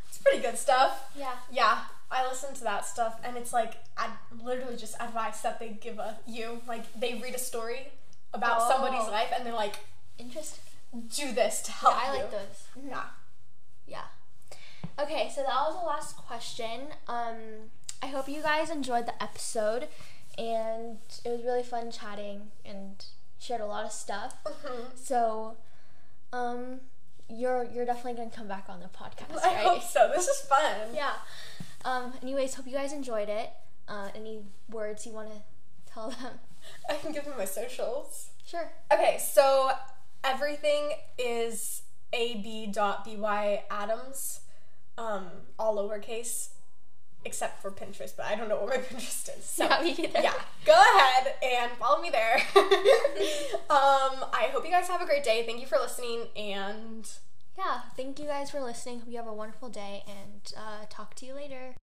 it's 0.07 0.17
pretty 0.17 0.39
good 0.41 0.57
stuff. 0.57 1.11
Yeah. 1.15 1.33
Yeah, 1.51 1.79
I 2.09 2.27
listen 2.27 2.53
to 2.55 2.63
that 2.65 2.85
stuff, 2.85 3.19
and 3.23 3.37
it's 3.37 3.53
like 3.53 3.75
ad- 3.97 4.11
literally 4.43 4.75
just 4.77 4.95
advice 4.99 5.41
that 5.41 5.59
they 5.59 5.69
give 5.69 5.99
a, 5.99 6.17
you. 6.27 6.61
Like 6.67 6.91
they 6.99 7.15
read 7.21 7.35
a 7.35 7.39
story 7.39 7.87
about 8.33 8.67
somebody's 8.67 9.07
Oh. 9.07 9.11
life, 9.11 9.31
and 9.35 9.45
they're 9.45 9.53
like, 9.53 9.75
Interesting. 10.17 10.63
"Do 11.09 11.31
this 11.33 11.61
to 11.63 11.71
Yeah, 11.71 11.75
help 11.77 11.95
I 11.95 12.13
you." 12.15 12.19
like 12.21 12.31
those. 12.31 12.67
Mhm. 12.77 12.89
Yeah. 12.89 13.03
Yeah. 13.87 14.05
Okay, 14.99 15.31
so 15.33 15.41
that 15.41 15.53
was 15.67 15.79
the 15.79 15.85
last 15.85 16.15
question. 16.17 16.93
Um, 17.07 17.71
I 18.03 18.07
hope 18.07 18.27
you 18.29 18.41
guys 18.41 18.69
enjoyed 18.69 19.05
the 19.05 19.21
episode, 19.23 19.87
and 20.37 20.99
it 21.23 21.29
was 21.29 21.43
really 21.43 21.63
fun 21.63 21.91
chatting 21.91 22.51
and 22.65 23.03
shared 23.39 23.61
a 23.61 23.65
lot 23.65 23.85
of 23.85 23.91
stuff. 23.91 24.35
Mhm. 24.43 24.97
So, 24.97 25.57
um, 26.33 26.81
you're 27.29 27.63
you're 27.63 27.85
definitely 27.85 28.13
gonna 28.15 28.29
come 28.29 28.47
back 28.47 28.65
on 28.69 28.79
the 28.81 28.87
podcast, 28.89 29.37
I 29.43 29.55
right? 29.55 29.65
hope 29.65 29.81
so. 29.83 30.09
This 30.13 30.27
is 30.27 30.41
fun. 30.41 30.75
Yeah. 30.93 31.13
Um. 31.85 32.13
Anyways, 32.21 32.53
hope 32.55 32.67
you 32.67 32.73
guys 32.73 32.93
enjoyed 32.93 33.29
it. 33.29 33.49
Uh, 33.87 34.09
any 34.13 34.43
words 34.69 35.05
you 35.07 35.13
want 35.13 35.29
to 35.31 35.41
tell 35.91 36.09
them? 36.11 36.39
I 36.89 36.95
can 36.95 37.11
give 37.11 37.25
them 37.25 37.33
my 37.37 37.45
socials. 37.45 38.29
Sure. 38.45 38.71
Okay, 38.91 39.17
so 39.19 39.71
everything 40.23 40.91
is 41.17 41.83
ab.by 42.13 43.63
Adams, 43.69 44.41
um, 44.97 45.27
all 45.57 45.77
lowercase, 45.77 46.49
except 47.23 47.61
for 47.61 47.71
Pinterest, 47.71 48.15
but 48.17 48.25
I 48.25 48.35
don't 48.35 48.49
know 48.49 48.57
what 48.61 48.69
my 48.69 48.77
Pinterest 48.83 49.29
is. 49.37 49.45
So, 49.45 49.65
Yeah, 49.65 49.81
me 49.81 49.91
either. 49.97 50.19
yeah, 50.21 50.33
go 50.65 50.73
ahead 50.73 51.33
and 51.43 51.71
follow 51.79 52.01
me 52.01 52.09
there. 52.09 52.35
um, 53.69 54.25
I 54.33 54.49
hope 54.51 54.65
you 54.65 54.71
guys 54.71 54.87
have 54.87 55.01
a 55.01 55.05
great 55.05 55.23
day. 55.23 55.43
Thank 55.45 55.59
you 55.61 55.67
for 55.67 55.77
listening, 55.77 56.27
and 56.35 57.09
Yeah. 57.57 57.81
Thank 57.95 58.19
you 58.19 58.25
guys 58.25 58.49
for 58.51 58.59
listening. 58.61 58.99
Hope 58.99 59.09
you 59.09 59.17
have 59.17 59.27
a 59.27 59.33
wonderful 59.33 59.69
day, 59.69 60.03
and 60.07 60.53
uh, 60.57 60.85
talk 60.89 61.15
to 61.15 61.25
you 61.25 61.33
later. 61.33 61.75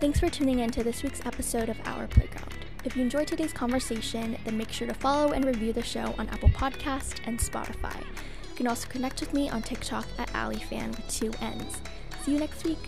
Thanks 0.00 0.20
for 0.20 0.28
tuning 0.28 0.58
in 0.58 0.70
to 0.72 0.82
this 0.82 1.02
week's 1.02 1.24
episode 1.24 1.68
of 1.68 1.78
Our 1.86 2.06
Playground. 2.08 2.52
If 2.84 2.96
you 2.96 3.02
enjoyed 3.02 3.28
today's 3.28 3.52
conversation, 3.52 4.36
then 4.44 4.58
make 4.58 4.70
sure 4.70 4.88
to 4.88 4.94
follow 4.94 5.32
and 5.32 5.44
review 5.44 5.72
the 5.72 5.82
show 5.82 6.14
on 6.18 6.28
Apple 6.28 6.50
Podcast 6.50 7.20
and 7.26 7.38
Spotify. 7.38 7.96
You 8.00 8.56
can 8.56 8.66
also 8.66 8.88
connect 8.88 9.20
with 9.20 9.32
me 9.32 9.48
on 9.48 9.62
TikTok 9.62 10.06
at 10.18 10.28
AllieFan 10.32 10.88
with 10.88 11.08
two 11.08 11.32
N's. 11.40 11.80
See 12.22 12.32
you 12.32 12.38
next 12.38 12.64
week. 12.64 12.78